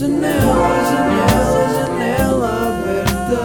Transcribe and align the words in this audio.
Janela, 0.00 0.32
janela, 0.32 1.68
janela 1.74 2.48
aberta. 2.68 3.36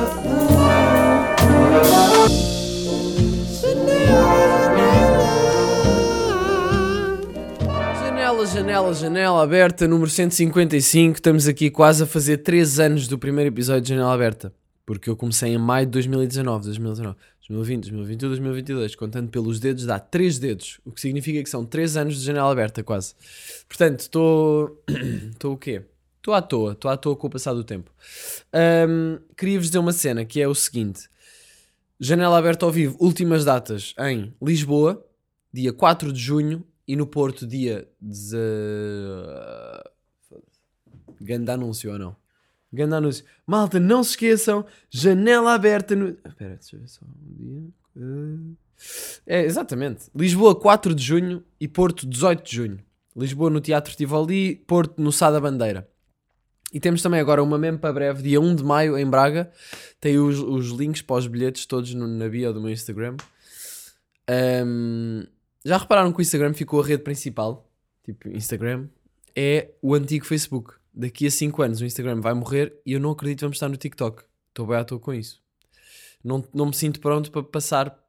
Janela, 8.00 8.46
janela, 8.48 8.94
janela 8.94 9.44
aberta, 9.44 9.86
número 9.86 10.10
155. 10.10 11.16
Estamos 11.16 11.46
aqui 11.46 11.70
quase 11.70 12.04
a 12.04 12.06
fazer 12.06 12.38
3 12.38 12.80
anos 12.80 13.10
do 13.10 13.20
primeiro 13.20 13.50
episódio 13.50 13.82
de 13.82 13.90
Janela 13.90 14.14
Aberta. 14.14 14.54
Porque 14.86 15.10
eu 15.10 15.18
comecei 15.18 15.50
em 15.50 15.58
maio 15.58 15.86
de 15.86 15.92
2019, 15.92 16.68
2019, 16.68 17.18
2020, 17.50 17.92
2021, 17.92 18.30
2022. 18.30 18.96
Contando 18.96 19.30
pelos 19.30 19.60
dedos, 19.60 19.86
dá 19.86 20.00
3 20.00 20.40
dedos. 20.40 20.80
O 20.86 20.94
que 20.94 21.02
significa 21.02 21.44
que 21.44 21.50
são 21.50 21.66
3 21.66 21.98
anos 21.98 22.16
de 22.16 22.24
janela 22.24 22.50
aberta, 22.50 22.82
quase. 22.82 23.14
Portanto, 23.68 24.00
estou. 24.00 24.82
Estou 25.36 25.52
o 25.52 25.58
quê? 25.58 25.84
Estou 26.26 26.34
à 26.34 26.42
toa. 26.42 26.72
Estou 26.72 26.90
à 26.90 26.98
toa 26.98 27.16
com 27.16 27.28
o 27.28 27.30
passar 27.30 27.54
do 27.54 27.64
tempo. 27.64 27.92
Ahm, 28.52 29.20
Queria-vos 29.38 29.68
dizer 29.68 29.78
uma 29.78 29.92
cena 29.92 30.26
que 30.26 30.42
é 30.42 30.48
o 30.48 30.56
seguinte: 30.56 31.08
Janela 32.00 32.40
aberta 32.40 32.66
ao 32.66 32.72
vivo, 32.72 32.98
últimas 33.00 33.46
datas 33.46 33.94
em 34.00 34.34
Lisboa, 34.42 35.06
dia 35.54 35.72
4 35.72 36.12
de 36.12 36.20
junho, 36.20 36.66
e 36.88 36.96
no 36.96 37.06
Porto, 37.06 37.46
dia. 37.46 37.88
Deze... 38.02 38.38
Ganda 41.22 41.54
anúncio 41.54 41.92
ou 41.92 42.00
não? 42.00 42.16
Ganda 42.74 42.98
anúncio. 42.98 43.24
Malta, 43.46 43.80
não 43.80 44.04
se 44.04 44.12
esqueçam, 44.12 44.66
janela 44.90 45.54
aberta 45.54 45.96
no. 45.96 46.10
Espera, 46.26 46.56
deixa 46.56 46.76
eu 46.76 46.80
ver 46.80 46.88
só 46.88 47.06
um 47.06 47.36
dia. 47.36 48.56
Eh, 49.28 49.42
É, 49.42 49.46
exatamente. 49.46 50.06
Lisboa, 50.16 50.60
4 50.60 50.96
de 50.96 51.04
junho 51.04 51.44
e 51.60 51.68
Porto, 51.68 52.08
18 52.08 52.44
de 52.44 52.56
junho. 52.56 52.80
Lisboa 53.16 53.52
no 53.52 53.62
Teatro 53.62 53.96
Tivoli, 53.96 54.56
Porto 54.56 55.00
no 55.00 55.12
Sá 55.12 55.30
da 55.30 55.40
Bandeira. 55.40 55.88
E 56.74 56.80
temos 56.80 57.02
também 57.02 57.20
agora 57.20 57.42
uma 57.42 57.58
mesmo 57.58 57.80
para 57.80 57.94
breve, 57.94 58.24
dia 58.24 58.42
1 58.42 58.56
de 58.56 58.64
maio, 58.64 58.98
em 58.98 59.06
Braga. 59.06 59.52
Tem 60.00 60.18
os, 60.18 60.40
os 60.40 60.70
links 60.72 61.02
para 61.02 61.18
os 61.18 61.28
bilhetes 61.28 61.66
todos 61.66 61.94
no, 61.94 62.08
na 62.08 62.28
bio 62.28 62.54
do 62.54 62.62
meu 62.62 62.72
Instagram. 62.72 63.16
Ahm, 64.28 65.26
já 65.64 65.78
repararam 65.78 66.12
que 66.12 66.20
o 66.20 66.22
Instagram 66.22 66.54
ficou 66.54 66.82
a 66.82 66.86
rede 66.86 67.04
principal? 67.04 67.70
Tipo, 68.04 68.30
Instagram 68.30 68.88
é 69.36 69.72
o 69.82 69.96
antigo 69.96 70.26
Facebook. 70.26 70.74
Daqui 70.94 71.28
a 71.28 71.32
5 71.32 71.62
anos 71.62 71.82
o 71.82 71.86
Instagram 71.86 72.22
vai 72.22 72.34
morrer 72.34 72.74
e 72.86 72.94
eu 72.94 73.00
não 73.00 73.12
acredito 73.12 73.40
que 73.40 73.46
vamos 73.46 73.58
estar 73.58 73.68
no 73.68 73.78
TikTok. 73.78 74.24
Estou 74.50 74.68
bem 74.68 74.78
à 74.78 74.84
toa 74.84 75.00
com 75.00 75.14
isso. 75.14 75.42
Não, 76.24 76.44
não 76.54 76.68
me 76.68 76.74
sinto 76.74 77.00
pronto 77.00 77.32
para 77.32 77.44
passar, 77.44 78.00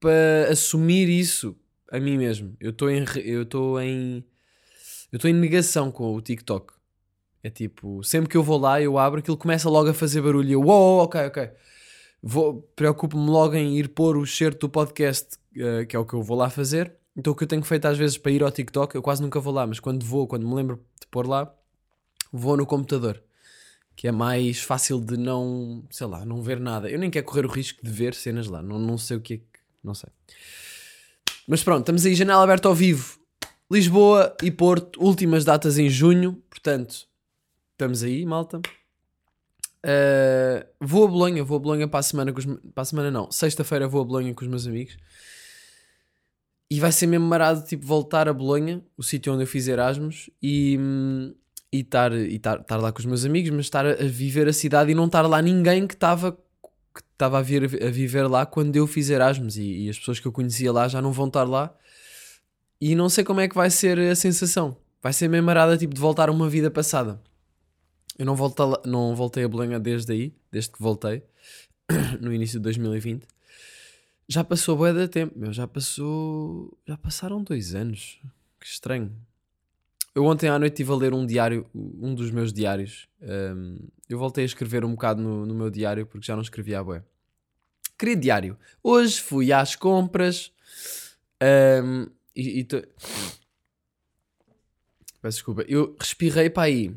para 0.00 0.48
assumir 0.50 1.08
isso 1.08 1.56
a 1.90 1.98
mim 2.00 2.18
mesmo. 2.18 2.56
Eu 2.60 2.70
estou 2.70 2.90
em, 2.90 3.04
eu 3.24 3.42
estou 3.42 3.80
em, 3.80 4.24
eu 5.12 5.16
estou 5.16 5.30
em 5.30 5.34
negação 5.34 5.90
com 5.90 6.14
o 6.14 6.20
TikTok. 6.20 6.74
É 7.42 7.50
tipo, 7.50 8.02
sempre 8.02 8.28
que 8.28 8.36
eu 8.36 8.42
vou 8.42 8.58
lá, 8.58 8.80
eu 8.80 8.98
abro, 8.98 9.20
aquilo 9.20 9.36
começa 9.36 9.68
logo 9.68 9.90
a 9.90 9.94
fazer 9.94 10.20
barulho. 10.20 10.48
e 10.48 10.52
Eu, 10.52 10.62
uou, 10.62 11.04
ok, 11.04 11.20
ok. 11.26 11.50
Preocupo-me 12.74 13.30
logo 13.30 13.54
em 13.54 13.78
ir 13.78 13.88
pôr 13.88 14.16
o 14.16 14.26
certo 14.26 14.62
do 14.62 14.68
podcast, 14.68 15.38
eh, 15.56 15.84
que 15.84 15.94
é 15.94 15.98
o 15.98 16.04
que 16.04 16.14
eu 16.14 16.22
vou 16.22 16.36
lá 16.36 16.50
fazer. 16.50 16.92
Então 17.16 17.32
o 17.32 17.36
que 17.36 17.44
eu 17.44 17.48
tenho 17.48 17.62
feito 17.62 17.86
às 17.86 17.98
vezes 17.98 18.18
para 18.18 18.32
ir 18.32 18.42
ao 18.42 18.50
TikTok, 18.50 18.94
eu 18.94 19.02
quase 19.02 19.22
nunca 19.22 19.40
vou 19.40 19.52
lá, 19.52 19.66
mas 19.66 19.80
quando 19.80 20.04
vou, 20.04 20.26
quando 20.26 20.46
me 20.46 20.54
lembro 20.54 20.76
de 21.00 21.06
pôr 21.08 21.26
lá, 21.26 21.52
vou 22.32 22.56
no 22.56 22.66
computador. 22.66 23.22
Que 23.96 24.06
é 24.06 24.12
mais 24.12 24.60
fácil 24.60 25.00
de 25.00 25.16
não, 25.16 25.84
sei 25.90 26.06
lá, 26.06 26.24
não 26.24 26.40
ver 26.40 26.60
nada. 26.60 26.88
Eu 26.88 26.98
nem 26.98 27.10
quero 27.10 27.26
correr 27.26 27.44
o 27.44 27.48
risco 27.48 27.84
de 27.84 27.90
ver 27.90 28.14
cenas 28.14 28.46
lá. 28.46 28.62
Não, 28.62 28.78
não 28.78 28.96
sei 28.96 29.16
o 29.16 29.20
que 29.20 29.34
é 29.34 29.36
que. 29.38 29.44
Não 29.82 29.94
sei. 29.94 30.08
Mas 31.48 31.64
pronto, 31.64 31.80
estamos 31.80 32.06
aí, 32.06 32.14
janela 32.14 32.44
aberta 32.44 32.68
ao 32.68 32.74
vivo. 32.74 33.18
Lisboa 33.68 34.36
e 34.40 34.52
Porto, 34.52 35.02
últimas 35.02 35.44
datas 35.44 35.78
em 35.78 35.90
junho. 35.90 36.40
Portanto, 36.48 37.07
estamos 37.78 38.02
aí, 38.02 38.26
malta. 38.26 38.60
Uh, 39.86 40.66
vou 40.80 41.04
a 41.04 41.06
Bolonha, 41.06 41.44
vou 41.44 41.56
a 41.56 41.60
Bolonha 41.60 41.86
para 41.86 42.00
a 42.00 42.02
semana, 42.02 42.34
os, 42.36 42.44
para 42.44 42.82
a 42.82 42.84
semana 42.84 43.10
não, 43.12 43.30
sexta-feira 43.30 43.86
vou 43.86 44.02
a 44.02 44.04
Bolonha 44.04 44.34
com 44.34 44.42
os 44.42 44.50
meus 44.50 44.66
amigos 44.66 44.96
e 46.68 46.80
vai 46.80 46.90
ser 46.90 47.06
mesmo 47.06 47.26
marado, 47.26 47.64
tipo, 47.64 47.86
voltar 47.86 48.28
a 48.28 48.32
Bolonha, 48.32 48.82
o 48.96 49.02
sítio 49.04 49.32
onde 49.32 49.44
eu 49.44 49.46
fiz 49.46 49.68
Erasmus 49.68 50.28
e 50.42 50.76
hum, 50.78 51.32
e 51.72 51.80
estar 51.80 52.12
e 52.12 52.34
estar 52.34 52.60
estar 52.60 52.76
lá 52.78 52.90
com 52.90 52.98
os 52.98 53.06
meus 53.06 53.24
amigos, 53.24 53.50
mas 53.50 53.66
estar 53.66 53.86
a, 53.86 53.92
a 53.92 54.08
viver 54.08 54.48
a 54.48 54.52
cidade 54.52 54.90
e 54.90 54.94
não 54.94 55.06
estar 55.06 55.22
lá 55.22 55.40
ninguém 55.40 55.86
que 55.86 55.94
estava 55.94 56.32
que 56.32 57.02
estava 57.12 57.38
a, 57.38 57.42
vir, 57.42 57.64
a 57.64 57.90
viver 57.90 58.26
lá 58.26 58.44
quando 58.44 58.74
eu 58.74 58.88
fiz 58.88 59.08
Erasmus 59.08 59.56
e, 59.56 59.84
e 59.84 59.88
as 59.88 59.96
pessoas 59.96 60.18
que 60.18 60.26
eu 60.26 60.32
conhecia 60.32 60.72
lá 60.72 60.88
já 60.88 61.00
não 61.00 61.12
vão 61.12 61.28
estar 61.28 61.44
lá 61.44 61.72
e 62.80 62.96
não 62.96 63.08
sei 63.08 63.22
como 63.22 63.40
é 63.40 63.48
que 63.48 63.54
vai 63.54 63.70
ser 63.70 64.00
a 64.00 64.16
sensação. 64.16 64.76
Vai 65.00 65.12
ser 65.12 65.28
mesmo 65.28 65.46
marada, 65.46 65.78
tipo, 65.78 65.94
de 65.94 66.00
voltar 66.00 66.28
a 66.28 66.32
uma 66.32 66.48
vida 66.48 66.70
passada. 66.70 67.20
Eu 68.18 68.26
não, 68.26 68.34
voltei 68.34 68.66
lá- 68.66 68.82
não 68.84 69.14
voltei 69.14 69.44
a 69.44 69.78
desde 69.78 70.12
aí, 70.12 70.34
desde 70.50 70.72
que 70.72 70.82
voltei, 70.82 71.22
no 72.20 72.32
início 72.32 72.58
de 72.58 72.64
2020. 72.64 73.26
Já 74.28 74.42
passou 74.44 74.76
bué 74.76 74.92
de 74.92 75.06
tempo, 75.08 75.38
meu, 75.38 75.52
já 75.52 75.66
passou... 75.66 76.76
Já 76.86 76.98
passaram 76.98 77.42
dois 77.42 77.74
anos. 77.74 78.20
Que 78.60 78.66
estranho. 78.66 79.10
Eu 80.14 80.24
ontem 80.24 80.48
à 80.48 80.58
noite 80.58 80.72
estive 80.72 80.90
a 80.92 80.96
ler 80.96 81.14
um 81.14 81.24
diário, 81.24 81.64
um 81.74 82.12
dos 82.14 82.30
meus 82.30 82.52
diários. 82.52 83.08
Um, 83.22 83.78
eu 84.08 84.18
voltei 84.18 84.42
a 84.42 84.46
escrever 84.46 84.84
um 84.84 84.90
bocado 84.90 85.22
no, 85.22 85.46
no 85.46 85.54
meu 85.54 85.70
diário, 85.70 86.04
porque 86.04 86.26
já 86.26 86.34
não 86.34 86.42
escrevia 86.42 86.80
a 86.80 86.84
bué. 86.84 87.04
Querido 87.96 88.20
diário, 88.22 88.58
hoje 88.82 89.20
fui 89.22 89.52
às 89.52 89.76
compras 89.76 90.52
um, 91.84 92.06
e... 92.34 92.58
e 92.60 92.64
tô- 92.64 92.82
Peço 95.22 95.36
desculpa. 95.38 95.62
Eu 95.68 95.96
respirei 95.98 96.50
para 96.50 96.64
aí 96.64 96.94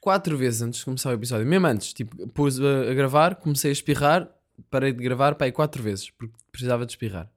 quatro 0.00 0.36
vezes 0.36 0.62
antes 0.62 0.80
de 0.80 0.84
começar 0.84 1.10
o 1.10 1.14
episódio. 1.14 1.46
Mesmo 1.46 1.66
antes, 1.66 1.92
tipo, 1.92 2.28
pus 2.28 2.60
a, 2.60 2.90
a 2.90 2.94
gravar, 2.94 3.36
comecei 3.36 3.70
a 3.70 3.72
espirrar, 3.72 4.28
parei 4.70 4.92
de 4.92 5.02
gravar 5.02 5.34
para 5.34 5.46
aí 5.46 5.52
quatro 5.52 5.82
vezes, 5.82 6.10
porque 6.10 6.34
precisava 6.50 6.84
de 6.86 6.92
espirrar. 6.92 7.30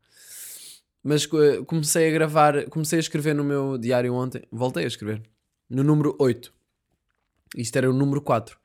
Mas 1.03 1.25
eh, 1.25 1.63
comecei 1.65 2.09
a 2.09 2.11
gravar, 2.11 2.65
comecei 2.69 2.97
a 2.97 2.99
escrever 2.99 3.33
no 3.33 3.43
meu 3.43 3.77
diário 3.77 4.13
ontem, 4.13 4.43
voltei 4.51 4.83
a 4.83 4.87
escrever, 4.87 5.21
no 5.69 5.83
número 5.83 6.15
8. 6.19 6.53
Isto 7.57 7.75
era 7.77 7.89
o 7.89 7.93
número 7.93 8.21
4. 8.21 8.57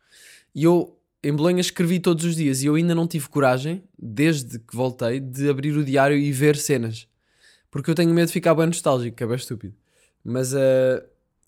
E 0.54 0.64
eu, 0.64 0.98
em 1.22 1.32
Bolonha, 1.32 1.60
escrevi 1.60 1.98
todos 1.98 2.24
os 2.24 2.36
dias 2.36 2.62
e 2.62 2.66
eu 2.66 2.74
ainda 2.74 2.94
não 2.94 3.06
tive 3.06 3.28
coragem, 3.28 3.82
desde 3.98 4.58
que 4.58 4.76
voltei, 4.76 5.18
de 5.18 5.48
abrir 5.48 5.76
o 5.76 5.84
diário 5.84 6.16
e 6.16 6.30
ver 6.30 6.56
cenas. 6.56 7.08
Porque 7.70 7.90
eu 7.90 7.94
tenho 7.94 8.12
medo 8.12 8.26
de 8.26 8.32
ficar 8.32 8.54
bem 8.54 8.66
nostálgico, 8.66 9.16
que 9.16 9.24
é 9.24 9.26
bem 9.26 9.36
estúpido. 9.36 9.74
Mas, 10.22 10.52
eh, 10.54 11.04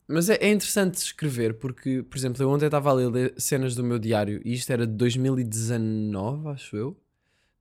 mas 0.08 0.30
é, 0.30 0.36
é 0.36 0.50
interessante 0.50 0.94
escrever, 0.94 1.54
porque, 1.58 2.02
por 2.02 2.16
exemplo, 2.16 2.42
eu 2.42 2.48
ontem 2.48 2.64
estava 2.64 2.90
a 2.90 2.94
ler, 2.94 3.34
cenas 3.36 3.74
do 3.74 3.84
meu 3.84 3.98
diário 3.98 4.40
e 4.42 4.54
isto 4.54 4.72
era 4.72 4.86
de 4.86 4.94
2019, 4.94 6.48
acho 6.48 6.76
eu. 6.76 6.96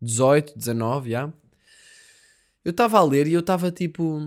18, 0.01 0.57
19, 0.57 1.11
já. 1.11 1.33
Eu 2.63 2.71
estava 2.71 2.99
a 2.99 3.03
ler 3.03 3.27
e 3.27 3.33
eu 3.33 3.41
estava 3.41 3.69
tipo. 3.69 4.21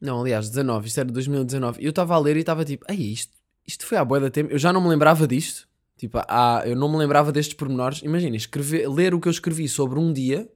Não, 0.00 0.20
aliás, 0.20 0.48
19, 0.50 0.86
isto 0.86 0.98
era 1.00 1.06
de 1.08 1.12
2019. 1.14 1.82
E 1.82 1.84
eu 1.84 1.90
estava 1.90 2.14
a 2.14 2.18
ler 2.18 2.36
e 2.36 2.40
estava 2.40 2.64
tipo, 2.64 2.84
ei, 2.88 3.12
isto, 3.12 3.32
isto 3.66 3.84
foi 3.86 3.98
há 3.98 4.04
boa 4.04 4.20
da 4.20 4.30
tempo. 4.30 4.52
Eu 4.52 4.58
já 4.58 4.72
não 4.72 4.80
me 4.80 4.88
lembrava 4.88 5.26
disto. 5.26 5.68
Tipo, 5.96 6.18
ah, 6.28 6.62
eu 6.64 6.76
não 6.76 6.90
me 6.90 6.96
lembrava 6.98 7.32
destes 7.32 7.54
pormenores. 7.54 8.02
Imaginem, 8.02 8.36
escrever, 8.36 8.88
ler 8.88 9.14
o 9.14 9.20
que 9.20 9.28
eu 9.28 9.32
escrevi 9.32 9.68
sobre 9.68 9.98
um 9.98 10.12
dia. 10.12 10.48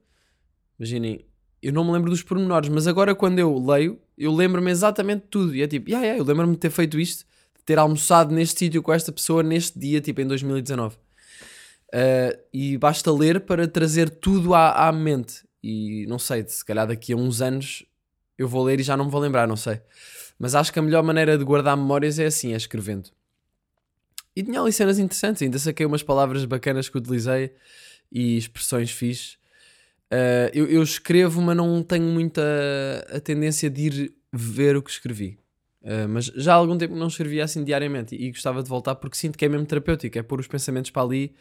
Imaginem, 0.79 1.26
eu 1.63 1.73
não 1.73 1.85
me 1.85 1.93
lembro 1.93 2.11
dos 2.11 2.23
pormenores, 2.23 2.69
mas 2.69 2.87
agora 2.87 3.15
quando 3.15 3.39
eu 3.39 3.59
leio, 3.59 3.99
eu 4.17 4.33
lembro-me 4.33 4.71
exatamente 4.71 5.23
de 5.23 5.29
tudo. 5.29 5.55
E 5.55 5.63
é 5.63 5.67
tipo, 5.67 5.89
yeah, 5.89 6.07
yeah, 6.07 6.21
eu 6.21 6.25
lembro-me 6.27 6.55
de 6.55 6.59
ter 6.59 6.71
feito 6.71 6.99
isto, 6.99 7.25
de 7.57 7.65
ter 7.65 7.79
almoçado 7.79 8.35
neste 8.35 8.59
sítio 8.59 8.83
com 8.83 8.93
esta 8.93 9.11
pessoa 9.13 9.43
neste 9.43 9.79
dia, 9.79 10.01
tipo 10.01 10.21
em 10.21 10.27
2019. 10.27 10.97
Uh, 10.97 12.39
e 12.53 12.77
basta 12.77 13.13
ler 13.13 13.41
para 13.41 13.67
trazer 13.67 14.11
tudo 14.11 14.55
à, 14.55 14.89
à 14.89 14.93
mente. 14.93 15.45
E 15.63 16.07
não 16.07 16.19
sei, 16.19 16.45
se 16.47 16.65
calhar 16.65 16.87
daqui 16.87 17.13
a 17.13 17.17
uns 17.17 17.41
anos 17.41 17.85
eu 18.39 18.47
vou 18.47 18.63
ler 18.65 18.81
e 18.81 18.83
já 18.83 18.97
não 18.97 19.07
me 19.07 19.11
vou 19.11 19.21
lembrar, 19.21 19.49
não 19.49 19.57
sei. 19.57 19.81
Mas 20.39 20.55
acho 20.55 20.73
que 20.73 20.79
a 20.79 20.83
melhor 20.83 21.03
maneira 21.03 21.39
de 21.39 21.45
guardar 21.45 21.77
memórias 21.77 22.19
é 22.19 22.27
assim, 22.27 22.53
é 22.53 22.57
escrevendo. 22.57 23.11
E 24.35 24.43
tinha 24.43 24.61
ali 24.61 24.71
cenas 24.71 24.99
interessantes, 24.99 25.41
ainda 25.41 25.59
saquei 25.59 25.87
umas 25.87 26.03
palavras 26.03 26.45
bacanas 26.45 26.89
que 26.89 26.99
utilizei 26.99 27.55
e 28.13 28.37
expressões 28.37 28.91
fixe. 28.91 29.39
Uh, 30.13 30.51
eu, 30.55 30.67
eu 30.67 30.83
escrevo, 30.83 31.43
mas 31.43 31.57
não 31.57 31.83
tenho 31.83 32.05
muita 32.05 32.43
a 33.11 33.21
tendência 33.21 33.69
de 33.69 33.83
ir 33.83 34.15
ver 34.33 34.77
o 34.77 34.83
que 34.83 34.91
escrevi. 34.91 35.39
Uh, 35.83 36.09
mas 36.09 36.27
já 36.27 36.53
há 36.53 36.57
algum 36.57 36.77
tempo 36.77 36.95
não 36.95 37.09
escrevia 37.09 37.45
assim 37.45 37.63
diariamente 37.63 38.15
e, 38.15 38.27
e 38.27 38.31
gostava 38.31 38.63
de 38.63 38.69
voltar 38.69 38.97
porque 38.97 39.17
sinto 39.17 39.39
que 39.39 39.45
é 39.45 39.49
mesmo 39.49 39.67
terapêutico, 39.67 40.19
é 40.19 40.23
pôr 40.23 40.41
os 40.41 40.49
pensamentos 40.49 40.91
para 40.91 41.03
ali 41.03 41.35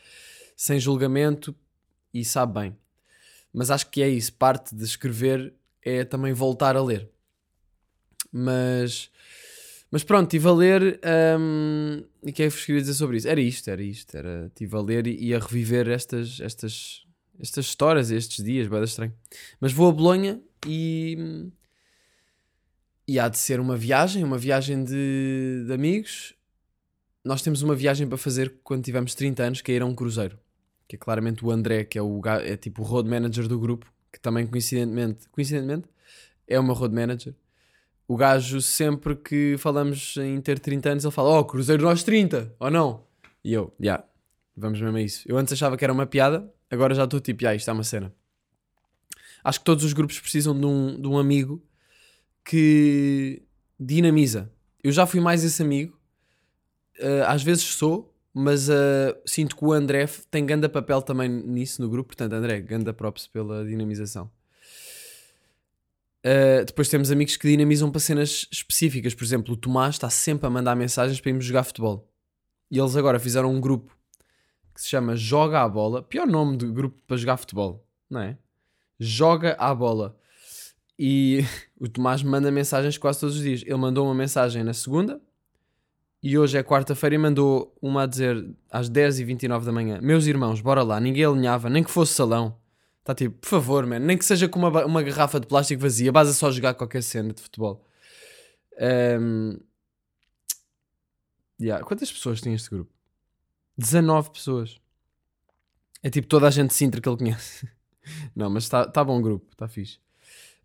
sem 0.55 0.79
julgamento 0.79 1.55
e 2.13 2.23
sabe 2.23 2.59
bem. 2.59 2.77
Mas 3.53 3.71
acho 3.71 3.89
que 3.89 4.01
é 4.01 4.09
isso, 4.09 4.33
parte 4.33 4.75
de 4.75 4.83
escrever 4.83 5.53
é 5.81 6.03
também 6.03 6.33
voltar 6.33 6.75
a 6.75 6.83
ler. 6.83 7.09
Mas, 8.31 9.09
mas 9.89 10.03
pronto, 10.03 10.25
estive 10.25 10.47
a 10.47 10.51
ler 10.51 10.99
hum, 11.39 12.03
e 12.23 12.31
o 12.31 12.33
que 12.33 12.43
é 12.43 12.49
que 12.49 12.55
vos 12.55 12.65
queria 12.65 12.81
dizer 12.81 12.95
sobre 12.95 13.17
isso? 13.17 13.27
Era 13.27 13.39
isto, 13.39 13.69
era 13.69 13.81
isto, 13.81 14.17
era, 14.17 14.47
estive 14.47 14.75
a 14.75 14.81
ler 14.81 15.07
e, 15.07 15.27
e 15.27 15.33
a 15.33 15.39
reviver 15.39 15.87
estas, 15.87 16.41
estas, 16.41 17.04
estas 17.39 17.65
histórias, 17.65 18.11
estes 18.11 18.43
dias, 18.43 18.67
bem 18.67 18.83
estranho. 18.83 19.13
Mas 19.59 19.73
vou 19.73 19.89
a 19.89 19.91
Bolonha 19.91 20.41
e, 20.67 21.49
e 23.07 23.19
há 23.19 23.27
de 23.27 23.37
ser 23.37 23.59
uma 23.59 23.75
viagem, 23.75 24.23
uma 24.23 24.37
viagem 24.37 24.83
de, 24.83 25.63
de 25.65 25.73
amigos 25.73 26.35
nós 27.25 27.41
temos 27.41 27.63
uma 27.63 27.75
viagem 27.75 28.07
para 28.07 28.19
fazer 28.19 28.59
quando 28.63 28.83
tivermos 28.83 29.15
30 29.15 29.43
anos, 29.43 29.61
que 29.61 29.71
é 29.71 29.75
ir 29.75 29.81
a 29.81 29.85
um 29.85 29.95
cruzeiro. 29.95 30.37
Que 30.87 30.95
é 30.95 30.99
claramente 30.99 31.43
o 31.43 31.49
André, 31.49 31.83
que 31.83 31.97
é, 31.97 32.01
o, 32.01 32.21
é 32.43 32.55
tipo 32.55 32.83
o 32.83 32.85
road 32.85 33.09
manager 33.09 33.47
do 33.47 33.59
grupo, 33.59 33.91
que 34.13 34.19
também 34.19 34.45
coincidentemente, 34.45 35.27
coincidentemente 35.29 35.89
é 36.47 36.59
o 36.59 36.63
meu 36.63 36.75
road 36.75 36.93
manager. 36.93 37.33
O 38.07 38.15
gajo, 38.15 38.61
sempre 38.61 39.15
que 39.15 39.55
falamos 39.57 40.15
em 40.17 40.39
ter 40.39 40.59
30 40.59 40.89
anos, 40.89 41.03
ele 41.03 41.11
fala: 41.11 41.39
Oh, 41.39 41.43
cruzeiro 41.43 41.81
nós 41.81 42.03
30, 42.03 42.53
ou 42.59 42.69
não? 42.69 43.03
E 43.43 43.51
eu, 43.51 43.73
já, 43.79 43.85
yeah, 43.85 44.03
vamos 44.55 44.79
mesmo 44.79 44.95
a 44.95 45.01
isso. 45.01 45.23
Eu 45.25 45.35
antes 45.35 45.51
achava 45.51 45.75
que 45.75 45.83
era 45.83 45.91
uma 45.91 46.05
piada, 46.05 46.47
agora 46.69 46.93
já 46.93 47.03
estou 47.05 47.19
tipo, 47.19 47.47
ah, 47.47 47.55
isto 47.55 47.69
é 47.69 47.73
uma 47.73 47.83
cena. 47.83 48.13
Acho 49.43 49.59
que 49.59 49.65
todos 49.65 49.83
os 49.83 49.93
grupos 49.93 50.19
precisam 50.19 50.59
de 50.59 50.65
um, 50.65 50.99
de 50.99 51.07
um 51.07 51.17
amigo 51.17 51.63
que 52.43 53.43
dinamiza. 53.79 54.51
Eu 54.83 54.91
já 54.91 55.05
fui 55.05 55.19
mais 55.19 55.43
esse 55.43 55.61
amigo, 55.61 55.99
uh, 56.99 57.25
às 57.27 57.43
vezes 57.43 57.63
sou, 57.63 58.15
mas 58.33 58.69
uh, 58.69 59.15
sinto 59.25 59.55
que 59.55 59.63
o 59.63 59.71
André 59.71 60.07
tem 60.29 60.45
grande 60.45 60.67
papel 60.67 61.01
também 61.01 61.29
nisso 61.29 61.81
no 61.81 61.89
grupo. 61.89 62.07
Portanto, 62.07 62.33
André, 62.33 62.59
ganda 62.59 62.93
props 62.93 63.27
pela 63.27 63.65
dinamização. 63.65 64.29
Uh, 66.25 66.65
depois 66.65 66.89
temos 66.89 67.11
amigos 67.11 67.37
que 67.37 67.47
dinamizam 67.47 67.91
para 67.91 68.01
cenas 68.01 68.47
específicas. 68.51 69.13
Por 69.13 69.23
exemplo, 69.23 69.53
o 69.53 69.57
Tomás 69.57 69.95
está 69.95 70.09
sempre 70.09 70.47
a 70.47 70.49
mandar 70.49 70.75
mensagens 70.75 71.21
para 71.21 71.29
irmos 71.29 71.45
jogar 71.45 71.63
futebol. 71.63 72.11
E 72.69 72.79
eles 72.79 72.95
agora 72.95 73.19
fizeram 73.19 73.53
um 73.53 73.61
grupo 73.61 73.95
que 74.75 74.81
se 74.81 74.89
chama 74.89 75.15
Joga 75.15 75.61
a 75.61 75.69
Bola. 75.69 76.03
Pior 76.03 76.27
nome 76.27 76.57
de 76.57 76.67
grupo 76.67 76.99
para 77.07 77.15
jogar 77.15 77.37
futebol, 77.37 77.87
não 78.09 78.19
é? 78.19 78.37
Joga 78.99 79.55
a 79.57 79.73
Bola. 79.73 80.17
E 80.99 81.39
o 81.79 81.87
Tomás 81.87 82.21
manda 82.21 82.51
mensagens 82.51 82.97
quase 82.97 83.21
todos 83.21 83.37
os 83.37 83.41
dias. 83.41 83.63
Ele 83.65 83.77
mandou 83.77 84.05
uma 84.05 84.13
mensagem 84.13 84.63
na 84.63 84.73
segunda 84.73 85.21
e 86.21 86.37
hoje 86.37 86.57
é 86.57 86.63
quarta-feira 86.63 87.15
e 87.15 87.17
mandou 87.17 87.73
uma 87.81 88.03
a 88.03 88.05
dizer 88.05 88.45
às 88.69 88.89
10h29 88.89 89.63
da 89.63 89.71
manhã: 89.71 89.99
Meus 90.01 90.27
irmãos, 90.27 90.59
bora 90.59 90.83
lá, 90.83 90.99
ninguém 90.99 91.23
alinhava, 91.23 91.69
nem 91.69 91.83
que 91.83 91.91
fosse 91.91 92.13
salão. 92.13 92.57
Está 92.99 93.13
tipo, 93.13 93.37
por 93.37 93.47
favor, 93.47 93.85
man, 93.85 93.99
nem 93.99 94.17
que 94.17 94.25
seja 94.25 94.49
com 94.49 94.59
uma, 94.59 94.85
uma 94.85 95.03
garrafa 95.03 95.39
de 95.39 95.45
plástico 95.45 95.81
vazia, 95.81 96.11
basta 96.11 96.33
só 96.33 96.51
jogar 96.51 96.73
qualquer 96.73 97.03
cena 97.03 97.31
de 97.31 97.41
futebol. 97.41 97.85
Um... 99.19 99.59
Yeah. 101.61 101.85
Quantas 101.85 102.11
pessoas 102.11 102.41
tem 102.41 102.53
este 102.53 102.69
grupo? 102.69 102.94
19 103.77 104.31
pessoas. 104.31 104.77
É 106.01 106.09
tipo 106.09 106.27
toda 106.27 106.47
a 106.47 106.51
gente 106.51 106.69
de 106.69 106.75
Sintra 106.75 107.01
que 107.01 107.09
ele 107.09 107.17
conhece. 107.17 107.67
Não, 108.35 108.49
mas 108.49 108.63
está 108.63 108.85
tá 108.85 109.03
bom 109.03 109.19
o 109.19 109.21
grupo, 109.21 109.47
está 109.51 109.67
fixe. 109.67 109.97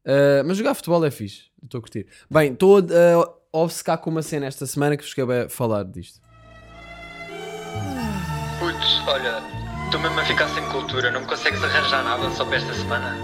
Uh, 0.04 0.44
mas 0.46 0.56
jogar 0.56 0.74
futebol 0.74 1.04
é 1.04 1.10
fixe, 1.10 1.44
estou 1.62 1.78
a 1.78 1.82
curtir. 1.82 2.06
Bem, 2.30 2.52
estou 2.52 2.78
a 2.78 2.80
uh, 2.80 3.34
obcecar 3.52 3.98
com 3.98 4.10
uma 4.10 4.22
cena 4.22 4.46
esta 4.46 4.66
semana 4.66 4.96
que 4.96 5.02
vos 5.02 5.12
acabei 5.12 5.42
a 5.42 5.48
falar 5.48 5.84
disto. 5.84 6.20
Putz, 8.58 9.06
olha, 9.06 9.42
estou 9.84 10.00
mesmo 10.00 10.20
a 10.20 10.24
ficar 10.24 10.48
sem 10.48 10.64
cultura, 10.70 11.10
não 11.10 11.20
me 11.20 11.26
consegues 11.26 11.62
arranjar 11.62 12.04
nada 12.04 12.30
só 12.30 12.44
para 12.44 12.56
esta 12.56 12.74
semana? 12.74 13.16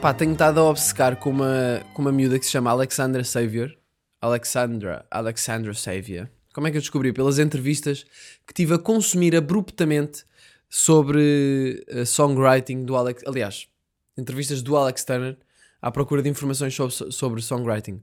Pá, 0.00 0.14
tenho 0.14 0.32
estado 0.32 0.60
a 0.60 0.64
obcecar 0.64 1.16
com 1.16 1.30
uma, 1.30 1.82
com 1.92 2.02
uma 2.02 2.12
miúda 2.12 2.38
que 2.38 2.44
se 2.44 2.52
chama 2.52 2.70
Alexandra 2.70 3.24
Xavier. 3.24 3.76
Alexandra, 4.20 5.04
Alexandra 5.10 5.74
Xavier. 5.74 6.30
Como 6.58 6.66
é 6.66 6.72
que 6.72 6.76
eu 6.76 6.80
descobri? 6.80 7.12
Pelas 7.12 7.38
entrevistas 7.38 8.04
que 8.44 8.52
tive 8.52 8.74
a 8.74 8.78
consumir 8.80 9.36
abruptamente 9.36 10.24
sobre 10.68 11.86
uh, 11.88 12.04
songwriting 12.04 12.84
do 12.84 12.96
Alex. 12.96 13.22
Aliás, 13.28 13.68
entrevistas 14.16 14.60
do 14.60 14.76
Alex 14.76 15.04
Turner 15.04 15.38
à 15.80 15.88
procura 15.92 16.20
de 16.20 16.28
informações 16.28 16.74
sobre, 16.74 17.12
sobre 17.12 17.42
songwriting. 17.42 18.02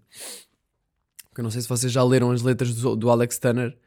Eu 1.37 1.43
não 1.43 1.51
sei 1.51 1.63
se 1.63 1.67
vocês 1.67 1.91
já 1.91 2.01
leram 2.01 2.31
as 2.31 2.43
letras 2.43 2.73
do, 2.75 2.95
do 2.95 3.09
Alex 3.09 3.37
Turner, 3.37 3.77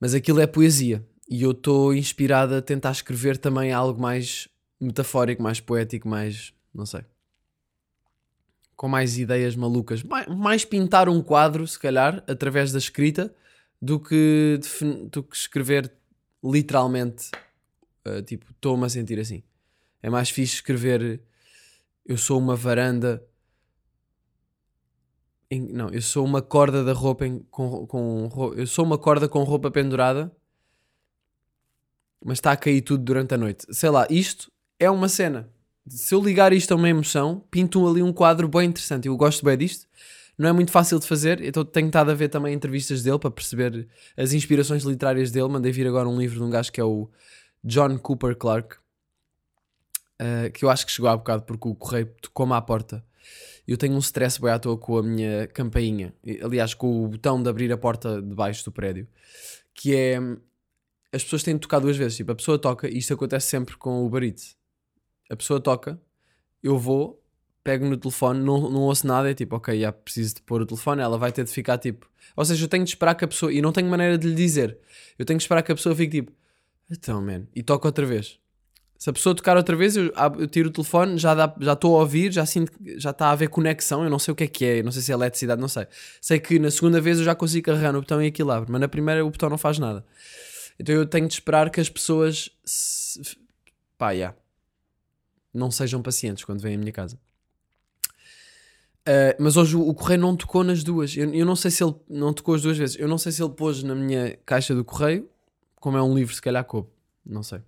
mas 0.00 0.12
aquilo 0.12 0.40
é 0.40 0.46
poesia. 0.48 1.06
E 1.30 1.44
eu 1.44 1.52
estou 1.52 1.94
inspirado 1.94 2.56
a 2.56 2.60
tentar 2.60 2.90
escrever 2.90 3.38
também 3.38 3.72
algo 3.72 4.02
mais 4.02 4.48
metafórico, 4.80 5.40
mais 5.40 5.60
poético, 5.60 6.08
mais. 6.08 6.52
não 6.74 6.84
sei. 6.84 7.04
Com 8.74 8.88
mais 8.88 9.18
ideias 9.18 9.54
malucas. 9.54 10.02
Mais, 10.02 10.26
mais 10.26 10.64
pintar 10.64 11.08
um 11.08 11.22
quadro, 11.22 11.64
se 11.64 11.78
calhar, 11.78 12.24
através 12.26 12.72
da 12.72 12.78
escrita, 12.78 13.32
do 13.82 13.98
que, 13.98 14.60
do 15.10 15.24
que 15.24 15.36
escrever 15.36 15.92
literalmente. 16.42 17.32
Uh, 18.06 18.22
tipo, 18.22 18.46
estou-me 18.52 18.86
a 18.86 18.88
sentir 18.88 19.18
assim. 19.18 19.42
É 20.00 20.08
mais 20.08 20.30
fixe 20.30 20.54
escrever 20.54 21.20
eu 22.04 22.16
sou 22.16 22.38
uma 22.38 22.56
varanda. 22.56 23.24
Em, 25.50 25.60
não, 25.60 25.88
eu 25.90 26.02
sou 26.02 26.24
uma 26.24 26.42
corda 26.42 26.84
da 26.84 26.92
roupa 26.92 27.26
em, 27.26 27.40
com, 27.50 27.86
com. 27.86 28.52
Eu 28.56 28.66
sou 28.66 28.84
uma 28.84 28.98
corda 28.98 29.28
com 29.28 29.42
roupa 29.44 29.70
pendurada, 29.70 30.34
mas 32.24 32.38
está 32.38 32.52
a 32.52 32.56
cair 32.56 32.82
tudo 32.82 33.04
durante 33.04 33.34
a 33.34 33.38
noite. 33.38 33.66
Sei 33.70 33.90
lá, 33.90 34.06
isto 34.10 34.50
é 34.78 34.90
uma 34.90 35.08
cena. 35.08 35.48
Se 35.86 36.14
eu 36.14 36.20
ligar 36.20 36.52
isto 36.52 36.72
a 36.72 36.76
uma 36.76 36.88
emoção, 36.88 37.44
pinto 37.50 37.86
ali 37.88 38.02
um 38.02 38.12
quadro 38.12 38.48
bem 38.48 38.68
interessante. 38.68 39.08
Eu 39.08 39.16
gosto 39.16 39.44
bem 39.44 39.56
disto. 39.56 39.86
Não 40.38 40.48
é 40.48 40.52
muito 40.52 40.72
fácil 40.72 40.98
de 40.98 41.06
fazer, 41.06 41.42
então 41.42 41.64
tenho 41.64 41.86
estado 41.86 42.10
a 42.10 42.14
ver 42.14 42.28
também 42.28 42.54
entrevistas 42.54 43.02
dele 43.02 43.18
para 43.18 43.30
perceber 43.30 43.86
as 44.16 44.32
inspirações 44.32 44.82
literárias 44.82 45.30
dele. 45.30 45.48
Mandei 45.48 45.70
vir 45.70 45.86
agora 45.86 46.08
um 46.08 46.18
livro 46.18 46.38
de 46.38 46.42
um 46.42 46.50
gajo 46.50 46.72
que 46.72 46.80
é 46.80 46.84
o 46.84 47.10
John 47.62 47.98
Cooper 47.98 48.36
Clarke. 48.36 48.76
Uh, 50.20 50.50
que 50.52 50.64
eu 50.64 50.70
acho 50.70 50.86
que 50.86 50.92
chegou 50.92 51.10
há 51.10 51.16
bocado 51.16 51.42
porque 51.42 51.68
o 51.68 51.74
correio 51.74 52.06
tocou-me 52.20 52.52
à 52.54 52.60
porta. 52.60 53.04
Eu 53.66 53.76
tenho 53.76 53.94
um 53.94 53.98
stress 53.98 54.40
bem 54.40 54.50
à 54.50 54.58
toa 54.58 54.76
com 54.76 54.98
a 54.98 55.02
minha 55.02 55.46
campainha, 55.48 56.14
aliás, 56.42 56.74
com 56.74 57.04
o 57.04 57.08
botão 57.08 57.42
de 57.42 57.48
abrir 57.48 57.72
a 57.72 57.76
porta 57.76 58.20
de 58.20 58.34
baixo 58.34 58.64
do 58.64 58.72
prédio, 58.72 59.06
que 59.74 59.94
é 59.94 60.18
as 61.12 61.22
pessoas 61.22 61.42
têm 61.42 61.54
de 61.54 61.60
tocar 61.60 61.78
duas 61.78 61.96
vezes. 61.96 62.16
Tipo, 62.16 62.32
a 62.32 62.34
pessoa 62.34 62.58
toca, 62.58 62.88
e 62.88 62.98
isto 62.98 63.12
acontece 63.12 63.46
sempre 63.46 63.76
com 63.76 64.06
o 64.06 64.18
Eats. 64.18 64.56
A 65.30 65.36
pessoa 65.36 65.60
toca, 65.60 66.00
eu 66.62 66.78
vou, 66.78 67.21
pego 67.62 67.86
no 67.86 67.96
telefone, 67.96 68.40
não, 68.40 68.70
não 68.70 68.80
ouço 68.82 69.06
nada, 69.06 69.30
é 69.30 69.34
tipo, 69.34 69.56
ok, 69.56 69.80
já 69.80 69.92
preciso 69.92 70.36
de 70.36 70.42
pôr 70.42 70.62
o 70.62 70.66
telefone, 70.66 71.02
ela 71.02 71.18
vai 71.18 71.32
ter 71.32 71.44
de 71.44 71.50
ficar 71.50 71.78
tipo. 71.78 72.08
Ou 72.36 72.44
seja, 72.44 72.64
eu 72.64 72.68
tenho 72.68 72.84
de 72.84 72.90
esperar 72.90 73.14
que 73.14 73.24
a 73.24 73.28
pessoa, 73.28 73.52
e 73.52 73.60
não 73.62 73.72
tenho 73.72 73.88
maneira 73.88 74.18
de 74.18 74.26
lhe 74.28 74.34
dizer, 74.34 74.78
eu 75.18 75.24
tenho 75.24 75.38
de 75.38 75.44
esperar 75.44 75.62
que 75.62 75.72
a 75.72 75.74
pessoa 75.74 75.94
fique 75.94 76.20
tipo, 76.20 76.32
então, 76.90 77.22
man, 77.22 77.46
e 77.54 77.62
toca 77.62 77.88
outra 77.88 78.04
vez. 78.04 78.38
Se 78.98 79.10
a 79.10 79.12
pessoa 79.12 79.34
tocar 79.34 79.56
outra 79.56 79.74
vez, 79.74 79.96
eu, 79.96 80.12
eu 80.38 80.46
tiro 80.46 80.68
o 80.68 80.72
telefone, 80.72 81.18
já 81.18 81.32
estou 81.72 81.96
a 81.96 82.00
ouvir, 82.02 82.30
já 82.30 82.46
sinto 82.46 82.70
já 82.98 83.10
está 83.10 83.26
a 83.26 83.30
haver 83.32 83.48
conexão. 83.48 84.04
Eu 84.04 84.10
não 84.10 84.18
sei 84.18 84.30
o 84.30 84.34
que 84.36 84.44
é 84.44 84.46
que 84.46 84.64
é, 84.64 84.80
não 84.80 84.92
sei 84.92 85.02
se 85.02 85.10
é 85.10 85.14
eletricidade, 85.14 85.60
não 85.60 85.66
sei. 85.66 85.88
Sei 86.20 86.38
que 86.38 86.56
na 86.56 86.70
segunda 86.70 87.00
vez 87.00 87.18
eu 87.18 87.24
já 87.24 87.34
consigo 87.34 87.66
carregar 87.66 87.92
no 87.92 88.00
botão 88.00 88.22
e 88.22 88.28
aquilo 88.28 88.52
abre, 88.52 88.70
mas 88.70 88.80
na 88.80 88.86
primeira 88.86 89.26
o 89.26 89.30
botão 89.30 89.50
não 89.50 89.58
faz 89.58 89.76
nada. 89.80 90.06
Então 90.78 90.94
eu 90.94 91.04
tenho 91.04 91.26
de 91.26 91.34
esperar 91.34 91.68
que 91.70 91.80
as 91.80 91.88
pessoas 91.88 92.48
se, 92.64 93.20
pá, 93.98 94.12
yeah, 94.12 94.36
não 95.52 95.68
sejam 95.70 96.00
pacientes 96.00 96.44
quando 96.44 96.60
vêm 96.60 96.76
à 96.76 96.78
minha 96.78 96.92
casa. 96.92 97.18
Uh, 99.02 99.34
mas 99.38 99.56
hoje 99.56 99.76
o, 99.76 99.88
o 99.88 99.94
correio 99.94 100.20
não 100.20 100.36
tocou 100.36 100.62
nas 100.62 100.84
duas. 100.84 101.16
Eu, 101.16 101.32
eu 101.34 101.44
não 101.44 101.56
sei 101.56 101.70
se 101.70 101.82
ele 101.82 101.94
não 102.08 102.32
tocou 102.32 102.54
as 102.54 102.62
duas 102.62 102.78
vezes. 102.78 102.96
Eu 102.98 103.08
não 103.08 103.18
sei 103.18 103.32
se 103.32 103.42
ele 103.42 103.52
pôs 103.52 103.82
na 103.82 103.94
minha 103.94 104.38
caixa 104.46 104.74
do 104.74 104.84
correio, 104.84 105.28
como 105.76 105.96
é 105.96 106.02
um 106.02 106.14
livro, 106.14 106.34
se 106.34 106.40
calhar 106.40 106.64
coube. 106.64 106.88
Não 107.26 107.42
sei. 107.42 107.60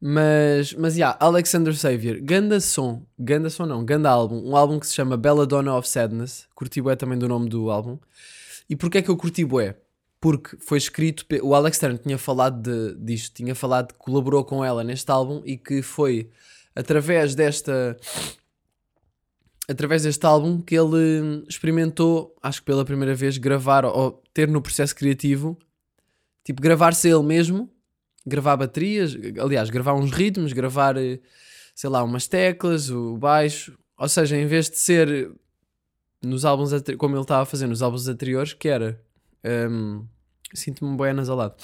Mas, 0.00 0.72
mas, 0.72 0.96
yeah, 0.96 1.16
Alexander 1.20 1.74
Xavier, 1.74 2.22
ganda 2.22 2.58
som, 2.58 3.04
ganda 3.18 3.50
som 3.50 3.66
não, 3.66 3.84
ganda 3.84 4.08
álbum, 4.08 4.42
um 4.42 4.56
álbum 4.56 4.80
que 4.80 4.86
se 4.86 4.94
chama 4.94 5.14
Belladonna 5.14 5.76
of 5.76 5.86
Sadness, 5.86 6.48
curti 6.54 6.80
bué 6.80 6.96
também 6.96 7.18
do 7.18 7.28
nome 7.28 7.50
do 7.50 7.70
álbum. 7.70 7.98
E 8.68 8.74
porquê 8.74 8.98
é 8.98 9.02
que 9.02 9.10
eu 9.10 9.16
curti 9.16 9.44
bué? 9.44 9.76
Porque 10.18 10.56
foi 10.58 10.78
escrito, 10.78 11.26
o 11.42 11.54
Alex 11.54 11.78
Turner 11.78 11.98
tinha 11.98 12.16
falado 12.16 12.62
de, 12.62 12.94
disto, 12.94 13.34
tinha 13.34 13.54
falado 13.54 13.88
que 13.88 13.98
colaborou 13.98 14.42
com 14.42 14.64
ela 14.64 14.82
neste 14.82 15.10
álbum 15.10 15.42
e 15.44 15.58
que 15.58 15.82
foi 15.82 16.30
através 16.74 17.34
desta, 17.34 17.94
através 19.70 20.02
deste 20.02 20.26
álbum 20.26 20.60
que 20.60 20.74
ele 20.74 21.44
experimentou, 21.48 22.34
acho 22.42 22.60
que 22.60 22.66
pela 22.66 22.84
primeira 22.84 23.14
vez, 23.14 23.38
gravar 23.38 23.84
ou 23.84 24.22
ter 24.34 24.48
no 24.48 24.60
processo 24.60 24.94
criativo, 24.94 25.56
tipo 26.44 26.60
gravar-se 26.60 27.08
ele 27.08 27.22
mesmo 27.22 27.70
gravar 28.26 28.56
baterias, 28.56 29.16
aliás, 29.40 29.70
gravar 29.70 29.94
uns 29.94 30.10
ritmos, 30.10 30.52
gravar, 30.52 30.94
sei 31.74 31.90
lá, 31.90 32.02
umas 32.02 32.26
teclas, 32.26 32.90
o 32.90 33.16
baixo. 33.16 33.78
Ou 33.96 34.08
seja, 34.08 34.36
em 34.36 34.46
vez 34.46 34.68
de 34.68 34.78
ser 34.78 35.30
nos 36.22 36.44
álbuns, 36.44 36.70
como 36.98 37.14
ele 37.14 37.22
estava 37.22 37.42
a 37.42 37.46
fazer 37.46 37.66
nos 37.66 37.82
álbuns 37.82 38.08
anteriores, 38.08 38.52
que 38.52 38.68
era. 38.68 39.00
Um, 39.44 40.04
Sinto-me 40.52 40.96
bem 40.96 41.12
nasalado. 41.12 41.54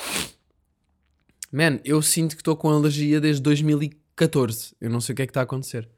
Man, 1.50 1.80
eu 1.84 2.00
sinto 2.00 2.36
que 2.36 2.40
estou 2.40 2.56
com 2.56 2.68
alergia 2.68 3.20
desde 3.20 3.42
2014. 3.42 4.76
Eu 4.80 4.90
não 4.90 5.00
sei 5.00 5.12
o 5.12 5.16
que 5.16 5.22
é 5.22 5.26
que 5.26 5.30
está 5.30 5.40
a 5.40 5.44
acontecer. 5.44 5.88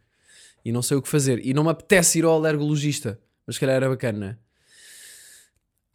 E 0.69 0.73
não 0.73 0.83
sei 0.83 0.99
o 0.99 1.03
que 1.03 1.09
fazer. 1.09 1.41
E 1.47 1.55
não 1.55 1.65
me 1.65 1.71
apetece 1.71 2.19
ir 2.19 2.27
ao 2.27 2.35
alergologista. 2.35 3.19
Mas 3.47 3.57
se 3.57 3.61
calhar 3.61 3.77
era 3.77 3.89
bacana? 3.89 4.39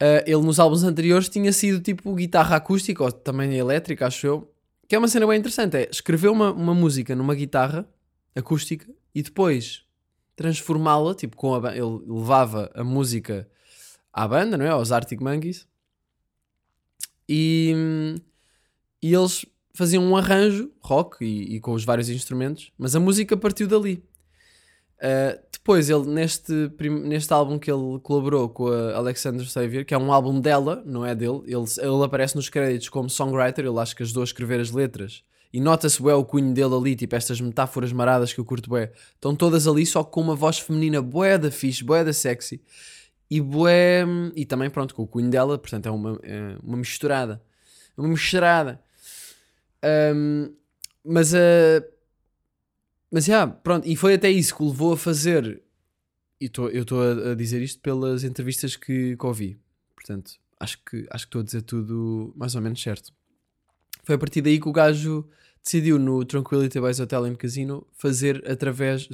Uh, 0.02 0.26
ele 0.26 0.42
nos 0.42 0.58
álbuns 0.58 0.82
anteriores 0.82 1.28
tinha 1.28 1.52
sido 1.52 1.80
tipo 1.80 2.12
guitarra 2.12 2.56
acústica 2.56 3.04
ou 3.04 3.12
também 3.12 3.54
elétrica, 3.54 4.08
acho 4.08 4.26
eu. 4.26 4.52
Que 4.88 4.96
é 4.96 4.98
uma 4.98 5.06
cena 5.06 5.28
bem 5.28 5.38
interessante. 5.38 5.76
É 5.76 5.88
escrever 5.88 6.26
uma, 6.26 6.50
uma 6.50 6.74
música 6.74 7.14
numa 7.14 7.36
guitarra 7.36 7.88
acústica 8.34 8.92
e 9.14 9.22
depois 9.22 9.84
transformá-la, 10.34 11.14
tipo, 11.14 11.36
com 11.36 11.54
a 11.54 11.76
ele 11.76 12.00
levava 12.04 12.68
a 12.74 12.82
música 12.82 13.48
à 14.12 14.26
banda, 14.26 14.56
não 14.56 14.64
é? 14.64 14.70
Aos 14.70 14.90
Arctic 14.90 15.20
Monkeys. 15.20 15.68
E, 17.28 18.16
e 19.00 19.14
eles 19.14 19.46
faziam 19.72 20.02
um 20.02 20.16
arranjo 20.16 20.72
rock 20.80 21.24
e, 21.24 21.54
e 21.54 21.60
com 21.60 21.74
os 21.74 21.84
vários 21.84 22.08
instrumentos, 22.08 22.72
mas 22.76 22.96
a 22.96 22.98
música 22.98 23.36
partiu 23.36 23.68
dali. 23.68 24.02
Uh, 25.04 25.38
depois, 25.52 25.90
ele 25.90 26.06
neste, 26.06 26.52
neste 26.80 27.32
álbum 27.32 27.58
que 27.58 27.70
ele 27.70 27.98
colaborou 28.02 28.48
com 28.48 28.68
a 28.68 28.96
Alexander 28.96 29.44
Xavier, 29.44 29.84
que 29.84 29.94
é 29.94 29.98
um 29.98 30.12
álbum 30.12 30.40
dela, 30.40 30.82
não 30.86 31.04
é 31.04 31.14
dele, 31.14 31.42
ele, 31.46 31.64
ele 31.78 32.04
aparece 32.04 32.36
nos 32.36 32.48
créditos 32.48 32.88
como 32.88 33.08
songwriter, 33.10 33.64
ele 33.64 33.78
acho 33.78 33.94
que 33.94 34.02
ajudou 34.02 34.22
a 34.22 34.24
escrever 34.24 34.60
as 34.60 34.70
letras. 34.70 35.22
E 35.52 35.60
nota-se 35.60 36.02
bem 36.02 36.12
o 36.12 36.24
cunho 36.24 36.52
dele 36.52 36.74
ali, 36.74 36.96
tipo 36.96 37.14
estas 37.14 37.40
metáforas 37.40 37.92
maradas 37.92 38.32
que 38.32 38.40
eu 38.40 38.44
curto 38.44 38.68
bué. 38.68 38.92
Estão 39.14 39.36
todas 39.36 39.68
ali, 39.68 39.86
só 39.86 40.02
com 40.02 40.20
uma 40.20 40.34
voz 40.34 40.58
feminina 40.58 41.00
bué 41.00 41.38
da 41.38 41.50
fixe, 41.50 41.84
bué 41.84 42.02
da 42.02 42.12
sexy. 42.12 42.60
E 43.30 43.40
bué... 43.40 44.04
E 44.34 44.44
também, 44.44 44.68
pronto, 44.68 44.94
com 44.94 45.02
o 45.02 45.06
cunho 45.06 45.30
dela, 45.30 45.56
portanto 45.56 45.86
é 45.86 45.90
uma, 45.90 46.18
é 46.24 46.56
uma 46.62 46.76
misturada. 46.76 47.40
Uma 47.96 48.08
misturada. 48.08 48.82
Ahm, 49.82 50.50
mas 51.04 51.34
a... 51.34 51.38
Mas 53.14 53.26
já, 53.26 53.46
pronto, 53.46 53.86
e 53.86 53.94
foi 53.94 54.14
até 54.14 54.28
isso 54.28 54.56
que 54.56 54.60
o 54.64 54.66
levou 54.66 54.92
a 54.92 54.96
fazer. 54.96 55.62
E 56.40 56.48
tô, 56.48 56.68
eu 56.68 56.82
estou 56.82 57.00
a, 57.00 57.36
dizer 57.36 57.62
isto 57.62 57.80
pelas 57.80 58.24
entrevistas 58.24 58.74
que, 58.74 59.16
que 59.16 59.24
ouvi. 59.24 59.56
Portanto, 59.94 60.32
acho 60.58 60.82
que 60.84 61.06
acho 61.08 61.24
estou 61.26 61.40
a 61.40 61.44
dizer 61.44 61.62
tudo 61.62 62.34
mais 62.36 62.56
ou 62.56 62.60
menos 62.60 62.82
certo. 62.82 63.12
Foi 64.02 64.16
a 64.16 64.18
partir 64.18 64.42
daí 64.42 64.58
que 64.58 64.68
o 64.68 64.72
gajo 64.72 65.24
decidiu 65.62 65.96
no 65.96 66.24
Tranquility 66.24 66.80
Base 66.80 67.00
Hotel 67.00 67.26
and 67.26 67.36
Casino 67.36 67.86
fazer 67.92 68.42
através, 68.50 69.08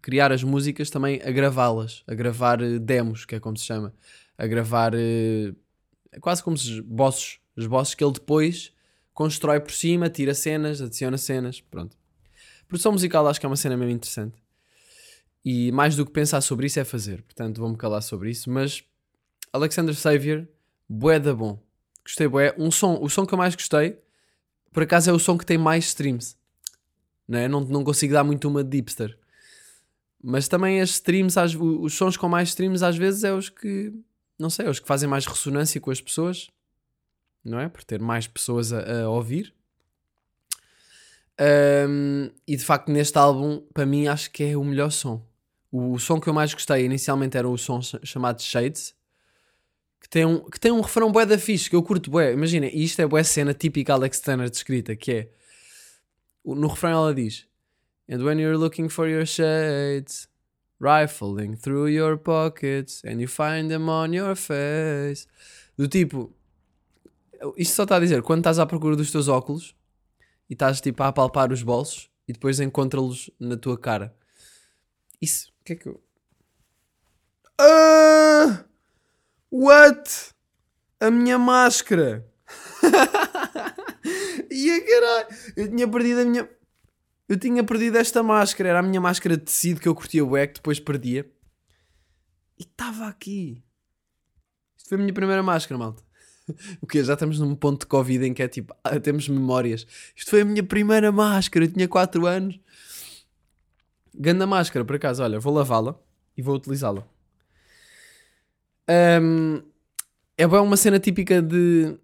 criar 0.00 0.32
as 0.32 0.42
músicas 0.42 0.88
também 0.88 1.20
a 1.22 1.30
gravá-las, 1.30 2.02
a 2.06 2.14
gravar 2.14 2.62
eh, 2.62 2.78
demos, 2.78 3.26
que 3.26 3.34
é 3.34 3.38
como 3.38 3.58
se 3.58 3.66
chama, 3.66 3.92
a 4.38 4.46
gravar 4.46 4.94
eh, 4.94 5.52
é 6.10 6.18
quase 6.18 6.42
como 6.42 6.56
os 6.56 6.80
bosses, 6.80 7.38
os 7.54 7.66
bosses 7.66 7.94
que 7.94 8.02
ele 8.02 8.14
depois 8.14 8.72
constrói 9.12 9.60
por 9.60 9.72
cima, 9.72 10.08
tira 10.08 10.32
cenas, 10.32 10.80
adiciona 10.80 11.18
cenas, 11.18 11.60
pronto. 11.60 12.00
Produção 12.72 12.92
musical 12.92 13.26
acho 13.28 13.38
que 13.38 13.44
é 13.44 13.48
uma 13.50 13.54
cena 13.56 13.76
mesmo 13.76 13.92
interessante. 13.92 14.34
E 15.44 15.70
mais 15.72 15.94
do 15.94 16.06
que 16.06 16.10
pensar 16.10 16.40
sobre 16.40 16.68
isso 16.68 16.80
é 16.80 16.84
fazer. 16.84 17.20
Portanto, 17.20 17.60
vou-me 17.60 17.76
calar 17.76 18.00
sobre 18.00 18.30
isso. 18.30 18.48
Mas 18.48 18.82
Alexander 19.52 19.94
Xavier, 19.94 20.48
bué 20.88 21.20
da 21.20 21.34
bom. 21.34 21.62
Gostei 22.02 22.26
bué. 22.26 22.54
Um 22.56 22.70
som, 22.70 22.98
o 22.98 23.10
som 23.10 23.26
que 23.26 23.34
eu 23.34 23.36
mais 23.36 23.54
gostei, 23.54 23.98
por 24.72 24.84
acaso 24.84 25.10
é 25.10 25.12
o 25.12 25.18
som 25.18 25.36
que 25.36 25.44
tem 25.44 25.58
mais 25.58 25.84
streams. 25.88 26.34
Não, 27.28 27.38
é? 27.40 27.46
não, 27.46 27.60
não 27.60 27.84
consigo 27.84 28.14
dar 28.14 28.24
muito 28.24 28.48
uma 28.48 28.64
de 28.64 28.78
hipster. 28.78 29.18
Mas 30.22 30.48
também 30.48 30.80
as 30.80 30.88
streams, 30.92 31.36
o- 31.58 31.82
os 31.82 31.92
sons 31.92 32.16
com 32.16 32.26
mais 32.26 32.48
streams 32.48 32.82
às 32.82 32.96
vezes 32.96 33.22
é 33.22 33.34
os 33.34 33.50
que, 33.50 33.92
não 34.38 34.48
sei, 34.48 34.64
é 34.64 34.70
os 34.70 34.80
que 34.80 34.88
fazem 34.88 35.06
mais 35.06 35.26
ressonância 35.26 35.78
com 35.78 35.90
as 35.90 36.00
pessoas. 36.00 36.48
Não 37.44 37.60
é? 37.60 37.68
Por 37.68 37.84
ter 37.84 38.00
mais 38.00 38.26
pessoas 38.26 38.72
a- 38.72 39.02
a 39.02 39.10
ouvir. 39.10 39.52
Um, 41.40 42.30
e 42.46 42.56
de 42.56 42.64
facto, 42.64 42.90
neste 42.90 43.16
álbum, 43.18 43.62
para 43.72 43.86
mim, 43.86 44.06
acho 44.06 44.30
que 44.30 44.44
é 44.44 44.56
o 44.56 44.64
melhor 44.64 44.90
som. 44.90 45.24
O, 45.70 45.98
som 45.98 46.20
que 46.20 46.28
eu 46.28 46.34
mais 46.34 46.52
gostei 46.52 46.84
inicialmente 46.84 47.36
era 47.36 47.48
o 47.48 47.56
som 47.56 47.80
ch- 47.80 47.96
chamado 48.04 48.42
Shades, 48.42 48.94
que 50.00 50.08
tem 50.08 50.24
um, 50.26 50.40
que 50.40 50.60
tem 50.60 50.70
um 50.70 50.80
refrão 50.82 51.10
bué 51.10 51.24
da 51.24 51.38
fixe, 51.38 51.70
que 51.70 51.76
eu 51.76 51.82
curto 51.82 52.10
bué. 52.10 52.32
Imagina, 52.32 52.66
e 52.66 52.84
isto 52.84 53.00
é 53.00 53.06
bué 53.06 53.22
cena 53.24 53.54
típica 53.54 53.94
Alex 53.94 54.20
Turner 54.20 54.50
de 54.50 54.56
escrita, 54.56 54.94
que 54.94 55.12
é 55.12 55.28
o- 56.44 56.54
no 56.54 56.68
refrão 56.68 56.90
ela 56.90 57.14
diz 57.14 57.46
And 58.10 58.18
when 58.22 58.38
you're 58.40 58.58
looking 58.58 58.88
for 58.90 59.08
your 59.08 59.24
shades, 59.24 60.28
rifling 60.78 61.56
through 61.56 61.88
your 61.88 62.18
pockets, 62.18 63.02
and 63.04 63.20
you 63.20 63.28
find 63.28 63.70
them 63.70 63.88
on 63.88 64.12
your 64.14 64.36
face. 64.36 65.26
Do 65.78 65.88
tipo, 65.88 66.30
isto 67.56 67.74
só 67.76 67.84
está 67.84 67.96
a 67.96 68.00
dizer, 68.00 68.20
quando 68.22 68.40
estás 68.40 68.58
à 68.58 68.66
procura 68.66 68.94
dos 68.96 69.10
teus 69.10 69.28
óculos 69.28 69.74
e 70.52 70.54
estás 70.54 70.82
tipo 70.82 71.02
a 71.02 71.08
apalpar 71.08 71.50
os 71.50 71.62
bolsos 71.62 72.10
e 72.28 72.32
depois 72.34 72.60
encontra-los 72.60 73.30
na 73.40 73.56
tua 73.56 73.78
cara. 73.78 74.14
Isso, 75.18 75.50
o 75.58 75.64
que 75.64 75.72
é 75.72 75.76
que 75.76 75.88
eu. 75.88 75.98
Ah! 77.58 78.62
What? 79.50 80.34
A 81.00 81.10
minha 81.10 81.38
máscara! 81.38 82.30
e 84.50 84.70
a 84.70 84.84
caralho! 84.84 85.26
Eu 85.56 85.68
tinha 85.70 85.88
perdido 85.88 86.20
a 86.20 86.24
minha. 86.26 86.50
Eu 87.26 87.38
tinha 87.38 87.64
perdido 87.64 87.96
esta 87.96 88.22
máscara, 88.22 88.68
era 88.68 88.80
a 88.80 88.82
minha 88.82 89.00
máscara 89.00 89.38
de 89.38 89.44
tecido 89.44 89.80
que 89.80 89.88
eu 89.88 89.94
curtia 89.94 90.22
o 90.22 90.32
que 90.32 90.54
depois 90.56 90.78
perdia. 90.78 91.32
E 92.58 92.64
estava 92.64 93.08
aqui. 93.08 93.64
Isto 94.76 94.90
foi 94.90 94.98
a 94.98 95.00
minha 95.00 95.14
primeira 95.14 95.42
máscara, 95.42 95.78
malta. 95.78 96.02
O 96.80 96.86
que 96.86 97.02
Já 97.02 97.14
estamos 97.14 97.38
num 97.38 97.54
ponto 97.54 97.80
de 97.80 97.86
Covid 97.86 98.26
em 98.26 98.34
que 98.34 98.42
é 98.42 98.48
tipo, 98.48 98.74
ah, 98.84 98.98
temos 98.98 99.28
memórias. 99.28 99.86
Isto 100.14 100.30
foi 100.30 100.42
a 100.42 100.44
minha 100.44 100.62
primeira 100.62 101.12
máscara, 101.12 101.64
eu 101.64 101.72
tinha 101.72 101.88
4 101.88 102.26
anos. 102.26 102.58
Ganda 104.14 104.46
máscara, 104.46 104.84
por 104.84 104.96
acaso, 104.96 105.22
olha, 105.22 105.40
vou 105.40 105.54
lavá-la 105.54 105.98
e 106.36 106.42
vou 106.42 106.54
utilizá-la. 106.54 107.06
Ahm, 108.88 109.62
é 110.36 110.46
uma 110.46 110.76
cena 110.76 110.98
típica 110.98 111.40
de, 111.40 111.96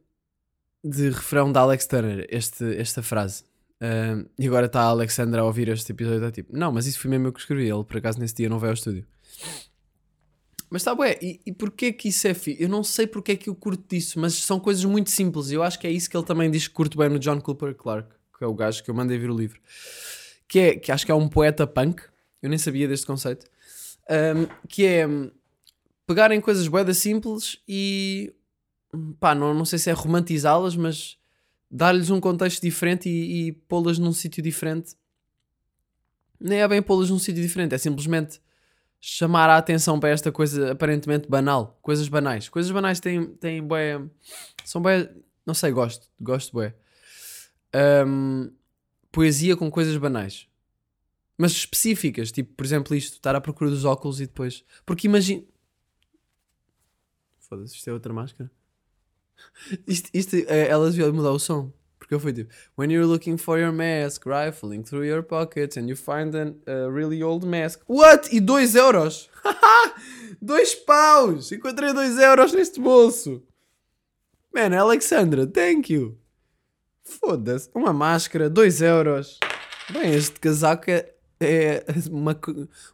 de 0.83 1.11
refrão 1.11 1.53
da 1.53 1.61
Alex 1.61 1.87
Turner, 1.87 2.27
este, 2.31 2.77
esta 2.77 3.03
frase. 3.03 3.45
Ahm, 3.81 4.25
e 4.39 4.47
agora 4.47 4.67
está 4.67 4.83
a 4.83 4.87
Alexandra 4.87 5.43
a 5.43 5.45
ouvir 5.45 5.69
este 5.69 5.93
episódio 5.93 6.19
está 6.19 6.33
tipo, 6.33 6.57
não, 6.57 6.73
mas 6.73 6.87
isso 6.87 6.99
foi 6.99 7.11
mesmo 7.11 7.27
eu 7.29 7.33
que 7.33 7.41
escrevi. 7.41 7.69
Ele 7.69 7.85
por 7.85 7.97
acaso 7.99 8.19
nesse 8.19 8.35
dia 8.35 8.49
não 8.49 8.59
veio 8.59 8.71
ao 8.71 8.75
estúdio. 8.75 9.07
Mas 10.71 10.83
está 10.83 10.95
bué, 10.95 11.19
e, 11.23 11.41
e 11.47 11.53
porquê 11.53 11.93
que 11.93 12.09
isso 12.09 12.29
é 12.29 12.35
fi? 12.35 12.57
Eu 12.61 12.69
não 12.69 12.85
sei 12.85 13.07
porque 13.07 13.33
é 13.33 13.37
que 13.37 13.49
eu 13.49 13.55
curto 13.55 13.83
disso, 13.89 14.19
mas 14.21 14.35
são 14.35 14.61
coisas 14.61 14.85
muito 14.85 15.11
simples. 15.11 15.51
Eu 15.51 15.63
acho 15.63 15.79
que 15.79 15.87
é 15.87 15.91
isso 15.91 16.11
que 16.11 16.17
ele 16.17 16.27
também 16.27 16.51
diz 16.51 16.69
que 16.69 16.75
curto 16.75 16.99
bem 16.99 17.09
no 17.09 17.19
John 17.19 17.41
Cooper 17.41 17.75
Clark, 17.75 18.09
que 18.37 18.45
é 18.45 18.47
o 18.47 18.55
gajo 18.55 18.85
que 18.85 18.91
eu 18.91 18.95
mandei 18.95 19.19
vir 19.19 19.31
o 19.31 19.37
livro. 19.37 19.61
Que 20.47 20.59
é, 20.59 20.77
que 20.77 20.93
acho 20.93 21.07
que 21.07 21.13
é 21.13 21.15
um 21.15 21.29
poeta 21.29 21.67
punk, 21.67 22.03
eu 22.43 22.51
nem 22.51 22.59
sabia 22.59 22.87
deste 22.87 23.07
conceito, 23.07 23.47
ahm, 24.09 24.47
que 24.69 24.85
é 24.85 25.07
hum, 25.07 25.31
pegarem 26.07 26.41
coisas 26.41 26.69
boedas 26.69 26.99
simples 26.99 27.59
e 27.67 28.35
hum, 28.93 29.15
pá, 29.19 29.35
não, 29.35 29.55
não 29.55 29.65
sei 29.65 29.79
se 29.79 29.89
é 29.91 29.93
romantizá-las, 29.93 30.77
mas 30.77 31.17
dar-lhes 31.71 32.11
um 32.11 32.21
contexto 32.21 32.63
diferente 32.63 33.09
e, 33.09 33.49
e 33.49 33.53
pô-las 33.53 33.99
num 33.99 34.13
sítio 34.13 34.43
diferente. 34.43 34.95
Nem 36.39 36.61
é 36.61 36.69
bem 36.69 36.83
pô-las 36.83 37.11
num 37.11 37.19
sítio 37.19 37.43
diferente, 37.43 37.75
é 37.75 37.79
simplesmente 37.79 38.41
chamar 39.01 39.49
a 39.49 39.57
atenção 39.57 39.99
para 40.01 40.11
esta 40.11 40.33
coisa 40.33 40.73
aparentemente 40.73 41.29
banal. 41.29 41.79
Coisas 41.83 42.09
banais. 42.09 42.49
Coisas 42.49 42.71
banais 42.71 43.01
têm, 43.01 43.27
têm 43.37 43.63
bué... 43.63 44.01
São 44.65 44.83
bué... 44.83 45.13
Não 45.47 45.55
sei, 45.55 45.71
gosto. 45.71 46.09
Gosto 46.21 46.53
bué. 46.53 46.75
Ahm, 47.73 48.51
poesia 49.13 49.57
com 49.57 49.71
coisas 49.71 49.97
banais. 49.97 50.49
Mas 51.37 51.53
específicas. 51.53 52.33
Tipo, 52.33 52.55
por 52.55 52.67
exemplo, 52.67 52.95
isto. 52.95 53.15
Estar 53.15 53.35
à 53.37 53.41
procura 53.41 53.71
dos 53.71 53.85
óculos 53.85 54.21
e 54.21 54.27
depois... 54.27 54.65
Porque 54.85 55.07
imagina... 55.07 55.45
Foda-se, 57.41 57.77
isto 57.77 57.89
é 57.89 57.93
outra 57.93 58.13
máscara. 58.13 58.51
Isto, 59.87 60.11
isto, 60.13 60.35
eh, 60.35 60.67
ela 60.69 60.91
devia 60.91 61.13
mudar 61.13 61.31
o 61.31 61.39
som. 61.39 61.73
Porque 62.09 62.15
eu 62.15 62.21
fui 62.21 62.33
tipo, 62.33 62.51
when 62.75 62.91
you're 62.91 63.07
looking 63.07 63.37
for 63.37 63.59
your 63.59 63.71
mask, 63.71 64.25
rifling 64.25 64.83
through 64.83 65.05
your 65.05 65.23
pockets 65.23 65.77
and 65.77 65.91
you 65.91 65.95
find 65.95 66.35
a 66.35 66.89
really 66.91 67.23
old 67.23 67.47
mask. 67.47 67.83
What? 67.87 68.35
E 68.35 68.41
2 68.41 68.75
euros? 68.75 69.29
2 70.41 70.75
paus! 70.87 71.53
Encontrei 71.53 71.93
2 71.93 72.19
euros 72.19 72.55
neste 72.55 72.81
bolso. 72.81 73.43
Man, 74.55 74.75
Alexandra, 74.75 75.47
thank 75.47 75.93
you. 75.93 76.17
Foda-se. 77.03 77.69
Uma 77.75 77.93
máscara, 77.93 78.49
2 78.49 78.81
euros. 78.81 79.39
Bem, 79.91 80.15
este 80.15 80.41
casaco 80.41 80.91
é, 80.91 81.13
é 81.39 81.85
uma, 82.11 82.35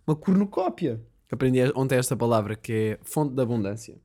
uma 0.04 0.16
cornucópia. 0.16 1.00
Aprendi 1.30 1.60
ontem 1.76 1.98
esta 1.98 2.16
palavra, 2.16 2.56
que 2.56 2.72
é 2.72 2.98
fonte 3.04 3.32
de 3.32 3.40
abundância. 3.40 3.96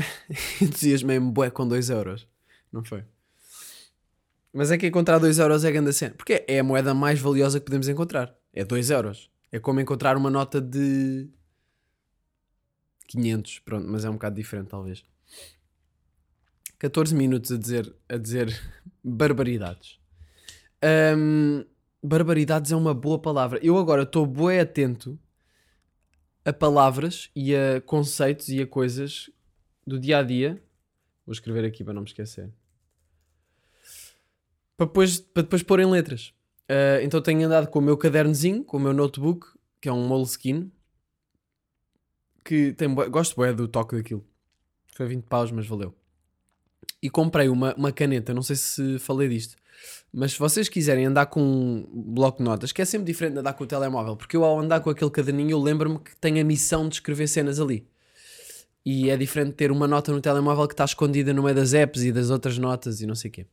entusiasmei-me 0.60 1.30
bué 1.30 1.50
com 1.50 1.66
2 1.66 1.90
euros. 1.90 2.26
Não 2.72 2.84
foi? 2.84 3.04
Mas 4.52 4.70
é 4.70 4.78
que 4.78 4.86
encontrar 4.86 5.18
2 5.18 5.38
euros 5.38 5.64
é 5.64 5.70
grande 5.70 5.92
cena. 5.92 6.14
Porque 6.14 6.44
é 6.46 6.58
a 6.58 6.64
moeda 6.64 6.94
mais 6.94 7.20
valiosa 7.20 7.60
que 7.60 7.66
podemos 7.66 7.88
encontrar. 7.88 8.34
É 8.52 8.64
2 8.64 8.90
euros. 8.90 9.30
É 9.52 9.58
como 9.58 9.80
encontrar 9.80 10.16
uma 10.16 10.30
nota 10.30 10.60
de 10.60 11.28
500. 13.08 13.60
Pronto, 13.60 13.86
mas 13.88 14.04
é 14.04 14.10
um 14.10 14.14
bocado 14.14 14.36
diferente 14.36 14.68
talvez. 14.68 15.04
14 16.78 17.14
minutos 17.14 17.50
a 17.50 17.56
dizer, 17.56 17.94
a 18.08 18.16
dizer 18.16 18.58
barbaridades. 19.02 19.98
Ahm, 20.82 21.64
barbaridades 22.02 22.70
é 22.70 22.76
uma 22.76 22.94
boa 22.94 23.18
palavra. 23.18 23.58
Eu 23.62 23.76
agora 23.76 24.02
estou 24.02 24.24
bué 24.26 24.60
atento 24.60 25.18
a 26.44 26.52
palavras 26.52 27.30
e 27.34 27.54
a 27.54 27.80
conceitos 27.80 28.48
e 28.48 28.62
a 28.62 28.66
coisas 28.66 29.30
do 29.88 29.98
dia 29.98 30.18
a 30.18 30.22
dia. 30.22 30.62
Vou 31.26 31.32
escrever 31.32 31.64
aqui 31.64 31.82
para 31.82 31.94
não 31.94 32.02
me 32.02 32.08
esquecer. 32.08 32.50
Para 34.76 34.86
depois, 34.86 35.20
para 35.20 35.42
depois 35.42 35.62
pôr 35.62 35.80
em 35.80 35.86
letras. 35.86 36.32
Ah, 36.68 37.02
então 37.02 37.20
tenho 37.20 37.46
andado 37.46 37.68
com 37.68 37.78
o 37.78 37.82
meu 37.82 37.96
cadernozinho, 37.96 38.62
com 38.62 38.76
o 38.76 38.80
meu 38.80 38.92
notebook, 38.92 39.46
que 39.80 39.88
é 39.88 39.92
um 39.92 40.06
Moleskine. 40.06 40.70
Que 42.44 42.72
tem 42.72 42.92
gosto 42.94 43.34
bué 43.34 43.52
do 43.52 43.66
toque 43.66 43.96
daquilo. 43.96 44.24
Foi 44.94 45.06
20 45.06 45.24
paus, 45.24 45.50
mas 45.50 45.66
valeu. 45.66 45.94
E 47.02 47.10
comprei 47.10 47.48
uma, 47.48 47.74
uma 47.74 47.92
caneta, 47.92 48.34
não 48.34 48.42
sei 48.42 48.56
se 48.56 48.98
falei 48.98 49.28
disto. 49.28 49.56
Mas 50.12 50.32
se 50.32 50.38
vocês 50.38 50.68
quiserem 50.68 51.06
andar 51.06 51.26
com 51.26 51.40
um 51.40 52.14
bloco 52.14 52.38
de 52.38 52.44
notas, 52.44 52.72
que 52.72 52.82
é 52.82 52.84
sempre 52.84 53.06
diferente 53.06 53.34
de 53.34 53.40
andar 53.40 53.52
com 53.52 53.64
o 53.64 53.66
telemóvel, 53.66 54.16
porque 54.16 54.36
eu 54.36 54.44
ao 54.44 54.58
andar 54.58 54.80
com 54.80 54.90
aquele 54.90 55.10
caderninho 55.10 55.50
eu 55.50 55.60
lembro-me 55.60 55.98
que 55.98 56.16
tenho 56.16 56.40
a 56.40 56.44
missão 56.44 56.88
de 56.88 56.96
escrever 56.96 57.28
cenas 57.28 57.60
ali. 57.60 57.86
E 58.90 59.10
é 59.10 59.18
diferente 59.18 59.52
ter 59.52 59.70
uma 59.70 59.86
nota 59.86 60.10
no 60.10 60.18
telemóvel 60.18 60.66
que 60.66 60.72
está 60.72 60.86
escondida 60.86 61.34
no 61.34 61.42
meio 61.42 61.54
das 61.54 61.74
apps 61.74 62.04
e 62.04 62.10
das 62.10 62.30
outras 62.30 62.56
notas 62.56 63.02
e 63.02 63.06
não 63.06 63.14
sei 63.14 63.28
o 63.28 63.32
quê. 63.32 63.46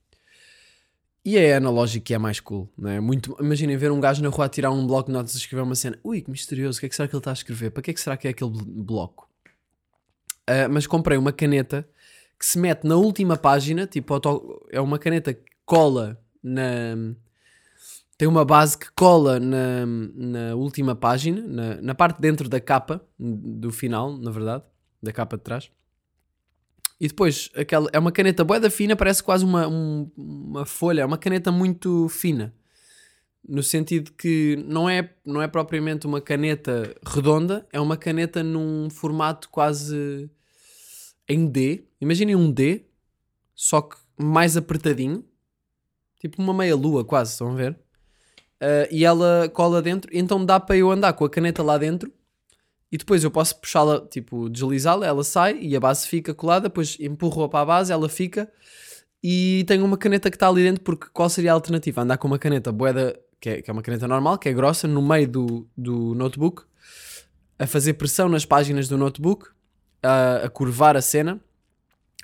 E 1.25 1.37
é 1.37 1.57
analógico 1.57 2.05
que 2.05 2.13
é 2.13 2.17
mais 2.17 2.39
cool, 2.39 2.71
não 2.77 2.89
é? 2.89 3.01
Muito, 3.01 3.35
imaginem 3.37 3.75
ver 3.75 3.91
um 3.91 3.99
gajo 3.99 4.23
na 4.23 4.29
rua 4.29 4.45
a 4.45 4.47
tirar 4.47 4.71
um 4.71 4.87
bloco 4.87 5.07
de 5.07 5.11
notas 5.13 5.33
e 5.33 5.37
escrever 5.37 5.63
uma 5.63 5.75
cena. 5.75 5.99
Ui, 6.05 6.21
que 6.21 6.31
misterioso, 6.31 6.77
o 6.77 6.79
que 6.79 6.85
é 6.85 6.89
que 6.89 6.95
será 6.95 7.05
que 7.05 7.13
ele 7.13 7.19
está 7.19 7.31
a 7.31 7.33
escrever? 7.33 7.69
Para 7.69 7.83
que 7.83 7.91
é 7.91 7.93
que 7.93 7.99
será 7.99 8.15
que 8.15 8.29
é 8.29 8.31
aquele 8.31 8.49
bloco? 8.65 9.27
Uh, 10.49 10.71
mas 10.71 10.87
comprei 10.87 11.17
uma 11.17 11.33
caneta 11.33 11.85
que 12.39 12.45
se 12.45 12.57
mete 12.57 12.85
na 12.85 12.95
última 12.95 13.35
página, 13.35 13.85
tipo, 13.85 14.17
é 14.71 14.79
uma 14.79 14.97
caneta 14.97 15.33
que 15.33 15.51
cola 15.65 16.17
na. 16.41 17.13
Tem 18.17 18.25
uma 18.25 18.45
base 18.45 18.77
que 18.77 18.87
cola 18.95 19.37
na, 19.37 19.85
na 19.85 20.55
última 20.55 20.95
página, 20.95 21.45
na, 21.45 21.81
na 21.81 21.93
parte 21.93 22.21
dentro 22.21 22.47
da 22.47 22.61
capa, 22.61 23.05
do 23.19 23.69
final, 23.69 24.17
na 24.17 24.31
verdade, 24.31 24.63
da 25.05 25.13
capa 25.13 25.38
de 25.38 25.43
trás. 25.43 25.71
E 27.00 27.07
depois, 27.07 27.50
aquela, 27.55 27.89
é 27.91 28.00
uma 28.00 28.12
caneta 28.12 28.43
boeda 28.43 28.69
fina, 28.69 28.95
parece 28.95 29.21
quase 29.21 29.43
uma, 29.43 29.67
um, 29.67 30.09
uma 30.15 30.65
folha, 30.65 31.01
é 31.01 31.05
uma 31.05 31.17
caneta 31.17 31.51
muito 31.51 32.07
fina. 32.09 32.53
No 33.47 33.62
sentido 33.62 34.12
que 34.13 34.55
não 34.65 34.89
é, 34.89 35.13
não 35.25 35.41
é 35.41 35.47
propriamente 35.47 36.07
uma 36.07 36.21
caneta 36.21 36.95
redonda, 37.05 37.67
é 37.71 37.79
uma 37.79 37.97
caneta 37.97 38.41
num 38.41 38.89
formato 38.89 39.50
quase 39.50 40.29
em 41.27 41.45
D. 41.45 41.83
Imaginem 42.00 42.35
um 42.35 42.51
D, 42.51 42.85
só 43.53 43.81
que 43.81 43.97
mais 44.17 44.57
apertadinho. 44.57 45.24
Tipo 46.19 46.41
uma 46.41 46.53
meia-lua, 46.53 47.03
quase, 47.05 47.33
estão 47.33 47.51
a 47.51 47.55
ver? 47.55 47.74
Uh, 48.55 48.88
e 48.89 49.03
ela 49.03 49.50
cola 49.53 49.81
dentro, 49.81 50.09
então 50.13 50.43
dá 50.43 50.59
para 50.59 50.77
eu 50.77 50.89
andar 50.89 51.13
com 51.13 51.25
a 51.25 51.29
caneta 51.29 51.62
lá 51.62 51.77
dentro 51.77 52.12
e 52.95 52.97
depois 52.97 53.25
eu 53.25 53.29
posso 53.29 53.59
puxá-la, 53.59 54.07
tipo, 54.07 54.49
deslizá-la, 54.49 55.05
ela 55.05 55.21
sai 55.21 55.59
e 55.59 55.75
a 55.75 55.79
base 55.81 56.07
fica 56.07 56.33
colada, 56.33 56.69
depois 56.69 56.97
empurro-a 56.97 57.49
para 57.49 57.59
a 57.59 57.65
base, 57.65 57.91
ela 57.91 58.07
fica 58.07 58.49
e 59.21 59.65
tenho 59.67 59.83
uma 59.83 59.97
caneta 59.97 60.31
que 60.31 60.37
está 60.37 60.47
ali 60.47 60.63
dentro, 60.63 60.81
porque 60.81 61.07
qual 61.11 61.29
seria 61.29 61.51
a 61.51 61.55
alternativa? 61.55 62.01
Andar 62.01 62.17
com 62.17 62.25
uma 62.25 62.39
caneta 62.39 62.71
boeda, 62.71 63.19
que 63.41 63.49
é, 63.49 63.61
que 63.61 63.69
é 63.69 63.73
uma 63.73 63.81
caneta 63.81 64.07
normal, 64.07 64.37
que 64.37 64.47
é 64.47 64.53
grossa, 64.53 64.87
no 64.87 65.01
meio 65.01 65.27
do, 65.27 65.67
do 65.75 66.15
notebook, 66.15 66.63
a 67.59 67.67
fazer 67.67 67.95
pressão 67.95 68.29
nas 68.29 68.45
páginas 68.45 68.87
do 68.87 68.97
notebook, 68.97 69.49
a, 70.01 70.45
a 70.45 70.49
curvar 70.49 70.95
a 70.95 71.01
cena, 71.01 71.41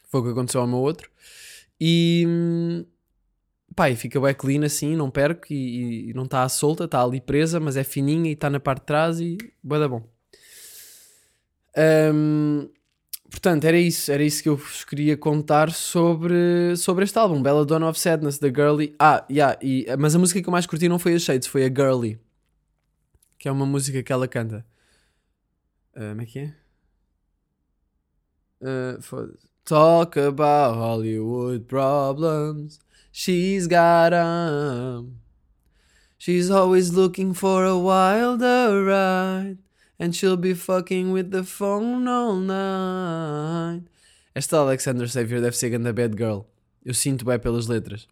foi 0.07 0.21
o 0.21 0.23
que 0.23 0.29
aconteceu 0.29 0.61
ao 0.61 0.67
meu 0.67 0.77
outro, 0.77 1.11
e 1.81 2.85
pá, 3.75 3.89
e 3.89 3.97
fica 3.97 4.21
bem 4.21 4.33
clean 4.33 4.63
assim, 4.63 4.95
não 4.95 5.11
perco 5.11 5.51
e, 5.51 6.11
e 6.11 6.13
não 6.13 6.23
está 6.23 6.47
solta, 6.47 6.85
está 6.85 7.03
ali 7.03 7.19
presa, 7.19 7.59
mas 7.59 7.75
é 7.75 7.83
fininha 7.83 8.29
e 8.29 8.33
está 8.33 8.49
na 8.49 8.59
parte 8.61 8.79
de 8.79 8.85
trás 8.85 9.19
e 9.19 9.37
boeda 9.61 9.89
bom. 9.89 10.20
Um, 11.77 12.69
portanto, 13.29 13.65
era 13.65 13.77
isso, 13.77 14.11
era 14.11 14.23
isso 14.23 14.43
que 14.43 14.49
eu 14.49 14.57
vos 14.57 14.83
queria 14.83 15.15
contar 15.15 15.71
sobre, 15.71 16.75
sobre 16.77 17.05
este 17.05 17.17
álbum, 17.17 17.41
Bella 17.41 17.65
Dawn 17.65 17.87
of 17.87 17.99
Sadness, 17.99 18.39
da 18.39 18.47
Girly. 18.49 18.95
Ah, 18.99 19.25
yeah, 19.29 19.57
e, 19.61 19.85
mas 19.97 20.15
a 20.15 20.19
música 20.19 20.41
que 20.41 20.47
eu 20.47 20.51
mais 20.51 20.65
curti 20.65 20.89
não 20.89 20.99
foi 20.99 21.15
a 21.15 21.19
Shades, 21.19 21.47
foi 21.47 21.65
a 21.65 21.69
Girly, 21.69 22.19
que 23.37 23.47
é 23.47 23.51
uma 23.51 23.65
música 23.65 24.03
que 24.03 24.11
ela 24.11 24.27
canta. 24.27 24.65
Uh, 25.95 26.09
como 26.09 26.21
é 26.21 26.25
que 26.25 26.39
é? 26.39 26.55
Uh, 28.61 29.01
Talk 29.63 30.17
about 30.17 30.75
Hollywood 30.75 31.67
problems. 31.67 32.79
She's 33.11 33.67
got 33.67 34.09
them. 34.09 35.22
She's 36.17 36.50
always 36.50 36.91
looking 36.93 37.33
for 37.33 37.65
a 37.65 37.77
wilder 37.77 38.83
ride. 38.83 39.57
And 40.01 40.14
she'll 40.14 40.35
be 40.35 40.55
fucking 40.55 41.11
with 41.11 41.29
the 41.29 41.44
phone 41.44 42.07
all 42.09 42.35
night. 42.35 43.83
Esta 44.33 44.57
Alexander 44.57 45.07
Xavier 45.07 45.40
deve 45.40 45.55
ser 45.55 45.70
ganda 45.70 45.94
bad 45.94 46.18
girl. 46.18 46.48
Eu 46.83 46.96
sinto 46.96 47.24
bem 47.24 47.37
pelas 47.37 47.68
letras. 47.68 48.07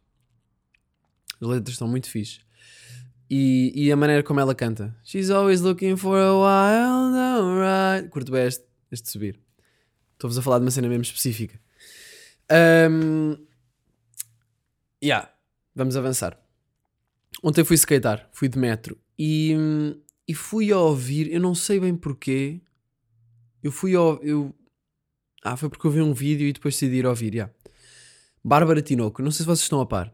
As 1.41 1.47
letras 1.47 1.73
estão 1.73 1.88
muito 1.88 2.08
fixe. 2.08 2.41
E, 3.28 3.71
e 3.73 3.91
a 3.91 3.95
maneira 3.95 4.21
como 4.21 4.39
ela 4.39 4.54
canta. 4.54 4.95
She's 5.04 5.32
always 5.32 5.62
looking 5.62 5.97
for 5.97 6.19
a 6.19 6.32
wild 6.32 7.17
ride. 7.58 8.10
Curto 8.10 8.32
bem 8.32 8.45
este, 8.45 8.65
este 8.91 9.10
subir. 9.10 9.39
Estou-vos 10.13 10.38
a 10.38 10.43
falar 10.43 10.60
de 10.60 10.65
uma 10.65 10.71
cena 10.71 10.88
mesmo 10.88 11.02
específica. 11.02 11.60
Um, 12.52 13.36
yeah, 15.04 15.28
vamos 15.73 15.97
avançar. 15.97 16.39
Ontem 17.41 17.63
fui 17.63 17.78
skatear, 17.78 18.30
fui 18.32 18.47
de 18.47 18.60
metro 18.60 18.95
e 19.17 19.56
hum, 19.58 19.99
e 20.29 20.33
fui 20.35 20.71
a 20.71 20.77
ouvir, 20.77 21.33
eu 21.33 21.41
não 21.41 21.55
sei 21.55 21.79
bem 21.79 21.95
porquê. 21.95 22.61
Eu 23.63 23.71
fui 23.71 23.95
a 23.95 23.99
eu 24.21 24.53
Ah, 25.43 25.57
foi 25.57 25.69
porque 25.69 25.87
eu 25.87 25.91
vi 25.91 26.01
um 26.01 26.13
vídeo 26.13 26.47
e 26.47 26.53
depois 26.53 26.75
decidi 26.75 26.97
ir 26.97 27.07
ouvir, 27.07 27.33
já. 27.33 27.33
Yeah. 27.33 27.53
Bárbara 28.43 28.79
Tinoco, 28.79 29.23
não 29.23 29.31
sei 29.31 29.39
se 29.39 29.47
vocês 29.47 29.63
estão 29.63 29.81
a 29.81 29.87
par. 29.87 30.13